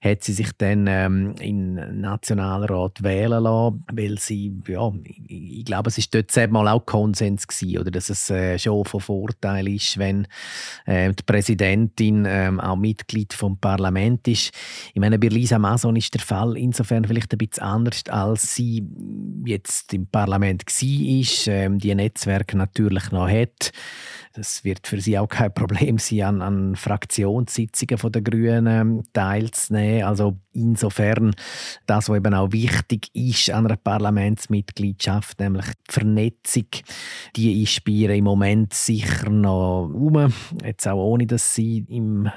hat 0.02 0.24
sie 0.24 0.32
sich 0.32 0.52
dann 0.58 0.88
ähm, 0.88 1.36
in 1.42 1.74
Nationalrat 2.00 3.04
wählen 3.04 3.44
lassen, 3.44 3.84
weil 3.92 4.18
sie, 4.20 4.54
ja, 4.66 4.94
ich, 5.28 5.66
glaube, 5.66 5.90
es 5.90 5.98
ist 5.98 6.16
dort 6.16 6.50
mal 6.50 6.70
auch 6.70 6.86
Konsens 6.86 7.46
gewesen, 7.46 7.80
oder 7.80 7.92
dass 7.92 8.10
es 8.10 8.30
äh, 8.30 8.58
schon 8.58 8.86
von 8.86 9.02
Vorteil 9.02 9.68
ist, 9.68 9.98
wenn 9.98 10.28
äh, 10.86 11.12
die 11.12 11.24
Präsidentin 11.24 12.24
äh, 12.24 12.50
auch 12.58 12.78
Mitglied 12.78 13.34
vom 13.34 13.58
Parlament 13.58 14.30
ist. 14.30 14.54
Ich 14.94 15.02
meine, 15.02 15.20
bei 15.20 15.28
Lisa 15.28 15.60
Mason 15.60 15.98
ist 15.98 16.14
der 16.14 16.22
Fall 16.22 16.56
insofern 16.56 17.04
vielleicht 17.04 17.33
ein 17.34 17.38
bisschen 17.38 17.64
anders, 17.64 18.04
als 18.10 18.56
sie 18.56 18.88
jetzt 19.46 19.94
im 19.94 20.08
Parlament 20.08 20.64
war, 20.66 21.54
ähm, 21.54 21.80
die 21.80 21.96
Netzwerke 21.96 22.58
natürlich 22.58 23.12
noch 23.12 23.30
hat. 23.30 23.72
Das 24.34 24.64
wird 24.64 24.88
für 24.88 25.00
sie 25.00 25.20
auch 25.20 25.28
kein 25.28 25.54
Problem 25.54 26.00
sein, 26.00 26.22
an, 26.22 26.42
an 26.42 26.76
Fraktionssitzungen 26.76 28.12
der 28.12 28.22
Grünen 28.22 29.04
teilzunehmen. 29.14 30.04
Also 30.04 30.40
insofern 30.54 31.36
das, 31.86 32.10
was 32.10 32.18
eben 32.18 32.34
auch 32.34 32.52
wichtig 32.52 33.10
ist 33.14 33.52
an 33.52 33.68
einer 33.68 33.78
Parlamentsmitgliedschaft, 33.78 35.40
nämlich 35.40 35.66
die 35.88 35.94
Vernetzung, 35.94 36.66
die 37.36 37.62
ist 37.62 37.84
bei 37.84 37.92
ihr 37.92 38.10
im 38.12 38.24
Moment 38.24 38.74
sicher 38.74 39.30
noch 39.30 39.90
um. 39.94 40.34
Jetzt 40.64 40.88
auch 40.88 41.04
ohne, 41.04 41.28
dass 41.28 41.54
sie 41.54 41.86
im 41.90 42.30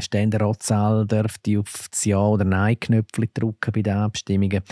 Ständeratzahl 0.00 1.06
dürfte 1.06 1.58
auf 1.58 1.88
das 1.90 2.04
Ja- 2.04 2.18
oder 2.26 2.44
Nein-Knöpfchen 2.44 3.30
drücken 3.34 3.72
bei 3.72 3.82
den 3.82 3.94
Abstimmungen. 3.94 4.62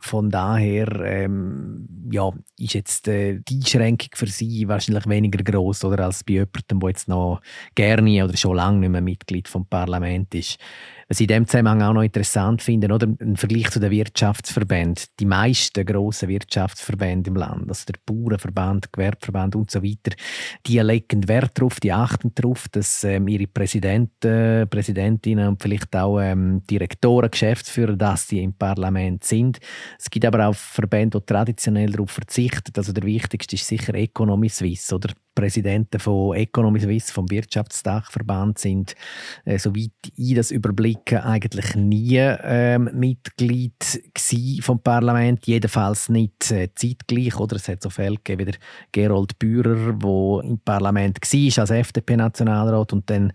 Von 0.00 0.30
daher 0.30 0.88
ähm, 1.04 1.88
ja, 2.10 2.30
ist 2.58 2.74
jetzt 2.74 3.08
äh, 3.08 3.40
die 3.48 3.56
Einschränkung 3.56 4.10
für 4.14 4.26
sie 4.26 4.68
wahrscheinlich 4.68 5.06
weniger 5.08 5.42
groß 5.42 5.84
oder 5.84 6.04
als 6.04 6.24
bei 6.24 6.34
jemandem, 6.34 6.80
der 6.80 6.88
jetzt 6.88 7.08
noch 7.08 7.40
gerne 7.74 8.24
oder 8.24 8.36
schon 8.36 8.56
lange 8.56 8.80
nicht 8.80 8.90
mehr 8.90 9.00
Mitglied 9.00 9.48
vom 9.48 9.66
Parlament 9.66 10.34
ist. 10.34 10.58
Was 11.08 11.20
ich 11.20 11.28
in 11.30 11.34
dem 11.34 11.46
Zusammenhang 11.46 11.82
auch 11.82 11.92
noch 11.92 12.02
interessant 12.02 12.62
finde, 12.62 12.92
oder 12.92 13.06
ein 13.06 13.36
Vergleich 13.36 13.70
zu 13.70 13.78
den 13.78 13.92
Wirtschaftsverbänden. 13.92 15.04
Die 15.20 15.24
meisten 15.24 15.86
grossen 15.86 16.28
Wirtschaftsverbände 16.28 17.30
im 17.30 17.36
Land, 17.36 17.68
also 17.68 17.84
der 17.86 18.00
Bauernverband, 18.04 18.92
Gewerbeverband 18.92 19.54
und 19.54 19.70
so 19.70 19.84
weiter, 19.84 20.16
die 20.66 20.80
legen 20.80 21.28
Wert 21.28 21.58
darauf, 21.58 21.78
die 21.78 21.92
achten 21.92 22.32
darauf, 22.34 22.66
dass 22.72 23.04
ähm, 23.04 23.28
ihre 23.28 23.46
Präsidenten, 23.46 24.68
Präsidentinnen 24.68 25.46
und 25.46 25.62
vielleicht 25.62 25.94
auch 25.94 26.20
ähm, 26.20 26.62
Direktoren, 26.68 27.30
Geschäftsführer, 27.30 27.96
dass 27.96 28.26
die 28.26 28.42
im 28.42 28.54
Parlament 28.54 29.22
sind. 29.22 29.60
Es 30.00 30.10
gibt 30.10 30.24
aber 30.24 30.48
auch 30.48 30.56
Verbände, 30.56 31.20
die 31.20 31.26
traditionell 31.26 31.92
darauf 31.92 32.10
verzichten. 32.10 32.72
Also 32.76 32.92
der 32.92 33.04
wichtigste 33.04 33.54
ist 33.54 33.68
sicher 33.68 33.94
Economy 33.94 34.48
Suisse 34.48 34.92
oder 34.92 35.10
Präsidenten 35.36 36.00
von 36.00 36.34
Economy 36.34 36.80
Suisse, 36.80 37.12
vom 37.12 37.30
Wirtschaftsdachverband, 37.30 38.58
sind, 38.58 38.96
äh, 39.44 39.58
soweit 39.58 39.92
ich 40.16 40.34
das 40.34 40.50
überblicke, 40.96 41.24
eigentlich 41.24 41.74
nie 41.74 42.16
ähm, 42.18 42.90
Mitglied 42.92 43.74
vom 44.60 44.80
Parlament, 44.80 45.46
jedenfalls 45.46 46.08
nicht 46.08 46.50
äh, 46.50 46.68
zeitgleich. 46.74 47.38
Oder 47.38 47.56
es 47.56 47.68
hat 47.68 47.82
so 47.82 47.90
Fälle 47.90 48.16
gegeben 48.16 48.40
wie 48.40 48.52
der 48.52 48.60
Gerold 48.92 49.38
Bührer, 49.38 49.92
der 49.92 50.50
im 50.50 50.58
Parlament 50.64 51.18
war 51.20 51.60
als 51.62 51.70
FDP-Nationalrat 51.70 52.92
und 52.92 53.10
dann 53.10 53.32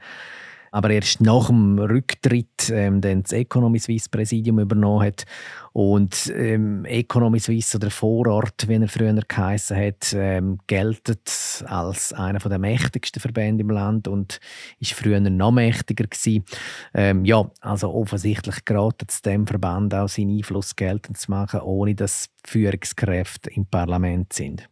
aber 0.71 0.89
erst 0.89 1.21
nach 1.21 1.47
dem 1.47 1.77
Rücktritt 1.77 2.69
ähm, 2.71 3.01
dann 3.01 3.23
das 3.23 3.33
Economy 3.33 3.79
Suisse 3.79 4.09
Präsidium 4.09 4.59
übernommen 4.59 5.05
hat 5.05 5.25
und 5.73 6.31
ähm, 6.35 6.85
Economy 6.85 7.39
Suisse 7.39 7.77
oder 7.77 7.91
Vorort, 7.91 8.67
wie 8.67 8.75
er 8.75 8.87
früher 8.87 9.13
geheißen 9.13 9.77
hat, 9.77 10.13
ähm, 10.13 10.59
geltet 10.67 11.63
als 11.67 12.13
einer 12.13 12.39
der 12.39 12.59
mächtigsten 12.59 13.21
Verbände 13.21 13.61
im 13.61 13.69
Land 13.69 14.07
und 14.07 14.39
ist 14.79 14.93
früher 14.93 15.19
noch 15.19 15.51
mächtiger 15.51 16.05
gewesen. 16.05 16.45
Ähm, 16.93 17.25
ja, 17.25 17.51
also 17.59 17.93
offensichtlich 17.93 18.65
gerade 18.65 19.05
es 19.07 19.21
dem 19.21 19.45
Verband 19.45 19.93
auch 19.93 20.07
seinen 20.07 20.37
Einfluss 20.37 20.75
geltend 20.75 21.17
zu 21.17 21.31
machen, 21.31 21.61
ohne 21.61 21.95
dass 21.95 22.29
Führungskräfte 22.45 23.51
im 23.51 23.65
Parlament 23.65 24.33
sind. 24.33 24.69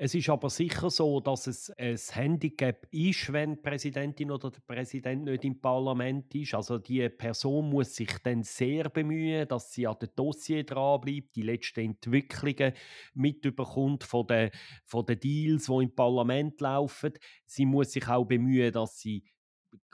Es 0.00 0.14
ist 0.14 0.28
aber 0.28 0.48
sicher 0.48 0.90
so, 0.90 1.18
dass 1.18 1.48
es 1.48 1.70
ein 1.76 1.96
Handicap 1.96 2.86
ist, 2.92 3.32
wenn 3.32 3.56
die 3.56 3.60
Präsidentin 3.60 4.30
oder 4.30 4.52
der 4.52 4.60
Präsident 4.60 5.24
nicht 5.24 5.44
im 5.44 5.60
Parlament 5.60 6.32
ist. 6.36 6.54
Also 6.54 6.78
die 6.78 7.08
Person 7.08 7.68
muss 7.68 7.96
sich 7.96 8.10
dann 8.22 8.44
sehr 8.44 8.90
bemühen, 8.90 9.48
dass 9.48 9.72
sie 9.72 9.88
an 9.88 9.96
dem 10.00 10.10
Dossier 10.14 10.62
dranbleibt, 10.62 11.34
die 11.34 11.42
letzten 11.42 11.80
Entwicklungen 11.80 12.74
mitbekommt 13.14 14.04
von 14.04 14.28
den, 14.28 14.50
von 14.84 15.04
den 15.04 15.18
Deals, 15.18 15.66
die 15.66 15.82
im 15.82 15.92
Parlament 15.92 16.60
laufen. 16.60 17.14
Sie 17.44 17.66
muss 17.66 17.90
sich 17.90 18.06
auch 18.06 18.24
bemühen, 18.24 18.72
dass 18.72 19.00
sie 19.00 19.24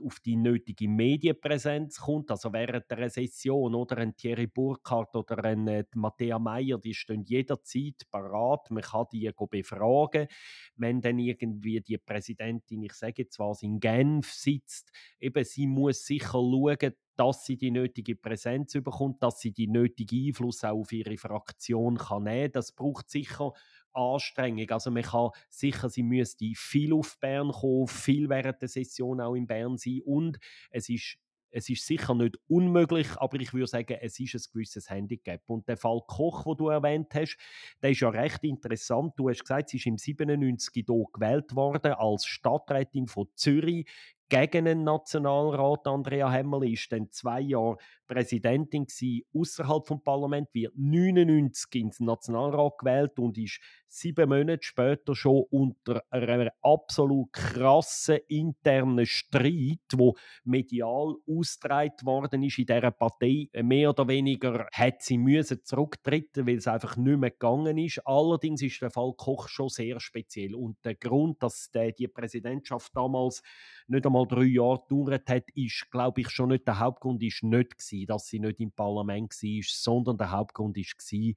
auf 0.02 0.20
die 0.20 0.36
nötige 0.36 0.88
Medienpräsenz 0.88 2.00
kommt. 2.00 2.30
Also 2.30 2.52
während 2.52 2.90
der 2.90 3.08
Session 3.08 3.74
oder 3.74 3.98
ein 3.98 4.16
Thierry 4.16 4.46
Burkhardt 4.46 5.14
oder 5.16 5.44
ein 5.44 5.66
äh, 5.68 5.84
Matthäa 5.94 6.38
Meyer, 6.38 6.78
die 6.78 6.94
stehen 6.94 7.24
jederzeit 7.24 8.02
parat. 8.10 8.70
Man 8.70 8.82
kann 8.82 9.06
die 9.12 9.30
befragen. 9.50 10.28
Wenn 10.76 11.00
dann 11.00 11.18
irgendwie 11.18 11.80
die 11.80 11.98
Präsidentin, 11.98 12.82
ich 12.82 12.94
sage 12.94 13.22
jetzt 13.22 13.38
was, 13.38 13.62
in 13.62 13.80
Genf 13.80 14.32
sitzt, 14.32 14.90
eben 15.18 15.44
sie 15.44 15.66
muss 15.66 16.04
sicher 16.04 16.32
schauen, 16.32 16.94
dass 17.16 17.44
sie 17.44 17.56
die 17.56 17.70
nötige 17.70 18.16
Präsenz 18.16 18.72
bekommt, 18.72 19.22
dass 19.22 19.38
sie 19.38 19.52
die 19.52 19.68
nötige 19.68 20.16
Einfluss 20.16 20.64
auch 20.64 20.80
auf 20.80 20.92
ihre 20.92 21.16
Fraktion 21.16 21.96
kann 21.96 22.24
nehmen. 22.24 22.52
Das 22.52 22.72
braucht 22.72 23.08
sicher 23.08 23.52
Anstrengung. 23.94 24.68
Also 24.70 24.90
man 24.90 25.02
kann 25.02 25.30
sicher, 25.48 25.88
sie 25.88 26.02
müsste 26.02 26.50
viel 26.54 26.92
auf 26.92 27.18
Bern 27.20 27.50
kommen, 27.50 27.86
viel 27.86 28.28
während 28.28 28.60
der 28.60 28.68
Session 28.68 29.20
auch 29.20 29.34
in 29.34 29.46
Bern 29.46 29.76
sein 29.78 30.00
und 30.04 30.38
es 30.70 30.88
ist 30.88 31.18
es 31.54 31.68
ist 31.68 31.86
sicher 31.86 32.14
nicht 32.16 32.36
unmöglich, 32.48 33.16
aber 33.16 33.38
ich 33.40 33.54
würde 33.54 33.68
sagen, 33.68 33.96
es 34.00 34.18
ist 34.18 34.34
ein 34.34 34.52
gewisses 34.52 34.90
Handicap. 34.90 35.40
Und 35.46 35.68
der 35.68 35.76
Fall 35.76 36.00
Koch, 36.06 36.42
den 36.42 36.56
du 36.56 36.68
erwähnt 36.68 37.14
hast, 37.14 37.38
der 37.80 37.90
ist 37.90 38.00
ja 38.00 38.08
recht 38.08 38.42
interessant. 38.42 39.12
Du 39.16 39.28
hast 39.28 39.42
gesagt, 39.42 39.70
sie 39.70 39.76
ist 39.76 39.86
im 39.86 39.96
97 39.96 40.84
hier 40.84 41.04
gewählt 41.12 41.54
worden 41.54 41.92
als 41.92 42.26
Stadträtin 42.26 43.06
von 43.06 43.28
Zürich 43.36 43.86
gegen 44.28 44.66
einen 44.66 44.82
Nationalrat. 44.82 45.86
Andrea 45.86 46.28
Hemmel 46.28 46.72
ist 46.72 46.90
dann 46.90 47.10
zwei 47.12 47.40
Jahre 47.40 47.76
Präsidentin 48.06 48.86
außerhalb 49.34 49.86
vom 49.86 50.02
Parlament, 50.02 50.48
wird 50.52 50.72
99 50.76 51.74
ins 51.74 52.00
Nationalrat 52.00 52.78
gewählt 52.78 53.18
und 53.18 53.38
ist 53.38 53.60
sieben 53.88 54.28
Monate 54.28 54.62
später 54.62 55.14
schon 55.14 55.44
unter 55.50 56.02
einem 56.10 56.50
absolut 56.62 57.32
krassen 57.32 58.18
internen 58.28 59.06
Streit, 59.06 59.78
wo 59.94 60.16
medial 60.44 61.14
ausgetragen 61.28 62.04
worden 62.04 62.42
ist 62.42 62.58
in 62.58 62.66
dieser 62.66 62.90
Partei. 62.90 63.48
Mehr 63.62 63.90
oder 63.90 64.08
weniger 64.08 64.66
hat 64.72 65.02
sie 65.02 65.18
müssen 65.18 65.64
zurücktreten, 65.64 66.46
weil 66.46 66.56
es 66.56 66.66
einfach 66.66 66.96
nicht 66.96 67.18
mehr 67.18 67.30
gegangen 67.30 67.78
ist. 67.78 68.00
Allerdings 68.04 68.62
ist 68.62 68.82
der 68.82 68.90
Fall 68.90 69.12
Koch 69.16 69.48
schon 69.48 69.68
sehr 69.68 70.00
speziell 70.00 70.54
und 70.54 70.76
der 70.84 70.96
Grund, 70.96 71.42
dass 71.42 71.70
die 71.70 72.08
Präsidentschaft 72.08 72.96
damals 72.96 73.42
nicht 73.86 74.06
einmal 74.06 74.26
drei 74.26 74.44
Jahre 74.44 74.82
gedauert 74.88 75.28
hat, 75.28 75.50
ist, 75.54 75.90
glaube 75.90 76.22
ich, 76.22 76.30
schon 76.30 76.48
nicht 76.48 76.66
der 76.66 76.78
Hauptgrund, 76.78 77.22
ist 77.22 77.42
nicht 77.42 77.78
gewesen, 77.78 77.93
dass 78.06 78.26
sie 78.26 78.40
nicht 78.40 78.60
im 78.60 78.72
Parlament 78.72 79.32
war, 79.32 79.62
sondern 79.64 80.18
der 80.18 80.30
Hauptgrund 80.30 80.76
gewesen, 80.76 81.34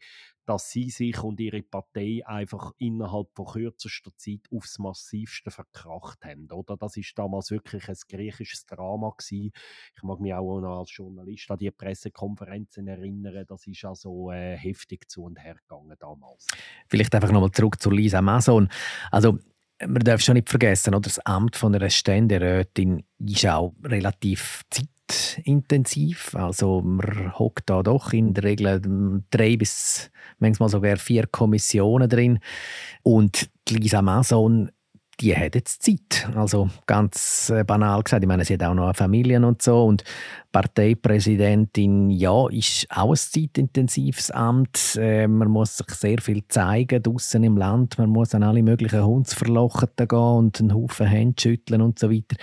dass 0.47 0.71
sie 0.71 0.89
sich 0.89 1.21
und 1.21 1.39
ihre 1.39 1.61
Partei 1.61 2.21
einfach 2.25 2.71
innerhalb 2.77 3.27
von 3.35 3.47
kürzester 3.47 4.11
Zeit 4.15 4.47
aufs 4.49 4.79
Massivste 4.79 5.51
verkracht 5.51 6.23
haben. 6.23 6.49
Oder? 6.51 6.77
Das 6.77 6.95
ist 6.95 7.17
damals 7.17 7.51
wirklich 7.51 7.87
ein 7.89 7.97
griechisches 8.09 8.65
Drama 8.65 9.13
gewesen. 9.17 9.51
Ich 9.95 10.03
mag 10.03 10.21
mich 10.21 10.33
auch 10.33 10.61
noch 10.61 10.79
als 10.79 10.95
Journalist 10.95 11.51
an 11.51 11.57
die 11.57 11.69
Pressekonferenzen 11.69 12.87
erinnern. 12.87 13.45
Das 13.45 13.67
ist 13.67 13.83
also 13.83 14.31
äh, 14.31 14.55
heftig 14.55 15.09
zu 15.09 15.23
und 15.23 15.37
her 15.37 15.55
gegangen 15.55 15.97
damals. 15.99 16.47
Vielleicht 16.87 17.13
einfach 17.13 17.31
nochmal 17.31 17.51
zurück 17.51 17.81
zu 17.81 17.91
Lisa 17.91 18.21
Mason. 18.21 18.69
Also 19.11 19.37
man 19.85 19.99
darf 19.99 20.21
schon 20.21 20.35
nicht 20.35 20.49
vergessen, 20.49 20.95
oder 20.95 21.01
das 21.01 21.19
Amt 21.19 21.55
von 21.55 21.75
einer 21.75 21.89
Ständerätin 21.89 23.03
ist 23.19 23.45
auch 23.45 23.73
relativ 23.83 24.63
zeitintensiv. 25.07 26.35
Also 26.35 26.81
man 26.81 27.37
hockt 27.37 27.69
da 27.69 27.83
doch 27.83 28.13
in 28.13 28.33
der 28.33 28.43
Regel 28.43 28.81
drei 29.31 29.57
bis 29.57 30.11
manchmal 30.39 30.69
sogar 30.69 30.97
vier 30.97 31.27
Kommissionen 31.27 32.09
drin. 32.09 32.39
Und 33.03 33.49
Lisa 33.69 34.01
Mason 34.01 34.71
die 35.19 35.35
hat 35.35 35.55
jetzt 35.55 35.83
Zeit. 35.83 36.29
Also 36.35 36.69
ganz 36.85 37.49
äh, 37.49 37.63
banal 37.63 38.03
gesagt. 38.03 38.23
Ich 38.23 38.27
meine, 38.27 38.45
sie 38.45 38.53
hat 38.53 38.63
auch 38.63 38.73
noch 38.73 38.85
eine 38.85 38.93
Familie 38.93 39.45
und 39.45 39.61
so. 39.61 39.85
Und 39.85 40.03
Parteipräsidentin, 40.51 42.09
ja, 42.09 42.47
ist 42.49 42.87
auch 42.89 43.11
ein 43.11 43.15
zeitintensives 43.15 44.31
Amt. 44.31 44.95
Äh, 44.95 45.27
man 45.27 45.49
muss 45.49 45.77
sich 45.77 45.89
sehr 45.89 46.19
viel 46.19 46.47
zeigen 46.47 47.01
draußen 47.01 47.43
im 47.43 47.57
Land. 47.57 47.97
Man 47.97 48.09
muss 48.09 48.33
an 48.33 48.43
alle 48.43 48.63
möglichen 48.63 49.03
Hundsverlochen 49.03 49.89
gehen 49.97 50.17
und 50.17 50.59
einen 50.59 50.73
Haufen 50.73 51.07
Hände 51.07 51.41
schütteln 51.41 51.81
und 51.81 51.99
so 51.99 52.11
weiter. 52.11 52.37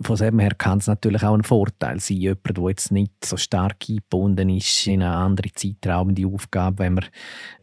Von 0.00 0.16
dem 0.16 0.38
her 0.38 0.52
kann 0.56 0.78
es 0.78 0.86
natürlich 0.86 1.22
auch 1.22 1.34
ein 1.34 1.44
Vorteil 1.44 2.00
sein, 2.00 2.18
jemand, 2.18 2.56
der 2.56 2.68
jetzt 2.68 2.92
nicht 2.92 3.24
so 3.24 3.36
stark 3.36 3.76
eingebunden 3.88 4.50
ist 4.50 4.86
in 4.86 5.02
eine 5.02 5.14
andere 5.14 5.50
zeitraubende 5.52 6.26
Aufgabe, 6.26 6.78
wenn 6.80 6.94
man 6.94 7.04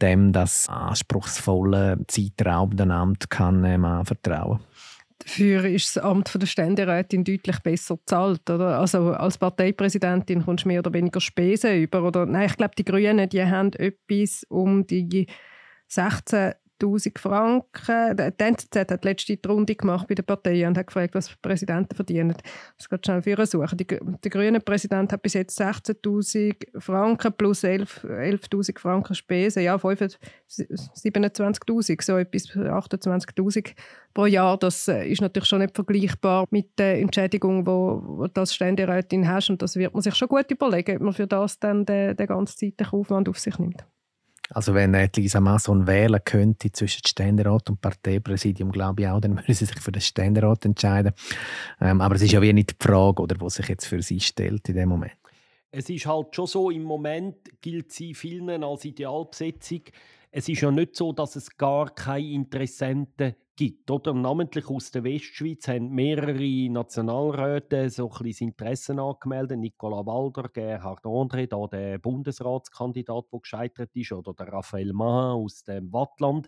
dem 0.01 0.31
das 0.33 0.67
anspruchsvolle, 0.67 1.99
zeitraubende 2.07 2.93
Amt 2.93 3.29
kann 3.29 3.63
äh, 3.63 3.75
anvertrauen. 3.75 4.44
Dafür 5.25 5.65
ist 5.65 5.95
das 5.95 6.03
Amt 6.03 6.39
der 6.39 6.45
Ständerätin 6.45 7.23
deutlich 7.23 7.59
besser 7.59 7.97
bezahlt. 7.97 8.47
Oder? 8.47 8.79
Also 8.79 9.11
als 9.11 9.39
Parteipräsidentin 9.39 10.45
kommst 10.45 10.65
du 10.65 10.67
mehr 10.67 10.79
oder 10.79 10.93
weniger 10.93 11.19
Spesen 11.19 11.81
über. 11.81 12.03
Oder, 12.03 12.27
nein, 12.27 12.45
ich 12.45 12.57
glaube, 12.57 12.75
die 12.77 12.85
Grünen 12.85 13.27
die 13.27 13.43
haben 13.43 13.73
etwas 13.73 14.45
um 14.49 14.85
die 14.85 15.25
16 15.88 16.53
1000 16.81 17.19
Franken. 17.19 18.17
Die 18.17 18.43
NZZ 18.43 18.75
hat 18.75 19.03
die 19.03 19.07
letzte 19.07 19.38
Runde 19.47 19.75
gemacht 19.75 20.07
bei 20.07 20.15
der 20.15 20.23
Partei 20.23 20.67
und 20.67 20.77
hat 20.77 20.88
gefragt, 20.88 21.15
was 21.15 21.35
Präsidenten 21.38 21.95
verdienen. 21.95 22.35
Das 22.77 22.89
geht 22.89 23.05
schnell 23.05 23.21
für 23.21 23.45
suchen. 23.45 23.77
Die, 23.77 23.85
der 23.85 24.31
grüne 24.31 24.59
Präsident 24.59 25.11
hat 25.11 25.21
bis 25.21 25.33
jetzt 25.33 25.59
16.000 25.59 26.79
Franken 26.79 27.33
plus 27.33 27.63
11.000 27.63 28.05
11 28.09 28.47
Franken 28.77 29.15
Spesen. 29.15 29.63
Ja, 29.63 29.75
27.000, 29.75 32.01
so 32.01 32.17
etwas, 32.17 32.49
28.000 32.49 33.73
pro 34.13 34.25
Jahr. 34.25 34.57
Das 34.57 34.88
äh, 34.88 35.07
ist 35.07 35.21
natürlich 35.21 35.49
schon 35.49 35.59
nicht 35.59 35.75
vergleichbar 35.75 36.45
mit 36.49 36.77
der 36.77 36.99
Entschädigung, 36.99 37.65
wo, 37.65 38.01
wo 38.05 38.27
du 38.27 38.41
als 38.41 38.53
Ständerätin 38.53 39.27
hast. 39.27 39.49
Und 39.49 39.61
das 39.61 39.75
wird 39.75 39.93
man 39.93 40.01
sich 40.01 40.15
schon 40.15 40.27
gut 40.27 40.49
überlegen, 40.49 40.97
ob 40.97 41.03
man 41.03 41.13
für 41.13 41.27
das 41.27 41.59
dann 41.59 41.85
den, 41.85 42.15
den 42.15 42.27
ganzen 42.27 42.57
zeitlichen 42.57 42.99
Aufwand 42.99 43.29
auf 43.29 43.39
sich 43.39 43.57
nimmt. 43.59 43.85
Also 44.51 44.73
wenn 44.73 44.93
Lisa 45.15 45.39
Masson 45.39 45.88
wählen 45.88 46.21
könnte 46.23 46.71
zwischen 46.71 47.01
Ständerat 47.05 47.69
und 47.69 47.81
Parteipräsidium, 47.81 48.71
glaube 48.71 49.01
ich 49.01 49.08
auch, 49.08 49.19
dann 49.19 49.36
würde 49.38 49.53
sie 49.53 49.65
sich 49.65 49.79
für 49.79 49.91
den 49.91 50.01
Ständerat 50.01 50.65
entscheiden. 50.65 51.13
Ähm, 51.81 52.01
aber 52.01 52.15
es 52.15 52.21
ist 52.21 52.31
ja 52.31 52.41
wie 52.41 52.53
nicht 52.53 52.71
die 52.71 52.84
Frage, 52.88 53.23
oder, 53.23 53.36
die 53.36 53.49
sich 53.49 53.67
jetzt 53.67 53.86
für 53.86 54.01
sie 54.01 54.19
stellt 54.19 54.69
in 54.69 54.75
dem 54.75 54.89
Moment. 54.89 55.13
Es 55.71 55.89
ist 55.89 56.05
halt 56.05 56.34
schon 56.36 56.47
so, 56.47 56.69
im 56.69 56.84
Moment 56.84 57.60
gilt 57.60 57.91
sie 57.91 58.13
vielen 58.13 58.63
als 58.63 58.86
Idealbesetzung. 58.86 59.81
Es 60.31 60.47
ist 60.47 60.62
ja 60.62 60.71
nicht 60.71 60.95
so, 60.95 61.12
dass 61.12 61.36
es 61.36 61.58
gar 61.58 61.93
keine 61.93 62.27
Interessenten 62.27 63.36
gibt. 63.55 63.89
Oder? 63.89 64.13
Namentlich 64.13 64.69
aus 64.69 64.91
der 64.91 65.03
Westschweiz 65.03 65.67
haben 65.67 65.89
mehrere 65.89 66.69
Nationalräte 66.69 67.89
so 67.89 68.12
ein 68.12 68.23
bisschen 68.23 68.49
Interessen 68.49 68.99
angemeldet. 68.99 69.60
Nicola 69.60 70.06
Walder, 70.06 70.49
Gerhard 70.49 71.03
André, 71.06 71.47
da 71.47 71.67
der 71.67 71.97
Bundesratskandidat, 71.99 73.25
der 73.31 73.39
gescheitert 73.39 73.95
ist, 73.95 74.12
oder 74.12 74.33
der 74.33 74.51
Raphael 74.51 74.93
Mahin 74.93 75.43
aus 75.43 75.63
dem 75.63 75.91
Wattland. 75.91 76.47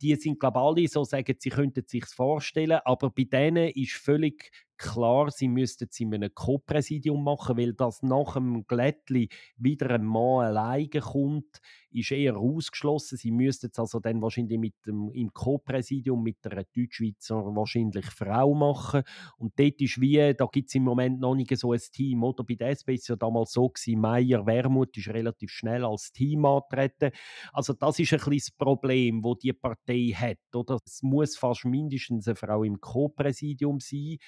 Die 0.00 0.14
sind, 0.16 0.40
glaube 0.40 0.58
ich, 0.58 0.64
alle 0.64 0.88
so, 0.88 1.04
sagen, 1.04 1.36
sie 1.38 1.50
könnten 1.50 1.84
sich 1.86 2.06
vorstellen, 2.06 2.80
aber 2.84 3.10
bei 3.10 3.24
denen 3.24 3.68
ist 3.70 3.92
völlig 3.92 4.50
klar, 4.78 5.30
sie 5.30 5.48
müssten 5.48 5.88
es 5.90 6.00
in 6.00 6.14
einem 6.14 6.34
Co-Präsidium 6.34 7.22
machen, 7.22 7.56
weil 7.56 7.74
das 7.74 8.02
nach 8.02 8.34
dem 8.34 8.66
Glättli 8.66 9.28
wieder 9.56 9.90
ein 9.90 10.04
Mann 10.04 10.46
alleine 10.46 10.88
kommt, 10.88 11.60
ist 11.90 12.10
eher 12.10 12.36
ausgeschlossen. 12.36 13.16
Sie 13.16 13.30
müssten 13.30 13.70
es 13.72 13.78
also 13.78 13.98
dann 14.00 14.20
wahrscheinlich 14.20 14.58
mit 14.58 14.74
dem, 14.86 15.10
im 15.12 15.32
Co-Präsidium 15.32 16.22
mit 16.22 16.36
einer 16.44 16.64
Deutschschweizer 16.64 17.36
wahrscheinlich 17.56 18.06
Frau 18.06 18.54
machen. 18.54 19.02
Und 19.38 19.58
dort 19.58 19.80
ist 19.80 20.00
wie, 20.00 20.34
da 20.34 20.46
gibt 20.46 20.68
es 20.68 20.74
im 20.74 20.84
Moment 20.84 21.20
noch 21.20 21.34
nicht 21.34 21.56
so 21.56 21.72
ein 21.72 21.80
Team. 21.92 22.22
Oder 22.24 22.44
bei 22.44 22.54
der 22.54 22.70
SP 22.76 22.88
war 22.88 22.94
es 22.94 23.08
ja 23.08 23.16
damals 23.16 23.52
so, 23.52 23.68
gewesen, 23.68 24.00
Meier 24.00 24.46
Wermuth 24.46 24.96
ist 24.96 25.08
relativ 25.08 25.50
schnell 25.50 25.84
als 25.84 26.12
Team 26.12 26.44
antreten. 26.44 27.10
Also 27.52 27.72
das 27.72 27.98
ist 27.98 28.12
ein 28.12 28.18
bisschen 28.18 28.38
das 28.38 28.50
Problem, 28.52 29.24
wo 29.24 29.34
die 29.34 29.52
Partei 29.52 30.12
hat. 30.14 30.38
Oder? 30.54 30.78
Es 30.84 31.02
muss 31.02 31.36
fast 31.36 31.64
mindestens 31.64 32.26
eine 32.28 32.36
Frau 32.36 32.62
im 32.64 32.80
Co-Präsidium 32.80 33.80
sein. 33.80 34.18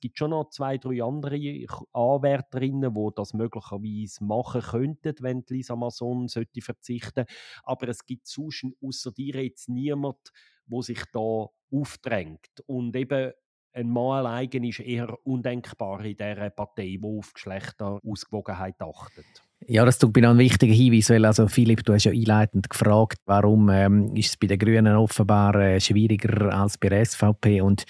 Es 0.00 0.08
gibt 0.08 0.16
schon 0.16 0.30
noch 0.30 0.48
zwei, 0.48 0.78
drei 0.78 1.02
andere 1.02 1.66
Anwärterinnen, 1.92 2.94
die 2.94 3.08
das 3.14 3.34
möglicherweise 3.34 4.24
machen 4.24 4.62
könnten, 4.62 5.14
wenn 5.20 5.44
Lisa 5.46 5.76
Mason 5.76 6.26
sollte 6.26 6.62
verzichten 6.62 7.26
Aber 7.64 7.88
es 7.88 8.06
gibt 8.06 8.26
sonst 8.26 8.64
außer 8.82 9.12
dir 9.12 9.44
jetzt 9.44 9.68
niemand, 9.68 10.32
wo 10.64 10.80
sich 10.80 11.04
da 11.12 11.48
aufdrängt. 11.70 12.48
Und 12.64 12.96
eben 12.96 13.32
ein 13.74 13.90
Mann 13.90 14.24
allein 14.24 14.64
ist 14.64 14.80
eher 14.80 15.14
undenkbar 15.26 16.02
in 16.02 16.16
dieser 16.16 16.48
Partei, 16.48 16.96
die 16.96 17.00
auf 17.04 17.34
Geschlechterausgewogenheit 17.34 18.80
achtet. 18.80 19.49
Ja, 19.66 19.84
das 19.84 19.98
tut 19.98 20.16
mir 20.16 20.28
ein 20.28 20.38
wichtiger 20.38 20.72
Hinweis, 20.72 21.10
weil 21.10 21.24
also 21.26 21.46
Philipp, 21.46 21.84
du 21.84 21.92
hast 21.92 22.04
ja 22.04 22.12
einleitend 22.12 22.70
gefragt, 22.70 23.18
warum 23.26 23.68
ähm, 23.68 24.16
ist 24.16 24.30
es 24.30 24.36
bei 24.38 24.46
den 24.46 24.58
Grünen 24.58 24.96
offenbar 24.96 25.54
äh, 25.56 25.78
schwieriger 25.78 26.50
als 26.52 26.78
bei 26.78 26.88
der 26.88 27.04
SVP 27.04 27.60
und 27.60 27.84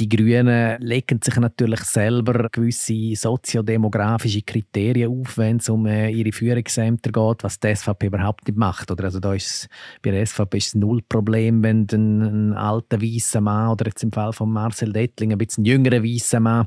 die 0.00 0.08
Grünen 0.08 0.82
legen 0.82 1.20
sich 1.22 1.36
natürlich 1.36 1.80
selber 1.82 2.48
gewisse 2.50 3.14
soziodemografische 3.14 4.42
Kriterien 4.42 5.20
auf, 5.20 5.38
wenn 5.38 5.58
es 5.58 5.68
um 5.68 5.86
äh, 5.86 6.10
ihre 6.10 6.32
Führungsämter 6.32 7.12
geht, 7.12 7.44
was 7.44 7.60
die 7.60 7.74
SVP 7.74 8.06
überhaupt 8.06 8.48
nicht 8.48 8.58
macht. 8.58 8.90
Oder 8.90 9.04
also 9.04 9.20
da 9.20 9.32
ist 9.32 9.68
bei 10.02 10.10
der 10.10 10.26
SVP 10.26 10.58
ist 10.58 10.66
es 10.66 10.74
null 10.74 11.02
Problem, 11.08 11.62
wenn 11.62 11.86
ein, 11.92 12.22
ein 12.22 12.52
alter 12.54 13.00
weißer 13.00 13.40
Mann 13.40 13.70
oder 13.70 13.86
jetzt 13.86 14.02
im 14.02 14.10
Fall 14.10 14.32
von 14.32 14.50
Marcel 14.50 14.92
Dettling 14.92 15.30
ein 15.30 15.38
bisschen 15.38 15.64
jüngerer 15.64 16.02
weißer 16.02 16.40
Mann 16.40 16.66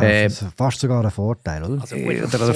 äh, 0.00 0.30
fast 0.30 0.78
sogar 0.78 1.04
ein 1.04 1.10
Vorteil, 1.10 1.64
oder? 1.64 1.82
Also, 1.82 1.96
gut, 1.96 2.22
oder, 2.22 2.46
so 2.46 2.52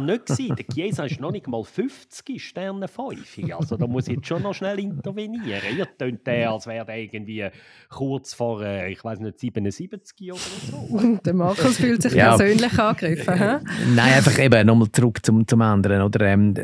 nicht 0.00 0.26
gewesen. 0.26 0.56
Der 0.56 0.66
Chiesa 0.66 1.04
ist 1.04 1.20
noch 1.20 1.32
nicht 1.32 1.46
mal 1.46 1.62
50 1.62 2.42
Sterne 2.42 2.88
5. 2.88 3.52
Also 3.56 3.76
da 3.76 3.86
muss 3.86 4.08
ich 4.08 4.16
jetzt 4.16 4.26
schon 4.26 4.42
noch 4.42 4.54
schnell 4.54 4.78
intervenieren. 4.78 5.76
Ihr 5.76 5.86
tönt 5.96 6.26
der, 6.26 6.52
als 6.52 6.66
wäre 6.66 6.84
der 6.84 6.96
irgendwie 6.96 7.48
kurz 7.88 8.34
vor, 8.34 8.62
äh, 8.62 8.92
ich 8.92 9.02
weiß 9.02 9.20
nicht, 9.20 9.38
77 9.38 10.32
oder 10.32 10.40
so. 10.70 11.18
der 11.24 11.34
Markus 11.34 11.78
fühlt 11.78 12.02
sich 12.02 12.14
ja. 12.14 12.36
persönlich 12.36 12.78
angegriffen. 12.78 13.66
Nein, 13.94 14.12
einfach 14.14 14.38
eben 14.38 14.66
nochmal 14.66 14.90
zurück 14.92 15.24
zum, 15.24 15.46
zum 15.46 15.62
anderen. 15.62 16.02
Oder, 16.02 16.26
ähm, 16.26 16.54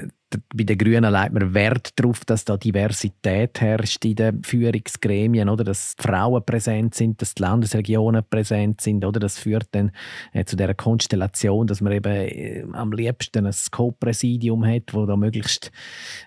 bei 0.54 0.64
den 0.64 0.78
Grünen 0.78 1.12
legt 1.12 1.32
man 1.32 1.54
Wert 1.54 1.90
darauf, 1.96 2.24
dass 2.24 2.44
da 2.44 2.56
Diversität 2.56 3.60
herrscht 3.60 4.04
in 4.04 4.16
den 4.16 4.42
Führungsgremien, 4.42 5.48
oder? 5.48 5.64
dass 5.64 5.94
Frauen 5.98 6.44
präsent 6.44 6.94
sind, 6.94 7.20
dass 7.20 7.34
die 7.34 7.42
Landesregionen 7.42 8.24
präsent 8.28 8.80
sind. 8.80 9.04
Oder? 9.04 9.20
Das 9.20 9.38
führt 9.38 9.68
dann 9.72 9.92
äh, 10.32 10.44
zu 10.44 10.56
der 10.56 10.74
Konstellation, 10.74 11.66
dass 11.66 11.80
man 11.80 11.92
eben 11.92 12.12
äh, 12.12 12.64
am 12.72 12.92
liebsten 12.92 13.46
ein 13.46 13.54
Co-Präsidium 13.70 14.64
hat, 14.66 14.92
wo 14.92 15.06
da 15.06 15.16
möglichst 15.16 15.70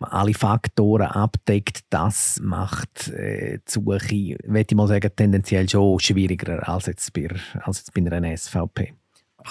alle 0.02 0.34
Faktoren 0.34 1.08
abdeckt. 1.08 1.82
Das 1.90 2.40
macht 2.42 3.10
äh, 3.10 3.60
die 3.60 3.72
Suche, 3.72 4.38
würde 4.44 4.68
ich 4.70 4.76
mal 4.76 4.88
sagen, 4.88 5.12
tendenziell 5.16 5.68
schon 5.70 6.00
schwieriger 6.00 6.68
als 6.68 6.88
jetzt 6.88 7.14
bei, 7.14 7.28
als 7.62 7.80
jetzt 7.80 7.94
bei 7.94 8.02
einer 8.12 8.36
SVP 8.36 8.94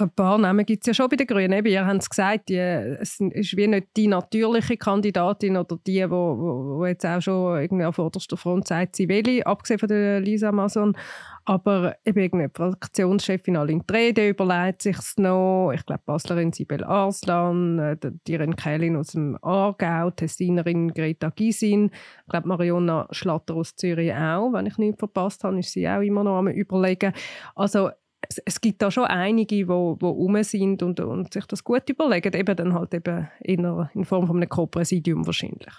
ein 0.00 0.10
paar 0.10 0.38
Namen 0.38 0.64
gibt 0.66 0.82
es 0.82 0.86
ja 0.86 0.94
schon 0.94 1.08
bei 1.08 1.16
den 1.16 1.26
Grünen. 1.26 1.52
Eben, 1.52 1.68
ihr 1.68 1.86
habt 1.86 2.02
es 2.02 2.10
gesagt, 2.10 2.48
die, 2.48 2.56
es 2.56 3.20
ist 3.20 3.56
wie 3.56 3.66
nicht 3.66 3.88
die 3.96 4.08
natürliche 4.08 4.76
Kandidatin 4.76 5.56
oder 5.56 5.78
die, 5.86 6.06
die 6.06 6.88
jetzt 6.88 7.06
auch 7.06 7.20
schon 7.20 7.60
irgendwie 7.60 7.84
an 7.84 7.92
vorderster 7.92 8.36
Front 8.36 8.68
sagt, 8.68 8.96
sie 8.96 9.08
will, 9.08 9.42
abgesehen 9.42 9.78
von 9.78 9.88
der 9.88 10.20
Lisa 10.20 10.52
Mason. 10.52 10.96
Aber 11.44 11.94
eben 12.04 12.18
irgendwie 12.18 12.48
die 12.48 12.54
Fraktionschefin 12.54 13.56
Aline 13.56 13.86
Trede 13.86 14.30
überlegt 14.30 14.82
sich 14.82 14.96
noch. 15.16 15.70
Ich 15.72 15.86
glaube, 15.86 16.02
Baslerin 16.04 16.52
Sibel 16.52 16.82
Arslan, 16.82 17.78
äh, 17.78 17.96
die 18.26 18.32
Irene 18.32 18.56
Kählin 18.56 18.96
aus 18.96 19.08
dem 19.08 19.38
Aargau, 19.42 20.10
Tessinerin 20.10 20.92
Greta 20.92 21.30
Gysin. 21.30 21.90
Ich 21.92 22.30
glaube, 22.30 22.48
Mariona 22.48 23.06
Schlatter 23.12 23.54
aus 23.54 23.76
Zürich 23.76 24.12
auch. 24.12 24.52
Wenn 24.52 24.66
ich 24.66 24.76
nichts 24.78 24.98
verpasst 24.98 25.44
habe, 25.44 25.60
ist 25.60 25.70
sie 25.70 25.88
auch 25.88 26.00
immer 26.00 26.24
noch 26.24 26.38
am 26.38 26.48
Überlegen. 26.48 27.12
Also 27.54 27.90
es, 28.28 28.38
es, 28.44 28.60
gibt 28.60 28.82
da 28.82 28.90
schon 28.90 29.04
einige, 29.04 29.56
die 29.56 29.68
wo, 29.68 29.96
wo 30.00 30.10
rum 30.10 30.42
sind 30.42 30.82
und, 30.82 31.00
und 31.00 31.32
sich 31.32 31.46
das 31.46 31.64
gut 31.64 31.88
überlegen, 31.88 32.32
eben 32.34 32.56
dann 32.56 32.74
halt 32.74 32.94
eben 32.94 33.28
in, 33.40 33.64
in 33.94 34.04
Form 34.04 34.26
von 34.26 34.36
einem 34.36 34.48
Co-Präsidium 34.48 35.26
wahrscheinlich. 35.26 35.74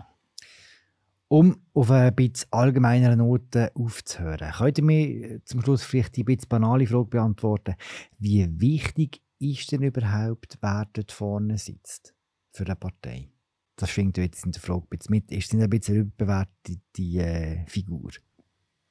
Um 1.30 1.58
auf 1.74 1.92
ein 1.92 2.16
bisschen 2.16 2.48
allgemeinere 2.52 3.18
Noten 3.18 3.68
aufzuhören, 3.74 4.52
könnt 4.58 4.78
ihr 4.78 4.84
mir 4.84 5.46
zum 5.46 5.62
Schluss 5.62 5.84
vielleicht 5.84 6.16
die 6.16 6.24
bisschen 6.24 6.48
banale 6.48 6.88
Frage 6.88 7.10
beantworten. 7.10 7.76
Wie 8.18 8.48
wichtig 8.62 9.22
ist 9.40 9.72
denn 9.72 9.84
überhaupt, 9.84 10.58
wer 10.62 10.86
dort 10.94 11.12
vorne 11.12 11.58
sitzt 11.58 12.14
für 12.54 12.66
eine 12.66 12.78
Partei? 12.78 13.30
Das 13.76 13.92
schwingt 13.92 14.18
jetzt 14.18 14.46
in 14.46 14.54
der 14.54 14.62
Frage 14.62 14.86
ein 14.86 14.98
bisschen 14.98 15.16
mit. 15.16 15.32
Ist 15.32 15.54
es 15.54 15.62
ein 15.62 15.70
bisschen 15.70 15.96
eine 15.96 16.04
überbewertete 16.06 17.02
äh, 17.02 17.66
Figur? 17.68 18.12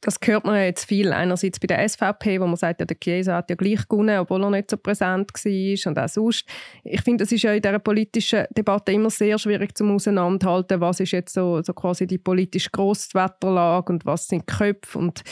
Das 0.06 0.18
hört 0.22 0.44
man 0.44 0.62
jetzt 0.62 0.84
viel. 0.84 1.12
Einerseits 1.12 1.58
bei 1.58 1.66
der 1.66 1.86
SVP, 1.88 2.40
wo 2.40 2.46
man 2.46 2.54
sagt, 2.54 2.78
ja, 2.78 2.86
der 2.86 2.98
Chiesa 2.98 3.34
hat 3.34 3.50
ja 3.50 3.56
gleich 3.56 3.88
gewonnen, 3.88 4.20
obwohl 4.20 4.44
er 4.44 4.50
nicht 4.50 4.70
so 4.70 4.76
präsent 4.76 5.32
war 5.34 5.90
und 5.90 5.98
auch 5.98 6.08
sonst. 6.08 6.46
Ich 6.84 7.02
finde, 7.02 7.24
es 7.24 7.32
ist 7.32 7.42
ja 7.42 7.52
in 7.52 7.60
dieser 7.60 7.80
politischen 7.80 8.44
Debatte 8.56 8.92
immer 8.92 9.10
sehr 9.10 9.36
schwierig 9.36 9.76
zum 9.76 9.90
auseinanderhalten, 9.90 10.80
was 10.80 11.00
ist 11.00 11.10
jetzt 11.10 11.34
so, 11.34 11.60
so 11.60 11.74
quasi 11.74 12.06
die 12.06 12.18
politische 12.18 12.70
Grosswetterlage 12.70 13.92
und 13.92 14.06
was 14.06 14.28
sind 14.28 14.48
die 14.48 14.54
Köpfe 14.54 14.96
und 14.96 15.24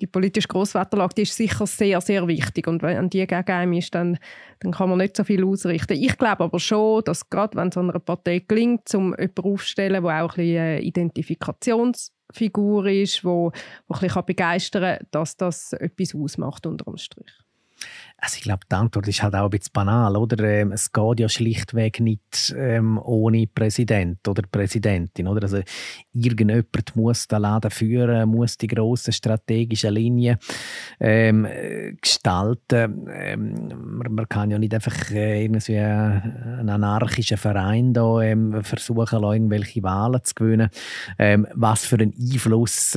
die 0.00 0.06
politische 0.06 0.48
Grosswetterlage, 0.48 1.14
die 1.14 1.22
ist 1.22 1.36
sicher 1.36 1.66
sehr, 1.66 2.00
sehr 2.00 2.26
wichtig 2.26 2.66
und 2.66 2.82
wenn 2.82 3.10
die 3.10 3.26
gegen 3.26 3.52
einen 3.52 3.74
ist, 3.74 3.94
dann, 3.94 4.18
dann 4.60 4.72
kann 4.72 4.88
man 4.88 4.98
nicht 4.98 5.14
so 5.14 5.24
viel 5.24 5.44
ausrichten. 5.44 5.92
Ich 5.92 6.16
glaube 6.16 6.44
aber 6.44 6.58
schon, 6.58 7.04
dass 7.04 7.28
gerade 7.28 7.56
wenn 7.58 7.68
es 7.68 7.76
einer 7.76 7.98
Partei 7.98 8.38
gelingt, 8.40 8.92
um 8.94 9.10
jemanden 9.10 9.42
aufzustellen, 9.44 10.02
der 10.02 10.24
auch 10.24 10.30
ein 10.30 10.36
bisschen 10.36 10.56
äh, 10.56 10.78
Identifikations 10.80 12.12
Figur 12.32 12.86
ist, 12.86 13.24
wo, 13.24 13.52
wo 13.88 13.94
ein 13.94 14.00
bisschen 14.00 14.24
begeistern 14.24 14.98
kann, 14.98 15.06
dass 15.10 15.36
das 15.36 15.72
etwas 15.74 16.14
ausmacht 16.14 16.66
unter 16.66 16.84
dem 16.84 16.96
Strich. 16.96 17.32
Also 18.24 18.36
ich 18.36 18.42
glaube, 18.42 18.60
die 18.70 18.76
Antwort 18.76 19.08
ist 19.08 19.20
halt 19.20 19.34
auch 19.34 19.46
ein 19.46 19.50
bisschen 19.50 19.72
banal, 19.72 20.16
oder? 20.16 20.44
Ähm, 20.44 20.70
es 20.70 20.92
geht 20.92 21.18
ja 21.18 21.28
schlichtweg 21.28 21.98
nicht 21.98 22.54
ähm, 22.56 22.96
ohne 23.02 23.48
Präsident 23.48 24.28
oder 24.28 24.42
Präsidentin, 24.42 25.26
oder? 25.26 25.42
Also 25.42 25.58
irgendjemand 26.12 26.94
muss 26.94 27.26
den 27.26 27.42
Laden 27.42 27.72
führen, 27.72 28.28
muss 28.28 28.56
die 28.58 28.68
grossen 28.68 29.12
strategischen 29.12 29.94
Linien 29.94 30.38
ähm, 31.00 31.48
gestalten. 32.00 33.08
Ähm, 33.12 33.68
man, 33.98 34.14
man, 34.14 34.28
kann 34.28 34.52
ja 34.52 34.58
nicht 34.60 34.72
einfach 34.72 35.10
äh, 35.10 35.42
irgendwie 35.42 35.78
einen 35.78 36.68
anarchischen 36.68 37.38
Verein 37.38 37.92
da 37.92 38.20
ähm, 38.20 38.62
versuchen, 38.62 39.24
irgendwelche 39.24 39.82
Wahlen 39.82 40.22
zu 40.22 40.34
gewinnen. 40.36 40.70
Was 41.18 41.86
für 41.86 41.96
einen 41.96 42.14
Einfluss 42.16 42.96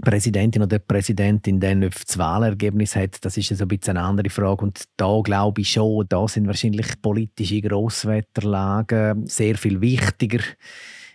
Präsidentin 0.00 0.62
oder 0.62 0.78
Präsidentin 0.78 1.60
dann 1.60 1.84
auf 1.84 2.04
das 2.04 2.18
Wahlergebnis 2.18 2.96
hat, 2.96 3.24
das 3.24 3.36
ist 3.36 3.48
so 3.48 3.64
ein 3.64 3.68
bisschen 3.68 3.96
eine 3.96 4.06
andere 4.06 4.30
Frage. 4.30 4.62
Und 4.64 4.84
da 4.96 5.20
glaube 5.22 5.60
ich 5.60 5.70
schon, 5.70 6.06
da 6.08 6.26
sind 6.26 6.46
wahrscheinlich 6.46 7.00
politische 7.02 7.60
Grosswetterlagen 7.60 9.26
sehr 9.26 9.56
viel 9.56 9.80
wichtiger 9.80 10.40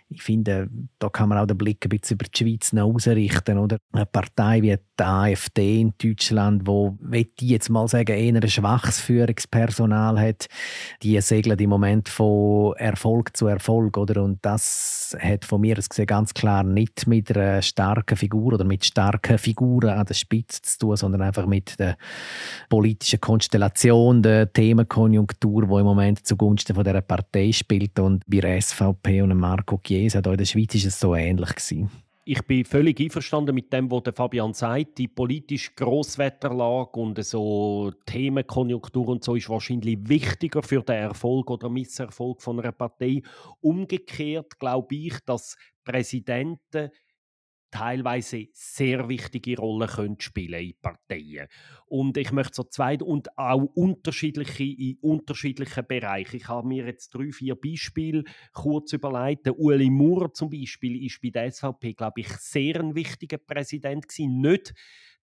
ich 0.08 0.22
finde, 0.22 0.68
da 0.98 1.08
kann 1.08 1.28
man 1.28 1.38
auch 1.38 1.46
den 1.46 1.58
Blick 1.58 1.84
ein 1.84 1.88
bisschen 1.88 2.14
über 2.14 2.26
die 2.26 2.38
Schweiz 2.38 2.72
ausrichten. 2.72 3.58
Oder? 3.58 3.78
Eine 3.92 4.06
Partei 4.06 4.62
wie 4.62 4.76
die 4.76 5.02
AfD 5.02 5.80
in 5.80 5.94
Deutschland, 6.00 6.66
wo, 6.66 6.96
ich 7.10 7.28
jetzt 7.40 7.70
mal 7.70 7.88
sagen, 7.88 8.16
eher 8.16 8.34
ein 8.34 8.48
schwaches 8.48 9.00
Führungspersonal 9.00 10.18
hat, 10.20 10.46
die 11.02 11.20
segeln 11.20 11.58
im 11.58 11.70
Moment 11.70 12.08
von 12.08 12.74
Erfolg 12.76 13.36
zu 13.36 13.48
Erfolg. 13.48 13.96
Oder? 13.96 14.22
Und 14.22 14.38
das 14.42 15.16
hat 15.20 15.44
von 15.44 15.60
mir 15.60 15.76
aus 15.76 15.88
gesehen 15.88 16.06
ganz 16.06 16.32
klar 16.34 16.62
nicht 16.62 17.06
mit 17.08 17.36
einer 17.36 17.60
starken 17.62 18.16
Figur 18.16 18.54
oder 18.54 18.64
mit 18.64 18.84
starken 18.84 19.38
Figuren 19.38 19.90
an 19.90 20.06
der 20.06 20.14
Spitze 20.14 20.62
zu 20.62 20.78
tun, 20.78 20.96
sondern 20.96 21.22
einfach 21.22 21.46
mit 21.46 21.78
der 21.80 21.96
politischen 22.68 23.20
Konstellation, 23.20 24.22
der 24.22 24.52
Themenkonjunktur, 24.52 25.66
die 25.66 25.80
im 25.80 25.84
Moment 25.84 26.24
zugunsten 26.24 26.74
von 26.74 26.84
dieser 26.84 27.00
Partei 27.00 27.50
spielt. 27.50 27.98
Und 27.98 28.22
bei 28.26 28.38
der 28.38 28.60
SVP 28.60 29.22
und 29.22 29.36
Marco 29.36 29.78
Chiesa. 29.96 30.20
Hier 30.22 30.32
in 30.32 30.38
der 30.38 30.44
Schweiz 30.44 30.74
war 30.74 30.88
es 30.88 31.00
so 31.00 31.14
ähnlich. 31.14 31.50
Gewesen. 31.50 31.90
Ich 32.28 32.42
bin 32.42 32.64
völlig 32.64 33.00
einverstanden 33.00 33.54
mit 33.54 33.72
dem, 33.72 33.88
was 33.90 34.02
Fabian 34.14 34.52
sagt. 34.52 34.98
Die 34.98 35.06
politische 35.06 35.70
Grosswetterlage 35.76 36.98
und 36.98 37.24
so 37.24 37.92
Themenkonjunktur 38.04 39.08
und 39.08 39.22
so 39.22 39.36
ist 39.36 39.48
wahrscheinlich 39.48 39.96
wichtiger 40.02 40.62
für 40.62 40.82
den 40.82 40.96
Erfolg 40.96 41.48
oder 41.50 41.68
Misserfolg 41.68 42.42
von 42.42 42.58
einer 42.58 42.72
Partei. 42.72 43.22
Umgekehrt 43.60 44.58
glaube 44.58 44.96
ich, 44.96 45.20
dass 45.24 45.56
Präsidenten 45.84 46.90
teilweise 47.76 48.46
sehr 48.52 49.08
wichtige 49.08 49.58
Rollen 49.58 49.88
können 49.88 50.20
spielen 50.20 50.62
in 50.62 50.74
Parteien. 50.80 51.46
Und 51.86 52.16
ich 52.16 52.32
möchte 52.32 52.54
so 52.54 52.64
zwei 52.64 52.96
und 52.98 53.36
auch 53.38 53.64
unterschiedliche 53.74 54.64
in 54.64 54.98
unterschiedlichen 55.02 55.86
Bereichen. 55.86 56.36
Ich 56.36 56.48
habe 56.48 56.66
mir 56.66 56.86
jetzt 56.86 57.10
drei, 57.10 57.30
vier 57.32 57.54
Beispiele 57.54 58.24
kurz 58.52 58.92
überlegt. 58.94 59.46
Der 59.46 59.58
Uli 59.58 59.90
Maurer 59.90 60.32
zum 60.32 60.48
Beispiel 60.48 61.04
ist 61.04 61.20
bei 61.20 61.30
der 61.30 61.52
SVP, 61.52 61.92
glaube 61.92 62.20
ich, 62.20 62.28
sehr 62.28 62.80
ein 62.80 62.94
wichtiger 62.94 63.38
Präsident 63.38 64.08
gewesen. 64.08 64.40
Nicht 64.40 64.74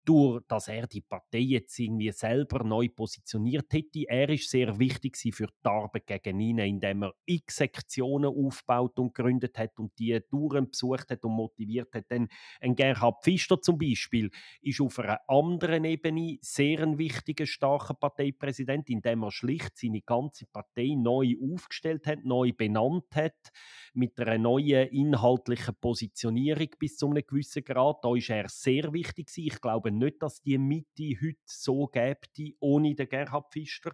durch, 0.05 0.42
dass 0.48 0.68
er 0.68 0.86
die 0.86 1.00
Partei 1.00 1.38
jetzt 1.38 1.78
irgendwie 1.78 2.11
selber 2.11 2.64
neu 2.64 2.88
positioniert 2.88 3.72
hätte. 3.72 4.05
Er 4.09 4.28
ist 4.28 4.50
sehr 4.50 4.78
wichtig 4.78 5.16
für 5.16 5.46
die 5.46 5.68
Arbeit 5.68 6.07
gegen 6.07 6.40
ihn, 6.40 6.59
indem 6.59 7.05
er 7.05 7.14
x 7.24 7.57
Sektionen 7.57 8.26
aufgebaut 8.34 8.98
und 8.98 9.14
gegründet 9.14 9.57
hat 9.59 9.78
und 9.78 9.96
die 9.98 10.18
Touren 10.28 10.70
besucht 10.70 11.11
hat 11.11 11.24
und 11.24 11.32
motiviert 11.32 11.94
hat. 11.94 12.11
Denn 12.11 12.28
ein 12.61 12.74
Gerhard 12.74 13.22
Pfister 13.22 13.61
zum 13.61 13.78
Beispiel 13.78 14.30
ist 14.61 14.80
auf 14.80 14.98
einer 14.98 15.20
anderen 15.28 15.84
Ebene 15.84 16.38
sehr 16.40 16.80
ein 16.80 16.98
wichtiger, 16.98 17.46
starker 17.46 17.94
Parteipräsident, 17.94 18.88
indem 18.88 19.22
er 19.22 19.30
schlicht 19.30 19.76
seine 19.76 20.03
ganze 20.03 20.46
Partei 20.46 20.94
neu 20.96 21.34
aufgestellt 21.53 22.07
hat, 22.07 22.24
neu 22.24 22.53
benannt 22.53 23.14
hat, 23.14 23.53
mit 23.94 24.18
einer 24.18 24.38
neuen 24.38 24.88
inhaltlichen 24.88 25.74
Positionierung 25.80 26.68
bis 26.78 26.96
zu 26.96 27.09
einem 27.09 27.22
gewissen 27.26 27.62
Grad. 27.62 28.03
Da 28.03 28.14
ist 28.16 28.30
er 28.30 28.48
sehr 28.48 28.92
wichtig. 28.92 29.30
Ich 29.36 29.61
glaube 29.61 29.91
nicht, 29.99 30.22
dass 30.22 30.43
die 30.43 30.59
Mitte 30.59 31.14
heute 31.20 31.38
so 31.45 31.86
gäbe, 31.86 32.20
ohne 32.61 32.95
den 32.95 33.09
Gerhard 33.09 33.53
Pfister. 33.53 33.93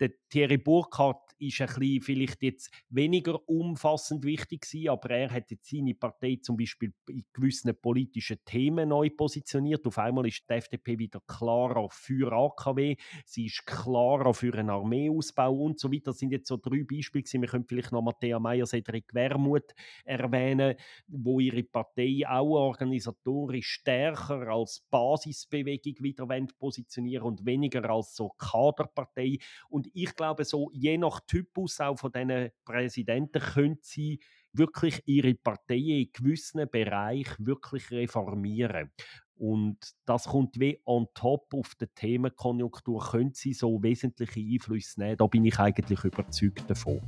Der 0.00 0.10
Thierry 0.28 0.58
Burkhardt 0.58 1.32
ist 1.38 1.60
ein 1.60 1.66
bisschen 1.66 2.02
vielleicht 2.02 2.42
jetzt 2.42 2.70
weniger 2.88 3.48
umfassend 3.48 4.24
wichtig 4.24 4.62
gewesen, 4.62 4.88
aber 4.88 5.10
er 5.10 5.30
hat 5.30 5.50
jetzt 5.50 5.68
seine 5.68 5.94
Partei 5.94 6.38
zum 6.40 6.56
Beispiel 6.56 6.92
in 7.08 7.24
gewissen 7.32 7.74
politischen 7.80 8.38
Themen 8.44 8.90
neu 8.90 9.10
positioniert. 9.10 9.86
Auf 9.86 9.98
einmal 9.98 10.26
ist 10.26 10.44
die 10.48 10.54
FDP 10.54 10.98
wieder 10.98 11.20
klarer 11.26 11.88
für 11.90 12.32
AKW, 12.32 12.96
sie 13.24 13.46
ist 13.46 13.66
klarer 13.66 14.34
für 14.34 14.54
einen 14.54 14.70
Armeeausbau 14.70 15.52
und 15.52 15.80
so 15.80 15.92
weiter. 15.92 16.12
Das 16.12 16.18
sind 16.18 16.32
jetzt 16.32 16.48
so 16.48 16.56
drei 16.56 16.84
Beispiele 16.84 17.22
gewesen. 17.22 17.42
Wir 17.42 17.48
können 17.48 17.66
vielleicht 17.66 17.92
noch 17.92 18.02
Matthäa 18.02 18.38
Meyer, 18.38 18.66
Cedric 18.66 19.12
Wermuth 19.12 19.74
erwähnen, 20.04 20.76
wo 21.08 21.40
ihre 21.40 21.62
Partei 21.64 22.22
auch 22.28 22.50
organisatorisch 22.50 23.68
stärker 23.68 24.48
als 24.48 24.80
Basis 24.90 25.31
Basisbewegung 25.32 25.94
wieder 26.00 26.26
positionieren 26.58 27.26
und 27.26 27.46
weniger 27.46 27.88
als 27.90 28.14
so 28.14 28.30
Kaderpartei. 28.30 29.38
Und 29.68 29.88
ich 29.94 30.14
glaube, 30.14 30.44
so 30.44 30.70
je 30.72 30.98
nach 30.98 31.20
Typus 31.20 31.80
auch 31.80 31.98
von 31.98 32.12
diesen 32.12 32.50
Präsidenten 32.64 33.40
können 33.40 33.78
sie 33.80 34.20
wirklich 34.52 35.02
ihre 35.06 35.34
Partei 35.34 35.76
in 35.76 36.10
gewissen 36.12 36.68
Bereichen 36.70 37.46
wirklich 37.46 37.90
reformieren. 37.90 38.90
Und 39.36 39.78
das 40.04 40.24
kommt 40.24 40.60
wie 40.60 40.80
on 40.84 41.06
top 41.14 41.52
auf 41.54 41.74
die 41.80 41.86
Themenkonjunktur, 41.86 43.02
können 43.10 43.32
sie 43.32 43.54
so 43.54 43.82
wesentliche 43.82 44.40
Einflüsse 44.40 45.00
nehmen. 45.00 45.16
Da 45.16 45.26
bin 45.26 45.44
ich 45.44 45.58
eigentlich 45.58 46.04
überzeugt 46.04 46.68
davon. 46.68 47.00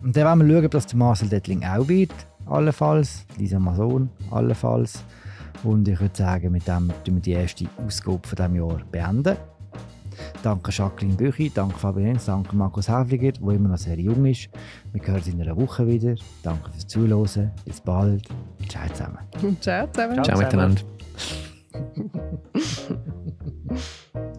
Und 0.00 0.14
dann 0.14 0.38
wollen 0.38 0.48
wir 0.48 0.54
schauen, 0.56 0.64
ob 0.66 0.70
das 0.70 0.94
Marcel 0.94 1.28
Dettling 1.30 1.64
auch 1.64 1.88
wird, 1.88 2.12
allenfalls, 2.44 3.26
Lisa 3.38 3.58
Mason, 3.58 4.10
allenfalls. 4.30 5.02
Und 5.62 5.88
ich 5.88 6.00
würde 6.00 6.16
sagen, 6.16 6.52
mit 6.52 6.66
dem 6.68 6.88
beenden 7.04 7.14
wir 7.14 7.20
die 7.22 7.32
erste 7.32 7.66
Ausgabe 7.84 8.26
von 8.26 8.36
diesem 8.36 8.56
Jahr 8.56 8.80
beenden. 8.90 9.36
Danke 10.42 10.70
Jacqueline 10.70 11.16
Büchi, 11.16 11.50
danke 11.52 11.78
Fabian 11.78 12.18
danke 12.24 12.54
Markus 12.54 12.88
Häfliger, 12.88 13.32
der 13.32 13.54
immer 13.54 13.70
noch 13.70 13.78
sehr 13.78 13.98
jung 13.98 14.24
ist. 14.26 14.48
Wir 14.92 15.02
hören 15.02 15.16
uns 15.16 15.26
in 15.26 15.40
einer 15.40 15.56
Woche 15.56 15.86
wieder. 15.86 16.14
Danke 16.42 16.70
fürs 16.70 16.86
Zuhören. 16.86 17.50
Bis 17.64 17.80
bald. 17.80 18.28
Ciao 18.68 18.88
zusammen. 18.88 19.18
Ciao 19.60 19.86
zusammen. 19.92 20.22
Ciao, 20.22 20.24
Ciao 20.24 20.38
miteinander. 20.38 20.82